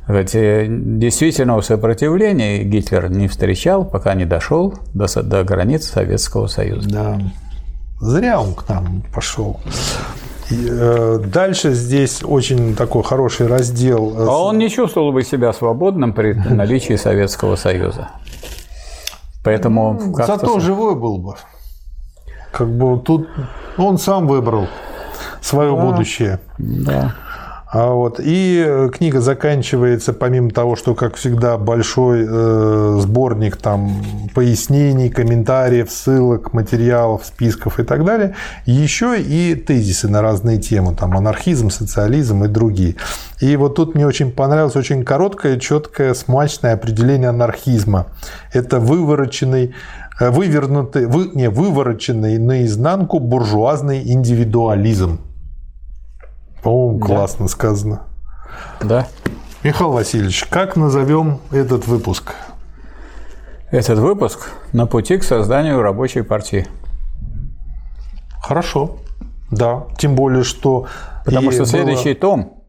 ведь, 0.08 0.32
действительного 0.32 1.60
сопротивления 1.60 2.64
Гитлер 2.64 3.10
не 3.10 3.28
встречал, 3.28 3.84
пока 3.84 4.14
не 4.14 4.24
дошел 4.24 4.74
до, 4.94 5.06
до 5.22 5.44
границ 5.44 5.88
Советского 5.88 6.46
Союза. 6.46 6.88
Да. 6.88 7.20
Зря 8.00 8.40
он 8.40 8.54
к 8.54 8.66
нам 8.68 9.04
пошел. 9.14 9.60
Э, 10.50 11.20
дальше 11.24 11.74
здесь 11.74 12.22
очень 12.24 12.74
такой 12.74 13.04
хороший 13.04 13.46
раздел. 13.46 14.14
А 14.18 14.42
он 14.42 14.58
не 14.58 14.70
чувствовал 14.70 15.12
бы 15.12 15.22
себя 15.22 15.52
свободным 15.52 16.12
при 16.12 16.32
наличии 16.32 16.96
Советского 16.96 17.56
Союза. 17.56 18.08
Поэтому 19.44 19.98
ну, 20.00 20.14
зато 20.14 20.58
живой 20.60 20.94
был 20.94 21.18
бы. 21.18 21.34
Как 22.52 22.68
бы 22.68 22.98
тут 23.00 23.28
он 23.76 23.98
сам 23.98 24.26
выбрал 24.26 24.66
свое 25.40 25.74
да, 25.74 25.82
будущее. 25.82 26.40
Да. 26.58 27.14
А 27.72 27.90
вот, 27.92 28.18
и 28.18 28.88
книга 28.92 29.20
заканчивается, 29.20 30.12
помимо 30.12 30.50
того, 30.50 30.74
что, 30.74 30.96
как 30.96 31.14
всегда, 31.14 31.56
большой 31.56 32.26
э, 32.28 32.98
сборник 33.00 33.58
там, 33.58 33.92
пояснений, 34.34 35.08
комментариев, 35.08 35.88
ссылок, 35.88 36.52
материалов, 36.52 37.24
списков 37.24 37.78
и 37.78 37.84
так 37.84 38.04
далее, 38.04 38.34
еще 38.66 39.20
и 39.20 39.54
тезисы 39.54 40.08
на 40.08 40.20
разные 40.20 40.58
темы, 40.58 40.96
там, 40.96 41.16
анархизм, 41.16 41.70
социализм 41.70 42.42
и 42.42 42.48
другие. 42.48 42.96
И 43.38 43.56
вот 43.56 43.76
тут 43.76 43.94
мне 43.94 44.04
очень 44.04 44.32
понравилось 44.32 44.74
очень 44.74 45.04
короткое, 45.04 45.56
четкое, 45.56 46.14
смачное 46.14 46.74
определение 46.74 47.28
анархизма. 47.28 48.06
Это 48.52 48.80
вывороченный 48.80 49.66
Э, 49.68 49.99
вывернутый, 50.20 51.06
вы, 51.06 51.30
не, 51.34 51.48
вывороченный 51.48 52.38
наизнанку 52.38 53.18
буржуазный 53.18 54.02
индивидуализм. 54.12 55.20
По-моему, 56.62 56.98
да. 56.98 57.06
классно 57.06 57.48
сказано. 57.48 58.02
Да. 58.82 59.06
Михаил 59.62 59.92
Васильевич, 59.92 60.44
как 60.44 60.76
назовем 60.76 61.38
этот 61.50 61.86
выпуск? 61.86 62.34
Этот 63.70 63.98
выпуск 63.98 64.50
на 64.72 64.86
пути 64.86 65.16
к 65.16 65.22
созданию 65.22 65.80
рабочей 65.80 66.22
партии. 66.22 66.66
Хорошо. 68.42 68.98
Да. 69.50 69.84
Тем 69.96 70.16
более, 70.16 70.44
что... 70.44 70.86
Потому 71.24 71.50
что 71.50 71.60
было... 71.60 71.66
следующий 71.66 72.14
том 72.14 72.64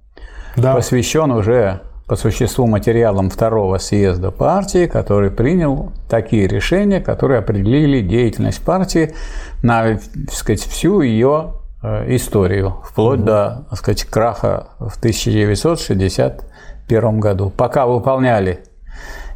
да. 0.56 0.76
посвящен 0.76 1.32
уже 1.32 1.82
по 2.12 2.18
существу 2.18 2.68
материалам 2.68 3.30
второго 3.30 3.78
съезда 3.78 4.32
партии, 4.32 4.86
который 4.86 5.32
принял 5.32 5.94
такие 6.10 6.46
решения, 6.46 7.00
которые 7.00 7.40
определили 7.40 8.02
деятельность 8.02 8.62
партии 8.62 9.16
на 9.64 9.94
так 9.94 10.34
сказать, 10.34 10.60
всю 10.60 11.00
ее 11.00 11.54
э, 11.82 12.14
историю, 12.18 12.82
вплоть 12.84 13.24
до 13.24 13.66
так 13.70 13.80
сказать, 13.80 14.04
краха 14.04 14.72
в 14.80 14.98
1961 14.98 17.20
году. 17.22 17.50
Пока 17.50 17.86
выполняли 17.86 18.60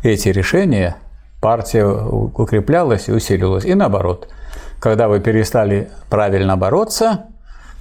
эти 0.03 0.27
решения, 0.27 0.97
партия 1.39 1.85
укреплялась 1.85 3.07
и 3.07 3.13
усиливалась. 3.13 3.63
И 3.63 3.73
наоборот, 3.73 4.27
когда 4.81 5.07
вы 5.07 5.21
перестали 5.21 5.87
правильно 6.09 6.57
бороться, 6.57 7.27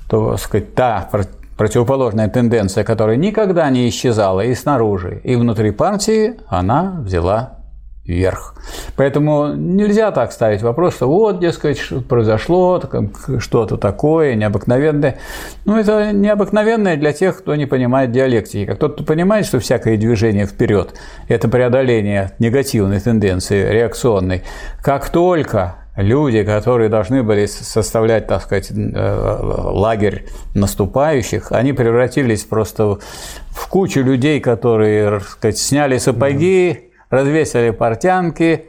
то 0.08 0.36
сказать, 0.36 0.76
та 0.76 1.08
противоположная 1.56 2.28
тенденция, 2.28 2.84
которая 2.84 3.16
никогда 3.16 3.68
не 3.70 3.88
исчезала 3.88 4.40
и 4.40 4.54
снаружи, 4.54 5.20
и 5.24 5.36
внутри 5.36 5.70
партии, 5.70 6.34
она 6.48 6.96
взяла 7.00 7.58
вверх. 8.04 8.54
Поэтому 8.96 9.54
нельзя 9.54 10.10
так 10.10 10.32
ставить 10.32 10.62
вопрос, 10.62 10.94
что 10.96 11.08
вот, 11.08 11.40
дескать, 11.40 11.80
произошло 12.08 12.82
что-то 13.38 13.76
такое 13.78 14.34
необыкновенное. 14.34 15.18
Ну, 15.64 15.78
это 15.78 16.12
необыкновенное 16.12 16.96
для 16.96 17.12
тех, 17.12 17.38
кто 17.38 17.54
не 17.54 17.66
понимает 17.66 18.12
диалектики. 18.12 18.66
Как 18.66 18.78
тот, 18.78 18.94
кто 18.94 19.04
понимает, 19.04 19.46
что 19.46 19.58
всякое 19.58 19.96
движение 19.96 20.46
вперед– 20.46 20.94
это 21.28 21.48
преодоление 21.48 22.32
негативной 22.38 23.00
тенденции, 23.00 23.70
реакционной. 23.70 24.42
Как 24.82 25.08
только 25.08 25.76
люди, 25.96 26.42
которые 26.42 26.88
должны 26.88 27.22
были 27.22 27.46
составлять, 27.46 28.26
так 28.26 28.42
сказать, 28.42 28.70
э, 28.70 29.38
лагерь 29.42 30.26
наступающих, 30.54 31.52
они 31.52 31.72
превратились 31.72 32.44
просто 32.44 32.98
в 33.50 33.68
кучу 33.68 34.00
людей, 34.00 34.40
которые, 34.40 35.20
так 35.20 35.28
сказать, 35.28 35.58
сняли 35.58 35.98
сапоги, 35.98 36.90
развесили 37.10 37.70
портянки, 37.70 38.64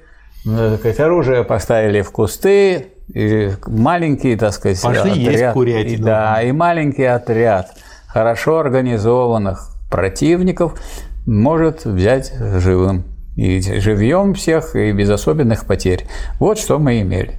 э, 0.46 0.70
так 0.72 0.80
сказать, 0.80 1.00
оружие 1.00 1.44
поставили 1.44 2.02
в 2.02 2.12
кусты, 2.12 2.88
и 3.14 3.52
маленький, 3.68 4.36
так 4.36 4.54
сказать, 4.54 4.82
Пошли 4.82 5.12
отряд, 5.12 5.18
есть 5.18 5.54
курятину. 5.54 6.06
Да, 6.06 6.42
и 6.42 6.52
маленький 6.52 7.06
отряд 7.06 7.72
хорошо 8.08 8.60
организованных 8.60 9.72
противников 9.90 10.80
может 11.26 11.86
взять 11.86 12.34
живым 12.60 13.15
и 13.36 13.60
живьем 13.60 14.34
всех, 14.34 14.76
и 14.76 14.92
без 14.92 15.10
особенных 15.10 15.66
потерь. 15.66 16.06
Вот 16.40 16.58
что 16.58 16.80
мы 16.80 17.02
имели 17.02 17.36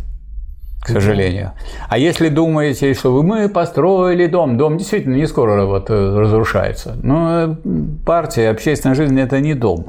к 0.86 0.88
сожалению. 0.90 1.52
А 1.88 1.98
если 1.98 2.28
думаете, 2.28 2.94
что 2.94 3.20
мы 3.22 3.48
построили 3.48 4.26
дом, 4.26 4.56
дом 4.56 4.78
действительно 4.78 5.16
не 5.16 5.26
скоро 5.26 5.64
вот 5.64 5.90
э, 5.90 6.18
разрушается. 6.18 6.96
Но 7.02 7.56
партия, 8.04 8.50
общественная 8.50 8.94
жизнь– 8.94 9.18
это 9.20 9.40
не 9.40 9.54
дом. 9.54 9.86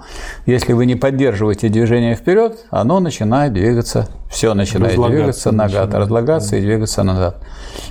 Если 0.48 0.74
вы 0.74 0.88
не 0.88 0.96
поддерживаете 0.96 1.70
движение 1.70 2.16
вперед, 2.16 2.66
оно 2.72 3.00
начинает 3.00 3.54
двигаться, 3.54 4.10
все 4.30 4.54
начинает 4.54 4.96
двигаться 4.96 5.52
назад, 5.52 5.94
разлагаться 5.94 6.56
и 6.58 6.62
двигаться 6.62 7.04
назад. 7.04 7.38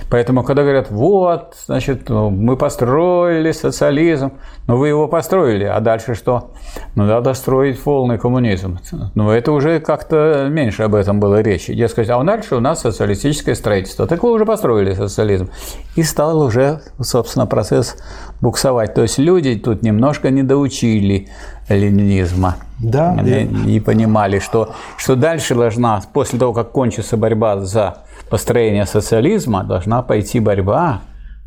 Поэтому, 0.09 0.43
когда 0.43 0.63
говорят, 0.63 0.89
вот, 0.89 1.55
значит, 1.65 2.09
ну, 2.09 2.29
мы 2.29 2.55
построили 2.55 3.51
социализм, 3.51 4.33
но 4.67 4.77
вы 4.77 4.89
его 4.89 5.07
построили, 5.07 5.65
а 5.65 5.79
дальше 5.79 6.15
что? 6.15 6.51
Ну, 6.95 7.05
надо 7.05 7.33
строить 7.33 7.81
полный 7.81 8.17
коммунизм. 8.17 8.79
Но 9.15 9.33
это 9.33 9.51
уже 9.51 9.79
как-то 9.79 10.47
меньше 10.49 10.83
об 10.83 10.95
этом 10.95 11.19
было 11.19 11.41
речи. 11.41 11.73
Дескать, 11.73 12.09
а 12.09 12.23
дальше 12.23 12.55
у 12.55 12.59
нас 12.59 12.81
социалистическое 12.81 13.55
строительство. 13.55 14.07
Так 14.07 14.23
вы 14.23 14.31
уже 14.31 14.45
построили 14.45 14.93
социализм. 14.93 15.49
И 15.95 16.03
стал 16.03 16.41
уже, 16.41 16.81
собственно, 17.01 17.45
процесс 17.45 17.97
буксовать. 18.41 18.93
То 18.93 19.01
есть 19.01 19.17
люди 19.17 19.55
тут 19.55 19.81
немножко 19.81 20.29
не 20.29 20.43
доучили 20.43 21.27
ленинизма. 21.69 22.57
Да. 22.79 23.11
Они 23.17 23.43
не 23.43 23.79
понимали, 23.79 24.39
что, 24.39 24.73
что 24.97 25.15
дальше 25.15 25.55
должна, 25.55 26.01
после 26.13 26.39
того, 26.39 26.53
как 26.53 26.71
кончится 26.71 27.17
борьба 27.17 27.59
за 27.61 28.03
построение 28.29 28.85
социализма, 28.85 29.63
должна 29.63 30.01
пойти 30.01 30.39
борьба 30.39 31.01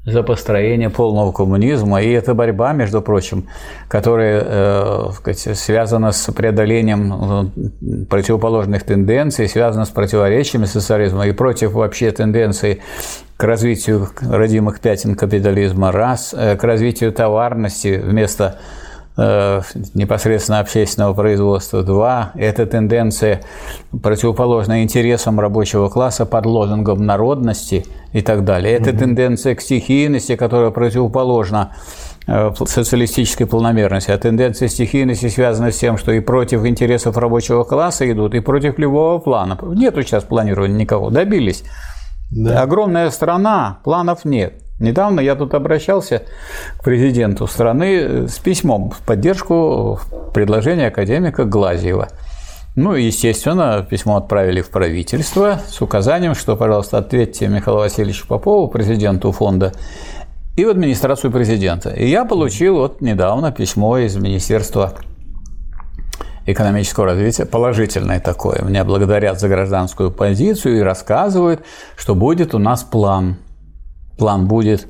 за 0.04 0.22
построение 0.22 0.88
полного 0.88 1.30
коммунизма. 1.30 2.00
И 2.02 2.10
эта 2.10 2.34
борьба, 2.34 2.72
между 2.72 3.02
прочим, 3.02 3.48
которая 3.88 4.42
э, 4.44 5.10
сказать, 5.14 5.58
связана 5.58 6.12
с 6.12 6.32
преодолением 6.32 7.52
э, 7.80 8.04
противоположных 8.08 8.82
тенденций, 8.84 9.46
связана 9.46 9.84
с 9.84 9.90
противоречиями 9.90 10.64
социализма 10.64 11.26
и 11.26 11.32
против 11.32 11.72
вообще 11.72 12.10
тенденций 12.12 12.80
к 13.40 13.44
развитию 13.44 14.08
родимых 14.20 14.80
пятен 14.80 15.14
капитализма, 15.16 15.90
раз, 15.90 16.34
э, 16.36 16.56
к 16.56 16.62
развитию 16.64 17.10
товарности 17.12 18.00
вместо 18.04 18.58
Э, 19.22 19.60
непосредственно 19.92 20.60
общественного 20.60 21.12
производства. 21.12 21.82
Два– 21.82 22.30
это 22.36 22.64
тенденция, 22.64 23.42
противоположная 24.02 24.82
интересам 24.82 25.38
рабочего 25.38 25.90
класса 25.90 26.24
под 26.24 26.46
лозунгом 26.46 27.04
народности 27.04 27.84
и 28.14 28.22
так 28.22 28.44
далее. 28.44 28.72
Это 28.72 28.90
угу. 28.90 29.00
тенденция 29.00 29.54
к 29.56 29.60
стихийности, 29.60 30.36
которая 30.36 30.70
противоположна 30.70 31.74
э, 32.28 32.52
социалистической 32.64 33.46
полномерности. 33.46 34.10
А 34.10 34.16
тенденция 34.16 34.68
стихийности 34.68 35.28
связана 35.28 35.70
с 35.70 35.76
тем, 35.76 35.98
что 35.98 36.12
и 36.12 36.20
против 36.20 36.64
интересов 36.64 37.18
рабочего 37.18 37.64
класса 37.64 38.10
идут, 38.10 38.34
и 38.34 38.40
против 38.40 38.78
любого 38.78 39.18
плана. 39.18 39.58
Нету 39.60 40.02
сейчас 40.02 40.24
планирования 40.24 40.76
никого. 40.76 41.10
Добились. 41.10 41.64
Да. 42.30 42.62
Огромная 42.62 43.10
страна, 43.10 43.78
планов 43.84 44.24
нет. 44.24 44.62
Недавно 44.78 45.20
я 45.20 45.34
тут 45.34 45.54
обращался 45.54 46.22
к 46.78 46.84
президенту 46.84 47.46
страны 47.46 48.28
с 48.28 48.38
письмом 48.38 48.90
в 48.90 49.00
поддержку 49.00 49.98
предложения 50.32 50.86
академика 50.86 51.44
Глазьева. 51.44 52.08
Ну, 52.76 52.94
естественно, 52.94 53.86
письмо 53.88 54.16
отправили 54.16 54.62
в 54.62 54.70
правительство 54.70 55.60
с 55.68 55.82
указанием, 55.82 56.34
что, 56.34 56.56
пожалуйста, 56.56 56.98
ответьте 56.98 57.48
Михаилу 57.48 57.80
Васильевичу 57.80 58.26
Попову, 58.26 58.68
президенту 58.68 59.32
фонда, 59.32 59.72
и 60.56 60.64
в 60.64 60.70
администрацию 60.70 61.30
президента. 61.32 61.90
И 61.90 62.08
я 62.08 62.24
получил 62.24 62.76
вот 62.76 63.00
недавно 63.00 63.50
письмо 63.50 63.98
из 63.98 64.16
Министерства 64.16 64.94
экономического 66.46 67.06
развития, 67.06 67.46
положительное 67.46 68.20
такое. 68.20 68.62
Меня 68.62 68.84
благодарят 68.84 69.40
за 69.40 69.48
гражданскую 69.48 70.10
позицию 70.10 70.78
и 70.78 70.80
рассказывают, 70.80 71.60
что 71.96 72.14
будет 72.14 72.54
у 72.54 72.58
нас 72.58 72.82
план– 72.82 73.36
план 74.20 74.46
будет, 74.46 74.86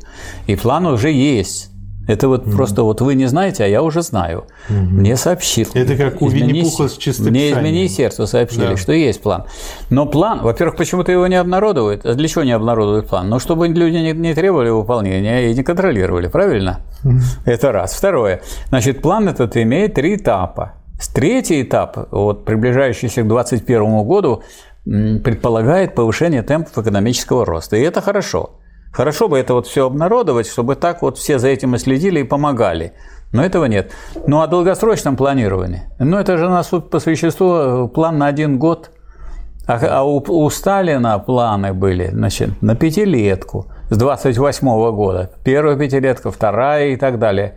и 0.49 0.57
план 0.57 0.87
уже 0.87 1.11
есть. 1.11 1.71
Это 2.09 2.27
вот 2.27 2.47
mm 2.47 2.57
просто 2.57 2.83
вот 2.83 3.01
вы 3.01 3.15
не 3.15 3.27
знаете, 3.27 3.63
а 3.63 3.67
я 3.69 3.83
уже 3.83 4.03
знаю. 4.03 4.45
mm 4.69 4.75
Мне 4.75 5.17
сообщил. 5.17 5.69
Это 5.75 5.97
как 5.97 6.23
у 6.23 6.29
Винни-Пуха 6.29 6.89
с 6.89 6.97
чистописанием. 6.97 7.31
Мне 7.31 7.51
из 7.51 7.57
Министерства 7.73 8.27
сообщили, 8.27 8.71
да. 8.71 8.77
что 8.77 8.93
есть 8.93 9.23
план. 9.23 9.45
Но 9.91 10.07
план, 10.07 10.41
во-первых, 10.43 10.77
почему-то 10.77 11.13
его 11.13 11.29
не 11.29 11.37
обнародуют. 11.37 12.05
А 12.05 12.15
для 12.15 12.27
чего 12.27 12.43
не 12.43 12.53
обнародуют 12.53 13.07
план? 13.07 13.29
Ну, 13.29 13.39
чтобы 13.39 13.69
люди 13.69 13.99
не, 13.99 14.13
не 14.13 14.35
требовали 14.35 14.71
выполнения 14.71 15.51
и 15.51 15.55
не 15.55 15.63
контролировали, 15.63 16.27
правильно? 16.27 16.81
mm 17.05 17.21
Это 17.45 17.71
раз. 17.71 17.95
Второе. 17.95 18.41
Значит, 18.71 19.03
план 19.03 19.29
этот 19.29 19.57
имеет 19.57 19.95
три 19.95 20.17
этапа. 20.17 20.73
Третий 21.09 21.63
этап, 21.63 22.09
вот, 22.11 22.45
приближающийся 22.45 23.23
к 23.23 23.29
2021 23.29 24.05
году, 24.05 24.43
предполагает 24.85 25.95
повышение 25.95 26.43
темпов 26.43 26.77
экономического 26.79 27.45
роста. 27.45 27.77
И 27.77 27.83
это 27.83 28.01
хорошо. 28.01 28.51
Хорошо 28.93 29.29
бы 29.29 29.39
это 29.39 29.55
вот 29.55 29.67
все 29.67 29.87
обнародовать, 29.87 30.49
чтобы 30.49 30.75
так 30.75 31.03
вот 31.03 31.17
все 31.17 31.39
за 31.39 31.49
этим 31.49 31.75
и 31.75 31.79
следили 31.79 32.21
и 32.21 32.25
помогали. 32.25 32.93
Но 33.33 33.45
этого 33.45 33.67
нет. 33.67 33.93
Ну, 34.27 34.41
о 34.41 34.49
долгосрочном 34.49 35.17
планировании. 35.17 35.83
Ну, 36.01 36.19
это 36.19 36.37
же 36.37 36.47
у 36.47 36.51
нас 36.51 36.67
по 36.67 36.99
существу 36.99 37.55
э, 37.55 37.89
план 37.89 38.19
на 38.19 38.27
один 38.27 38.59
год. 38.59 38.91
А, 39.69 39.79
а 40.01 40.03
у, 40.03 40.19
у 40.19 40.51
Сталина 40.51 41.17
планы 41.21 41.73
были 41.73 42.09
значит, 42.09 42.61
на 42.61 42.75
пятилетку 42.75 43.67
с 43.91 43.97
28 43.97 44.67
-го 44.67 44.93
года. 44.93 45.31
Первая 45.45 45.77
пятилетка, 45.77 46.33
вторая 46.33 46.89
и 46.89 46.97
так 46.97 47.21
далее. 47.21 47.55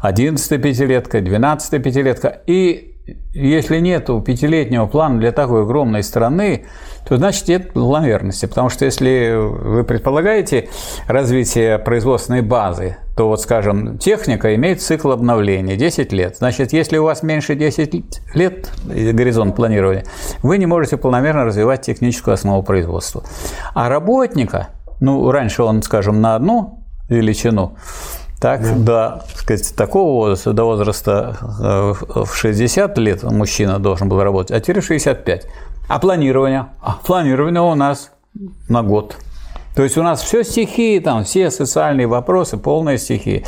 Одиннадцатая 0.00 0.58
пятилетка, 0.58 1.20
двенадцатая 1.20 1.80
пятилетка. 1.80 2.42
И 2.46 2.94
если 3.34 3.80
нет 3.80 4.06
пятилетнего 4.24 4.86
плана 4.86 5.18
для 5.18 5.32
такой 5.32 5.62
огромной 5.62 6.02
страны, 6.02 6.64
то 7.06 7.16
значит 7.16 7.48
нет 7.48 7.72
планомерности. 7.72 8.46
Потому 8.46 8.70
что 8.70 8.84
если 8.84 9.34
вы 9.34 9.84
предполагаете 9.84 10.68
развитие 11.06 11.78
производственной 11.78 12.40
базы, 12.40 12.96
то 13.16 13.28
вот, 13.28 13.40
скажем, 13.42 13.98
техника 13.98 14.54
имеет 14.54 14.80
цикл 14.80 15.10
обновления 15.10 15.76
10 15.76 16.12
лет. 16.12 16.36
Значит, 16.38 16.72
если 16.72 16.96
у 16.96 17.04
вас 17.04 17.22
меньше 17.22 17.54
10 17.54 18.20
лет 18.34 18.72
горизонт 18.86 19.54
планирования, 19.54 20.04
вы 20.42 20.58
не 20.58 20.66
можете 20.66 20.96
планомерно 20.96 21.44
развивать 21.44 21.82
техническую 21.82 22.34
основу 22.34 22.62
производства. 22.62 23.22
А 23.74 23.88
работника, 23.88 24.68
ну, 25.00 25.30
раньше 25.30 25.62
он, 25.62 25.82
скажем, 25.82 26.20
на 26.20 26.36
одну 26.36 26.84
величину, 27.08 27.76
так, 28.44 28.60
да. 28.60 29.22
до 29.24 29.24
сказать, 29.36 29.74
такого 29.74 30.12
возраста, 30.12 30.52
до 30.52 30.64
возраста 30.64 31.36
э, 31.62 32.24
в 32.24 32.34
60 32.34 32.98
лет 32.98 33.22
мужчина 33.22 33.78
должен 33.78 34.10
был 34.10 34.22
работать, 34.22 34.50
а 34.50 34.60
теперь 34.60 34.82
65. 34.82 35.46
А 35.88 35.98
планирование? 35.98 36.66
А 36.82 36.98
планирование 37.06 37.62
у 37.62 37.74
нас 37.74 38.10
на 38.68 38.82
год. 38.82 39.16
То 39.74 39.82
есть 39.82 39.96
у 39.96 40.02
нас 40.02 40.20
все 40.20 40.44
стихии, 40.44 40.98
там 40.98 41.24
все 41.24 41.50
социальные 41.50 42.06
вопросы, 42.06 42.58
полная 42.58 42.98
стихия. 42.98 43.44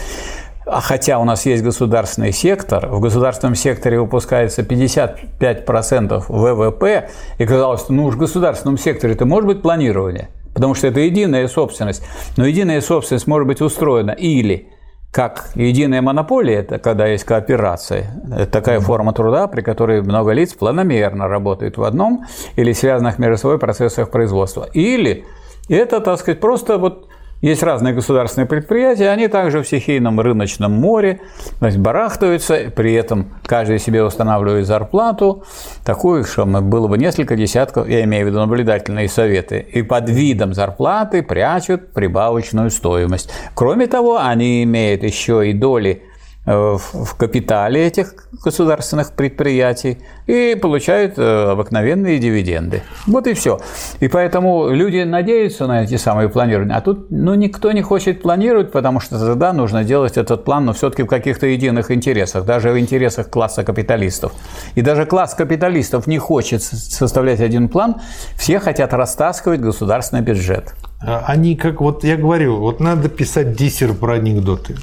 А 0.65 0.81
хотя 0.81 1.19
у 1.19 1.25
нас 1.25 1.45
есть 1.45 1.63
государственный 1.63 2.33
сектор, 2.33 2.87
в 2.87 3.01
государственном 3.01 3.55
секторе 3.55 4.01
выпускается 4.01 4.63
55% 4.63 6.25
ВВП, 6.27 7.11
и 7.37 7.45
казалось, 7.45 7.83
что 7.83 7.93
ну 7.93 8.07
уж 8.07 8.15
в 8.15 8.19
государственном 8.19 8.79
секторе 8.79 9.13
это 9.13 9.27
может 9.27 9.47
быть 9.47 9.61
планирование, 9.61 10.31
потому 10.55 10.75
что 10.75 10.87
это 10.87 11.01
единая 11.01 11.49
собственность. 11.49 12.03
Но 12.39 12.47
единая 12.47 12.81
собственность 12.81 13.27
может 13.27 13.47
быть 13.47 13.61
устроена 13.61 14.13
или 14.13 14.71
как 15.17 15.49
единая 15.55 16.03
монополия, 16.03 16.57
это 16.57 16.79
когда 16.79 17.07
есть 17.07 17.25
кооперация, 17.25 18.11
это 18.31 18.51
такая 18.51 18.81
форма 18.81 19.15
труда, 19.15 19.47
при 19.47 19.63
которой 19.63 20.03
много 20.03 20.33
лиц 20.33 20.53
планомерно 20.53 21.27
работают 21.27 21.79
в 21.79 21.85
одном 21.85 22.27
или 22.57 22.73
связанных 22.73 23.19
между 23.19 23.39
собой 23.39 23.59
процессах 23.59 24.11
производства. 24.11 24.69
Или 24.75 25.25
это, 25.71 26.01
так 26.03 26.21
сказать, 26.21 26.39
просто 26.39 26.77
вот 26.77 27.06
есть 27.43 27.63
разные 27.63 27.93
государственные 27.93 28.47
предприятия, 28.47 29.11
они 29.11 29.29
также 29.29 29.63
в 29.63 29.67
стихийном 29.67 30.21
рыночном 30.21 30.73
море 30.73 31.21
значит, 31.59 31.81
барахтаются, 31.81 32.73
при 32.75 32.95
этом 32.95 33.29
каждый 33.45 33.79
себе 33.79 34.03
устанавливает 34.03 34.67
зарплату, 34.67 35.45
такую, 35.85 36.25
что 36.25 36.47
было 36.47 36.89
бы 36.89 36.97
несколько 36.97 37.37
десятков, 37.37 37.89
я 37.89 38.03
имею 38.05 38.25
в 38.25 38.29
виду 38.29 38.39
наблюдательные 38.39 39.09
советы, 39.09 39.59
и 39.59 39.83
под 39.83 40.09
видом 40.09 40.55
зарплаты 40.55 41.23
прячут 41.23 41.93
прибавочную 41.93 42.71
стоимость. 42.71 43.31
Кроме 43.55 43.87
того, 43.87 44.19
они 44.19 44.63
имеют 44.65 45.03
еще 45.03 45.49
и 45.49 45.53
доли 45.53 46.03
в 46.47 47.17
капитале 47.17 47.87
этих 47.87 48.15
государственных 48.45 49.13
предприятий 49.13 49.99
и 50.29 50.55
получают 50.55 51.19
э, 51.19 51.51
обыкновенные 51.51 52.19
дивиденды. 52.21 52.83
Вот 53.07 53.27
и 53.27 53.35
все. 53.35 53.59
И 53.99 54.07
поэтому 54.07 54.69
люди 54.71 55.03
надеются 55.03 55.67
на 55.67 55.83
эти 55.83 55.97
самые 55.97 56.29
планирования, 56.29 56.77
а 56.77 56.81
тут 56.81 57.11
ну, 57.11 57.35
никто 57.35 57.73
не 57.73 57.83
хочет 57.83 58.23
планировать, 58.23 58.71
потому 58.71 59.01
что 59.01 59.19
тогда 59.19 59.53
нужно 59.53 59.83
делать 59.83 60.17
этот 60.17 60.45
план, 60.45 60.67
но 60.67 60.73
все-таки 60.73 61.03
в 61.03 61.07
каких-то 61.07 61.47
единых 61.47 61.91
интересах, 61.91 62.45
даже 62.45 62.71
в 62.71 62.79
интересах 62.79 63.29
класса 63.29 63.65
капиталистов. 63.65 64.33
И 64.77 64.83
даже 64.83 65.05
класс 65.05 65.35
капиталистов 65.35 66.07
не 66.07 66.19
хочет 66.19 66.63
составлять 66.63 67.41
один 67.41 67.69
план, 67.69 67.97
все 68.37 68.61
хотят 68.61 68.95
растаскивать 68.95 69.61
государственный 69.61 70.23
бюджет. 70.23 70.75
А 71.03 71.25
они, 71.27 71.57
как 71.57 71.81
вот 71.81 72.05
я 72.05 72.17
говорю, 72.17 72.59
вот 72.59 72.79
надо 72.79 73.09
писать 73.09 73.57
диссер 73.57 73.95
про 73.95 74.15
анекдоты 74.15 74.77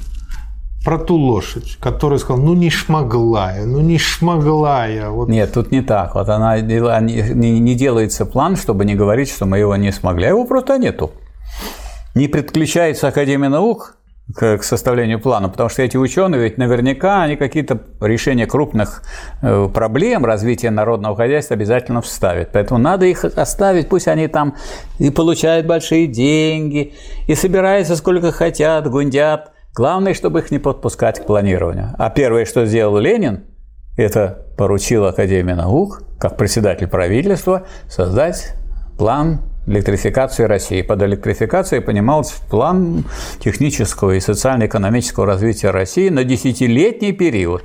про 0.84 0.98
ту 0.98 1.16
лошадь, 1.16 1.78
которая 1.80 2.18
сказала, 2.18 2.44
ну 2.44 2.54
не 2.54 2.70
шмогла 2.70 3.54
ну 3.64 3.80
не 3.80 3.98
шмогла 3.98 4.86
Вот. 5.08 5.28
Нет, 5.28 5.52
тут 5.52 5.72
не 5.72 5.80
так. 5.80 6.14
Вот 6.14 6.28
она 6.28 6.60
не, 6.60 7.60
не 7.60 7.74
делается 7.74 8.26
план, 8.26 8.56
чтобы 8.56 8.84
не 8.84 8.94
говорить, 8.94 9.30
что 9.30 9.46
мы 9.46 9.58
его 9.58 9.76
не 9.76 9.92
смогли. 9.92 10.26
А 10.26 10.28
его 10.28 10.44
просто 10.44 10.78
нету. 10.78 11.12
Не 12.14 12.28
подключается 12.28 13.08
Академия 13.08 13.48
наук 13.48 13.96
к, 14.32 14.62
составлению 14.62 15.20
плана, 15.20 15.48
потому 15.48 15.68
что 15.68 15.82
эти 15.82 15.96
ученые 15.96 16.42
ведь 16.42 16.58
наверняка 16.58 17.22
они 17.22 17.36
какие-то 17.36 17.80
решения 18.00 18.46
крупных 18.46 19.02
э, 19.42 19.68
проблем 19.72 20.24
развития 20.24 20.70
народного 20.70 21.16
хозяйства 21.16 21.56
обязательно 21.56 22.00
вставят. 22.00 22.50
Поэтому 22.52 22.78
надо 22.78 23.06
их 23.06 23.24
оставить, 23.24 23.88
пусть 23.88 24.08
они 24.08 24.28
там 24.28 24.56
и 24.98 25.10
получают 25.10 25.66
большие 25.66 26.06
деньги, 26.06 26.94
и 27.26 27.34
собираются 27.34 27.96
сколько 27.96 28.32
хотят, 28.32 28.88
гундят. 28.90 29.53
Главное, 29.74 30.14
чтобы 30.14 30.38
их 30.38 30.50
не 30.52 30.60
подпускать 30.60 31.20
к 31.20 31.26
планированию. 31.26 31.94
А 31.98 32.08
первое, 32.08 32.44
что 32.44 32.64
сделал 32.64 32.96
Ленин, 32.98 33.44
это 33.96 34.46
поручил 34.56 35.04
Академии 35.06 35.52
наук, 35.52 36.02
как 36.18 36.36
председатель 36.36 36.86
правительства, 36.86 37.66
создать 37.88 38.54
план 38.96 39.40
электрификации 39.66 40.44
России. 40.44 40.82
Под 40.82 41.02
электрификацией 41.02 41.82
понимался 41.82 42.34
план 42.48 43.04
технического 43.40 44.12
и 44.12 44.20
социально-экономического 44.20 45.26
развития 45.26 45.70
России 45.70 46.08
на 46.08 46.22
десятилетний 46.22 47.12
период. 47.12 47.62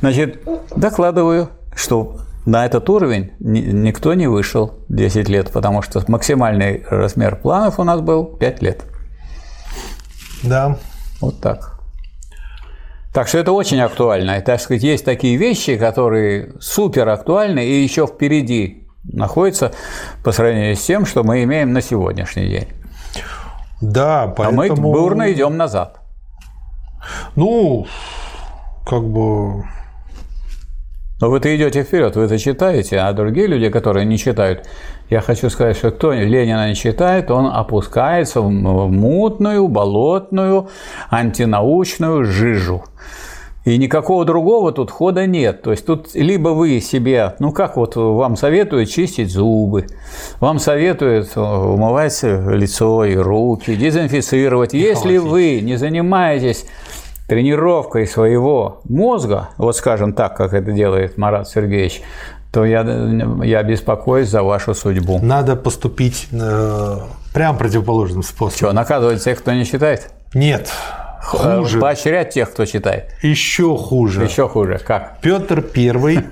Значит, 0.00 0.42
докладываю, 0.74 1.50
что 1.74 2.20
на 2.46 2.64
этот 2.64 2.88
уровень 2.88 3.32
никто 3.38 4.14
не 4.14 4.28
вышел 4.28 4.78
10 4.88 5.28
лет, 5.28 5.50
потому 5.50 5.82
что 5.82 6.02
максимальный 6.08 6.84
размер 6.88 7.36
планов 7.36 7.78
у 7.78 7.84
нас 7.84 8.00
был 8.00 8.24
5 8.24 8.62
лет. 8.62 8.84
Да, 10.42 10.78
вот 11.20 11.40
так. 11.40 11.80
Так 13.12 13.28
что 13.28 13.38
это 13.38 13.52
очень 13.52 13.80
актуально. 13.80 14.38
И, 14.38 14.40
так 14.40 14.60
сказать, 14.60 14.82
есть 14.82 15.04
такие 15.04 15.36
вещи, 15.36 15.76
которые 15.76 16.52
супер 16.60 17.08
актуальны 17.08 17.66
и 17.66 17.82
еще 17.82 18.06
впереди 18.06 18.86
находятся 19.02 19.72
по 20.22 20.30
сравнению 20.32 20.76
с 20.76 20.84
тем, 20.84 21.06
что 21.06 21.24
мы 21.24 21.42
имеем 21.42 21.72
на 21.72 21.80
сегодняшний 21.80 22.48
день. 22.48 22.68
Да, 23.80 24.32
поэтому... 24.36 24.62
А 24.62 24.76
мы 24.76 24.76
бурно 24.76 25.32
идем 25.32 25.56
назад. 25.56 26.00
Ну, 27.34 27.86
как 28.86 29.02
бы 29.02 29.64
но 31.20 31.28
вы-то 31.28 31.54
идете 31.54 31.82
вперед, 31.82 32.16
вы 32.16 32.22
это 32.22 32.38
читаете, 32.38 32.98
а 32.98 33.12
другие 33.12 33.46
люди, 33.46 33.68
которые 33.68 34.06
не 34.06 34.16
читают, 34.16 34.66
я 35.10 35.20
хочу 35.20 35.50
сказать, 35.50 35.76
что 35.76 35.90
кто 35.90 36.12
Ленина 36.12 36.68
не 36.68 36.74
читает, 36.76 37.30
он 37.30 37.46
опускается 37.46 38.40
в 38.40 38.48
мутную, 38.48 39.66
болотную, 39.66 40.68
антинаучную 41.10 42.24
жижу. 42.24 42.84
И 43.64 43.76
никакого 43.76 44.24
другого 44.24 44.72
тут 44.72 44.90
хода 44.90 45.26
нет. 45.26 45.62
То 45.62 45.72
есть 45.72 45.84
тут 45.84 46.14
либо 46.14 46.50
вы 46.50 46.80
себе, 46.80 47.34
ну 47.40 47.52
как 47.52 47.76
вот 47.76 47.96
вам 47.96 48.36
советуют 48.36 48.88
чистить 48.88 49.30
зубы, 49.30 49.86
вам 50.38 50.58
советуют 50.58 51.36
умывать 51.36 52.18
лицо 52.22 53.04
и 53.04 53.16
руки, 53.16 53.74
дезинфицировать. 53.74 54.72
Если 54.72 55.18
вы 55.18 55.60
не 55.60 55.76
занимаетесь 55.76 56.64
тренировкой 57.28 58.06
своего 58.06 58.80
мозга, 58.88 59.50
вот 59.58 59.76
скажем 59.76 60.14
так, 60.14 60.36
как 60.36 60.54
это 60.54 60.72
делает 60.72 61.18
Марат 61.18 61.48
Сергеевич, 61.48 62.02
то 62.52 62.64
я, 62.64 62.82
я 63.44 63.62
беспокоюсь 63.62 64.28
за 64.28 64.42
вашу 64.42 64.74
судьбу. 64.74 65.20
Надо 65.22 65.56
поступить 65.56 66.28
э, 66.32 66.98
прям 67.32 67.56
противоположным 67.56 68.22
способом. 68.22 68.56
Что, 68.56 68.72
наказывать 68.72 69.22
тех, 69.22 69.38
кто 69.38 69.52
не 69.52 69.64
читает? 69.64 70.10
Нет. 70.34 70.70
Хуже. 71.22 71.78
Поощрять 71.78 72.30
тех, 72.30 72.50
кто 72.50 72.64
читает. 72.64 73.14
Еще 73.22 73.76
хуже. 73.76 74.24
Еще 74.24 74.48
хуже. 74.48 74.80
Как? 74.84 75.18
Петр 75.20 75.64
I 75.76 76.24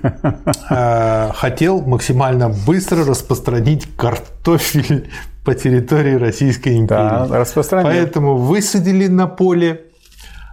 э, 0.71 1.31
хотел 1.35 1.83
максимально 1.83 2.49
быстро 2.49 3.05
распространить 3.05 3.87
картофель 3.97 5.11
по 5.45 5.55
территории 5.55 6.15
Российской 6.15 6.77
империи. 6.79 7.29
Да, 7.29 7.29
распространил. 7.31 7.91
Поэтому 7.91 8.37
высадили 8.37 9.07
на 9.07 9.27
поле 9.27 9.83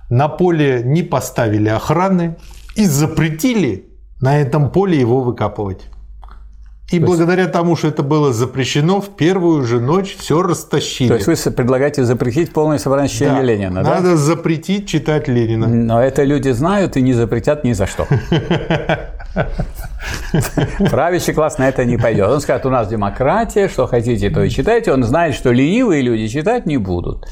на 0.10 0.28
поле 0.28 0.82
не 0.84 1.04
поставили 1.04 1.70
охраны 1.70 2.38
и 2.76 2.86
запретили 2.86 3.86
на 4.26 4.42
этом 4.42 4.72
поле 4.72 5.00
его 5.00 5.22
выкапывать. 5.22 5.86
И 6.92 7.00
то 7.00 7.06
благодаря 7.06 7.44
есть... 7.44 7.54
тому, 7.54 7.76
что 7.76 7.88
это 7.88 8.04
было 8.04 8.32
запрещено, 8.32 9.02
в 9.02 9.16
первую 9.16 9.64
же 9.64 9.80
ночь 9.80 10.16
все 10.18 10.44
растащили. 10.44 11.08
То 11.08 11.30
есть 11.30 11.46
вы 11.46 11.52
предлагаете 11.52 12.04
запретить 12.04 12.54
полное 12.54 12.78
собрание 12.78 13.10
чтения 13.10 13.36
да, 13.36 13.42
Ленина, 13.42 13.84
да? 13.84 13.96
Надо 13.96 14.18
запретить 14.18 14.88
читать 14.88 15.28
Ленина. 15.28 15.68
Но 15.68 16.02
это 16.02 16.24
люди 16.24 16.50
знают 16.50 16.98
и 16.98 17.02
не 17.02 17.14
запретят 17.14 17.64
ни 17.64 17.74
за 17.74 17.88
что. 17.88 18.08
Правящий 20.92 21.34
класс 21.34 21.58
на 21.58 21.68
это 21.70 21.86
не 21.86 21.98
пойдет. 21.98 22.30
Он 22.30 22.40
скажет, 22.40 22.66
у 22.68 22.70
нас 22.70 22.88
демократия, 22.88 23.68
что 23.68 23.88
хотите, 23.88 24.30
то 24.30 24.44
и 24.44 24.50
читайте. 24.50 24.92
Он 24.92 25.04
знает, 25.04 25.34
что 25.34 25.52
ленивые 25.52 26.04
люди 26.04 26.28
читать 26.28 26.68
не 26.68 26.78
будут. 26.78 27.26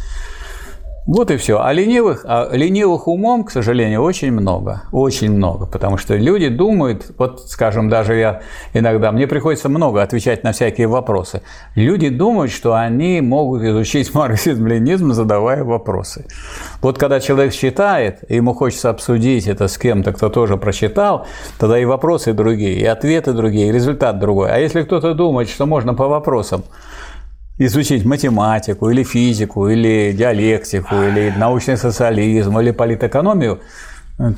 Вот 1.05 1.31
и 1.31 1.38
все. 1.38 1.59
А 1.61 1.73
ленивых, 1.73 2.25
а 2.25 2.49
ленивых 2.53 3.09
умом, 3.09 3.43
к 3.43 3.51
сожалению, 3.51 4.01
очень 4.03 4.31
много. 4.31 4.84
Очень 4.93 5.34
много. 5.34 5.65
Потому 5.65 5.97
что 5.97 6.15
люди 6.15 6.47
думают, 6.47 7.11
вот, 7.17 7.43
скажем, 7.49 7.89
даже 7.89 8.15
я 8.15 8.41
иногда, 8.73 9.11
мне 9.11 9.27
приходится 9.27 9.67
много 9.67 10.01
отвечать 10.01 10.43
на 10.45 10.53
всякие 10.53 10.88
вопросы. 10.88 11.41
Люди 11.75 12.07
думают, 12.07 12.51
что 12.51 12.73
они 12.73 13.19
могут 13.19 13.63
изучить 13.63 14.13
марксизм-ленизм, 14.13 15.11
задавая 15.11 15.65
вопросы. 15.65 16.25
Вот 16.81 16.97
когда 16.97 17.19
человек 17.19 17.53
читает, 17.53 18.19
ему 18.30 18.53
хочется 18.53 18.89
обсудить 18.89 19.47
это 19.47 19.67
с 19.67 19.77
кем-то, 19.77 20.13
кто 20.13 20.30
тоже 20.30 20.55
прочитал, 20.55 21.27
тогда 21.59 21.80
и 21.80 21.85
вопросы 21.85 22.31
другие, 22.31 22.80
и 22.80 22.85
ответы 22.85 23.34
другие, 23.34 23.69
и 23.69 23.71
результат 23.73 24.19
другой. 24.19 24.51
А 24.51 24.57
если 24.57 24.84
кто-то 24.84 25.13
думает, 25.13 25.49
что 25.49 25.65
можно 25.65 25.93
по 25.93 26.07
вопросам 26.07 26.63
изучить 27.57 28.05
математику 28.05 28.89
или 28.89 29.03
физику, 29.03 29.67
или 29.69 30.11
диалектику, 30.11 30.95
или 30.95 31.34
научный 31.38 31.77
социализм, 31.77 32.57
или 32.59 32.71
политэкономию, 32.71 33.59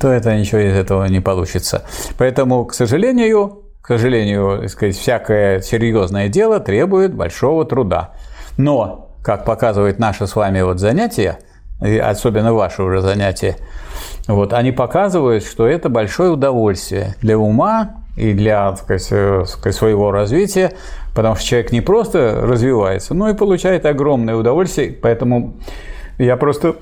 то 0.00 0.08
это 0.10 0.36
ничего 0.36 0.60
из 0.60 0.74
этого 0.74 1.04
не 1.06 1.20
получится. 1.20 1.84
Поэтому, 2.18 2.64
к 2.64 2.74
сожалению, 2.74 3.62
к 3.80 3.88
сожалению, 3.88 4.68
сказать, 4.68 4.96
всякое 4.96 5.60
серьезное 5.60 6.28
дело 6.28 6.58
требует 6.58 7.14
большого 7.14 7.64
труда. 7.64 8.10
Но, 8.56 9.10
как 9.22 9.44
показывает 9.44 9.98
наше 10.00 10.26
с 10.26 10.34
вами 10.34 10.60
вот 10.62 10.80
занятие, 10.80 11.38
особенно 11.80 12.52
ваше 12.52 12.82
уже 12.82 13.00
занятие, 13.00 13.56
вот, 14.26 14.52
они 14.52 14.72
показывают, 14.72 15.44
что 15.44 15.68
это 15.68 15.88
большое 15.88 16.30
удовольствие 16.32 17.14
для 17.22 17.38
ума 17.38 18.02
и 18.16 18.32
для 18.32 18.72
так 18.72 19.00
сказать, 19.00 19.76
своего 19.76 20.10
развития 20.10 20.72
Потому 21.16 21.34
что 21.34 21.46
человек 21.46 21.72
не 21.72 21.80
просто 21.80 22.42
развивается, 22.42 23.14
но 23.14 23.30
и 23.30 23.34
получает 23.34 23.86
огромное 23.86 24.36
удовольствие. 24.36 24.92
Поэтому 24.92 25.56
я 26.18 26.36
просто 26.36 26.76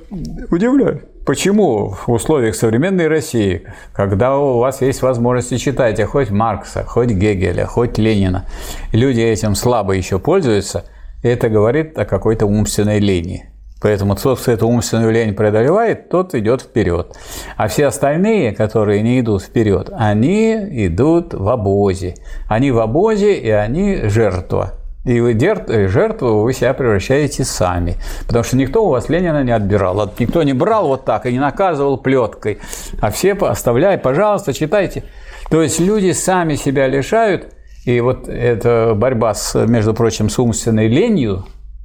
удивляюсь. 0.50 1.02
Почему 1.24 1.90
в 1.90 2.10
условиях 2.10 2.56
современной 2.56 3.06
России, 3.06 3.62
когда 3.92 4.36
у 4.36 4.58
вас 4.58 4.82
есть 4.82 5.02
возможность 5.02 5.62
читать 5.62 6.00
а 6.00 6.06
хоть 6.06 6.30
Маркса, 6.30 6.82
хоть 6.82 7.10
Гегеля, 7.10 7.64
хоть 7.66 7.96
Ленина, 7.96 8.44
люди 8.92 9.20
этим 9.20 9.54
слабо 9.54 9.92
еще 9.92 10.18
пользуются, 10.18 10.84
это 11.22 11.48
говорит 11.48 11.96
о 11.96 12.04
какой-то 12.04 12.46
умственной 12.46 12.98
лени. 12.98 13.53
Поэтому 13.84 14.16
тот, 14.16 14.40
кто 14.40 14.50
эту 14.50 14.66
умственную 14.66 15.12
лень 15.12 15.34
преодолевает, 15.34 16.08
тот 16.08 16.34
идет 16.34 16.62
вперед. 16.62 17.14
А 17.58 17.68
все 17.68 17.84
остальные, 17.88 18.52
которые 18.52 19.02
не 19.02 19.20
идут 19.20 19.42
вперед, 19.42 19.90
они 19.92 20.54
идут 20.86 21.34
в 21.34 21.46
обозе. 21.50 22.14
Они 22.48 22.70
в 22.70 22.78
обозе, 22.78 23.34
и 23.34 23.50
они 23.50 24.04
жертва. 24.04 24.72
И 25.04 25.20
вы 25.20 25.38
жертву 25.38 26.40
вы 26.40 26.54
себя 26.54 26.72
превращаете 26.72 27.44
сами. 27.44 27.96
Потому 28.26 28.42
что 28.42 28.56
никто 28.56 28.86
у 28.86 28.88
вас 28.88 29.10
Ленина 29.10 29.44
не 29.44 29.52
отбирал. 29.52 30.10
Никто 30.18 30.42
не 30.44 30.54
брал 30.54 30.88
вот 30.88 31.04
так 31.04 31.26
и 31.26 31.32
не 31.32 31.38
наказывал 31.38 31.98
плеткой. 31.98 32.60
А 33.02 33.10
все 33.10 33.34
оставляй, 33.34 33.98
пожалуйста, 33.98 34.54
читайте. 34.54 35.04
То 35.50 35.62
есть 35.62 35.78
люди 35.78 36.12
сами 36.12 36.54
себя 36.54 36.88
лишают. 36.88 37.48
И 37.84 38.00
вот 38.00 38.28
эта 38.28 38.94
борьба, 38.96 39.34
с, 39.34 39.54
между 39.66 39.92
прочим, 39.92 40.30
с 40.30 40.38
умственной 40.38 40.88
ленью 40.88 41.44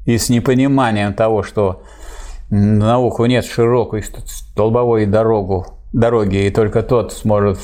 и 0.09 0.17
с 0.17 0.29
непониманием 0.29 1.13
того, 1.13 1.43
что 1.43 1.83
науку 2.49 3.25
нет 3.25 3.45
широкой 3.45 4.03
столбовой 4.03 5.05
дорогу, 5.05 5.67
дороги, 5.93 6.47
и 6.47 6.49
только 6.49 6.81
тот 6.81 7.13
сможет 7.13 7.59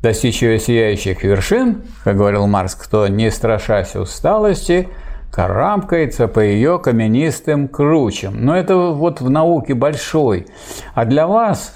достичь 0.00 0.42
ее 0.42 0.58
сияющих 0.58 1.22
вершин, 1.22 1.82
как 2.04 2.16
говорил 2.16 2.46
Маркс, 2.46 2.74
кто, 2.74 3.06
не 3.06 3.30
страшась 3.30 3.94
усталости, 3.96 4.88
карабкается 5.30 6.26
по 6.26 6.40
ее 6.40 6.78
каменистым 6.78 7.68
кручам. 7.68 8.42
Но 8.42 8.56
это 8.56 8.74
вот 8.76 9.20
в 9.20 9.28
науке 9.28 9.74
большой. 9.74 10.46
А 10.94 11.04
для 11.04 11.26
вас 11.26 11.74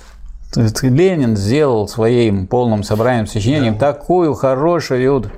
Ленин 0.54 1.36
сделал 1.36 1.86
своим 1.86 2.46
полным 2.46 2.82
собранием 2.82 3.26
сочинением 3.26 3.76
да. 3.76 3.92
такую 3.92 4.32
хорошую 4.32 5.30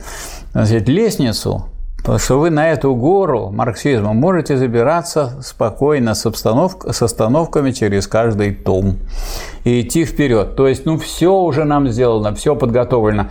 значит, 0.53 0.89
лестницу, 0.89 1.69
Потому 1.99 2.19
что 2.19 2.39
вы 2.39 2.51
на 2.51 2.69
эту 2.69 2.95
гору 2.95 3.51
марксизма 3.51 4.13
можете 4.13 4.57
забираться 4.57 5.41
спокойно 5.43 6.15
с, 6.15 6.25
обстановк, 6.27 6.87
с 6.93 7.03
остановками 7.03 7.73
через 7.73 8.07
каждый 8.07 8.55
том 8.55 8.99
и 9.65 9.83
идти 9.83 10.05
вперед. 10.05 10.57
То 10.57 10.69
есть, 10.69 10.87
ну, 10.87 10.97
все 10.97 11.35
уже 11.35 11.65
нам 11.65 11.89
сделано, 11.89 12.35
все 12.35 12.57
подготовлено. 12.57 13.29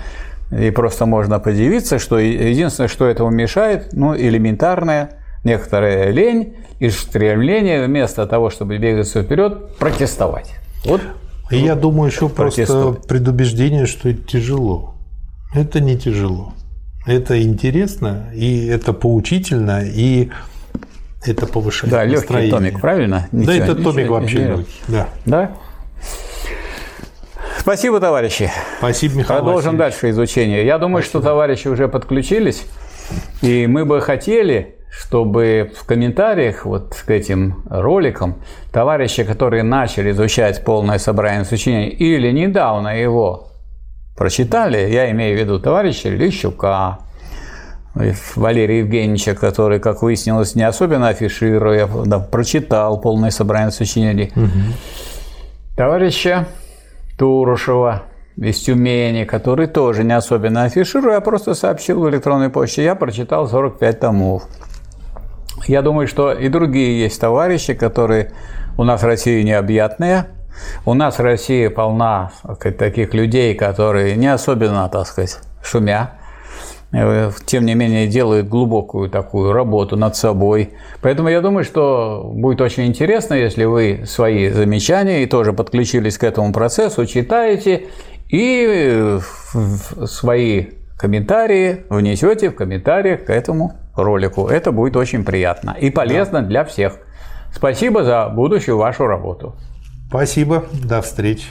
И 0.52 0.70
просто 0.72 1.06
можно 1.06 1.40
подивиться, 1.40 1.98
что 1.98 2.20
единственное, 2.20 2.88
что 2.88 3.06
этому 3.06 3.32
мешает, 3.32 3.90
ну, 3.94 4.16
элементарная 4.16 5.18
некоторая 5.44 6.12
лень 6.12 6.56
и 6.80 6.90
стремление 6.90 7.86
вместо 7.86 8.28
того, 8.28 8.50
чтобы 8.50 8.78
двигаться 8.78 9.24
вперед, 9.24 9.76
протестовать. 9.78 10.54
Вот. 10.86 11.02
Я 11.50 11.76
думаю, 11.76 12.12
еще 12.12 12.30
просто 12.30 12.96
предубеждение, 13.08 13.86
что 13.86 14.10
это 14.10 14.22
тяжело. 14.24 14.96
Это 15.54 15.80
не 15.80 15.98
тяжело. 15.98 16.54
Это 17.08 17.42
интересно, 17.42 18.26
и 18.34 18.68
это 18.68 18.92
поучительно, 18.92 19.82
и 19.86 20.30
это 21.26 21.48
повышает 21.48 21.90
да, 21.90 22.04
настроение. 22.04 22.52
Да, 22.52 22.58
легкий 22.60 22.72
томик, 22.72 22.82
правильно? 22.82 23.28
Ничего, 23.32 23.54
да, 23.54 23.58
это 23.58 23.72
ничего, 23.72 23.92
томик 23.92 24.10
вообще 24.10 24.40
ничего. 24.40 24.58
легкий. 24.58 24.82
Да. 24.90 25.10
да? 25.26 25.52
Спасибо, 27.58 28.02
товарищи. 28.02 28.52
Спасибо, 28.80 29.16
Михаил 29.16 29.40
Продолжим 29.40 29.78
Васильевич. 29.78 29.80
дальше 29.80 30.10
изучение. 30.10 30.66
Я 30.66 30.78
думаю, 30.78 31.02
Спасибо. 31.02 31.22
что 31.22 31.30
товарищи 31.30 31.68
уже 31.70 31.88
подключились, 31.88 32.66
и 33.42 33.68
мы 33.68 33.86
бы 33.86 34.02
хотели, 34.02 34.76
чтобы 34.90 35.72
в 35.78 35.86
комментариях 35.86 36.66
вот 36.66 36.94
к 36.94 37.10
этим 37.10 37.64
роликам 37.70 38.36
товарищи, 38.74 39.24
которые 39.24 39.64
начали 39.64 40.12
изучать 40.12 40.62
полное 40.66 40.98
собрание 40.98 41.46
сочинений 41.46 41.88
или 41.88 42.32
недавно 42.32 43.00
его 43.00 43.48
прочитали, 44.18 44.78
я 44.90 45.12
имею 45.12 45.38
в 45.38 45.40
виду 45.40 45.60
товарища 45.60 46.10
Лещука, 46.10 47.00
Валерия 48.36 48.80
Евгеньевича, 48.80 49.36
который, 49.36 49.80
как 49.80 50.02
выяснилось, 50.02 50.56
не 50.56 50.64
особенно 50.64 51.10
афишируя, 51.10 51.88
да, 52.06 52.20
прочитал 52.20 53.00
полное 53.00 53.32
собрание 53.32 53.72
сочинений. 53.72 54.32
Угу. 54.36 55.76
Товарища 55.76 56.48
Турушева 57.18 58.04
из 58.36 58.60
Тюмени, 58.60 59.24
который 59.24 59.68
тоже 59.68 60.04
не 60.04 60.16
особенно 60.16 60.64
афишируя, 60.64 61.18
а 61.18 61.22
просто 61.22 61.56
сообщил 61.56 62.02
в 62.02 62.10
электронной 62.10 62.50
почте, 62.50 62.84
я 62.84 62.96
прочитал 62.96 63.48
45 63.48 64.00
томов. 64.00 64.44
Я 65.68 65.82
думаю, 65.82 66.08
что 66.08 66.32
и 66.34 66.50
другие 66.50 67.00
есть 67.00 67.20
товарищи, 67.20 67.74
которые 67.74 68.32
у 68.78 68.84
нас 68.84 69.02
в 69.02 69.06
России 69.06 69.42
необъятные, 69.42 70.28
у 70.86 70.94
нас 70.94 71.20
Россия 71.20 71.70
полна 71.70 72.32
таких 72.78 73.14
людей, 73.14 73.56
которые 73.56 74.16
не 74.16 74.28
особенно, 74.28 74.88
так 74.90 75.08
сказать, 75.08 75.40
шумя, 75.64 76.14
э, 76.92 77.32
тем 77.46 77.66
не 77.66 77.76
менее 77.76 78.08
делают 78.08 78.48
глубокую 78.48 79.10
такую 79.10 79.52
работу 79.54 79.96
над 79.96 80.16
собой. 80.16 80.74
Поэтому 81.02 81.30
я 81.30 81.42
думаю, 81.42 81.64
что 81.64 82.30
будет 82.34 82.62
очень 82.62 82.86
интересно, 82.86 83.34
если 83.34 83.66
вы 83.66 84.04
свои 84.06 84.50
замечания 84.50 85.24
и 85.24 85.26
тоже 85.26 85.54
подключились 85.54 86.18
к 86.18 86.24
этому 86.24 86.54
процессу, 86.54 87.06
читаете 87.06 87.88
и 88.30 89.20
свои 90.06 90.68
комментарии 90.98 91.86
внесете 91.90 92.50
в 92.50 92.56
комментариях 92.56 93.26
к 93.26 93.30
этому 93.30 93.74
ролику. 93.96 94.48
Это 94.48 94.72
будет 94.72 94.96
очень 94.96 95.24
приятно 95.24 95.76
и 95.80 95.90
полезно 95.90 96.42
да. 96.42 96.48
для 96.48 96.66
всех. 96.66 97.00
Спасибо 97.54 98.04
за 98.04 98.30
будущую 98.30 98.78
вашу 98.78 99.08
работу. 99.08 99.56
Спасибо, 100.10 100.66
до 100.74 101.02
встречи. 101.02 101.48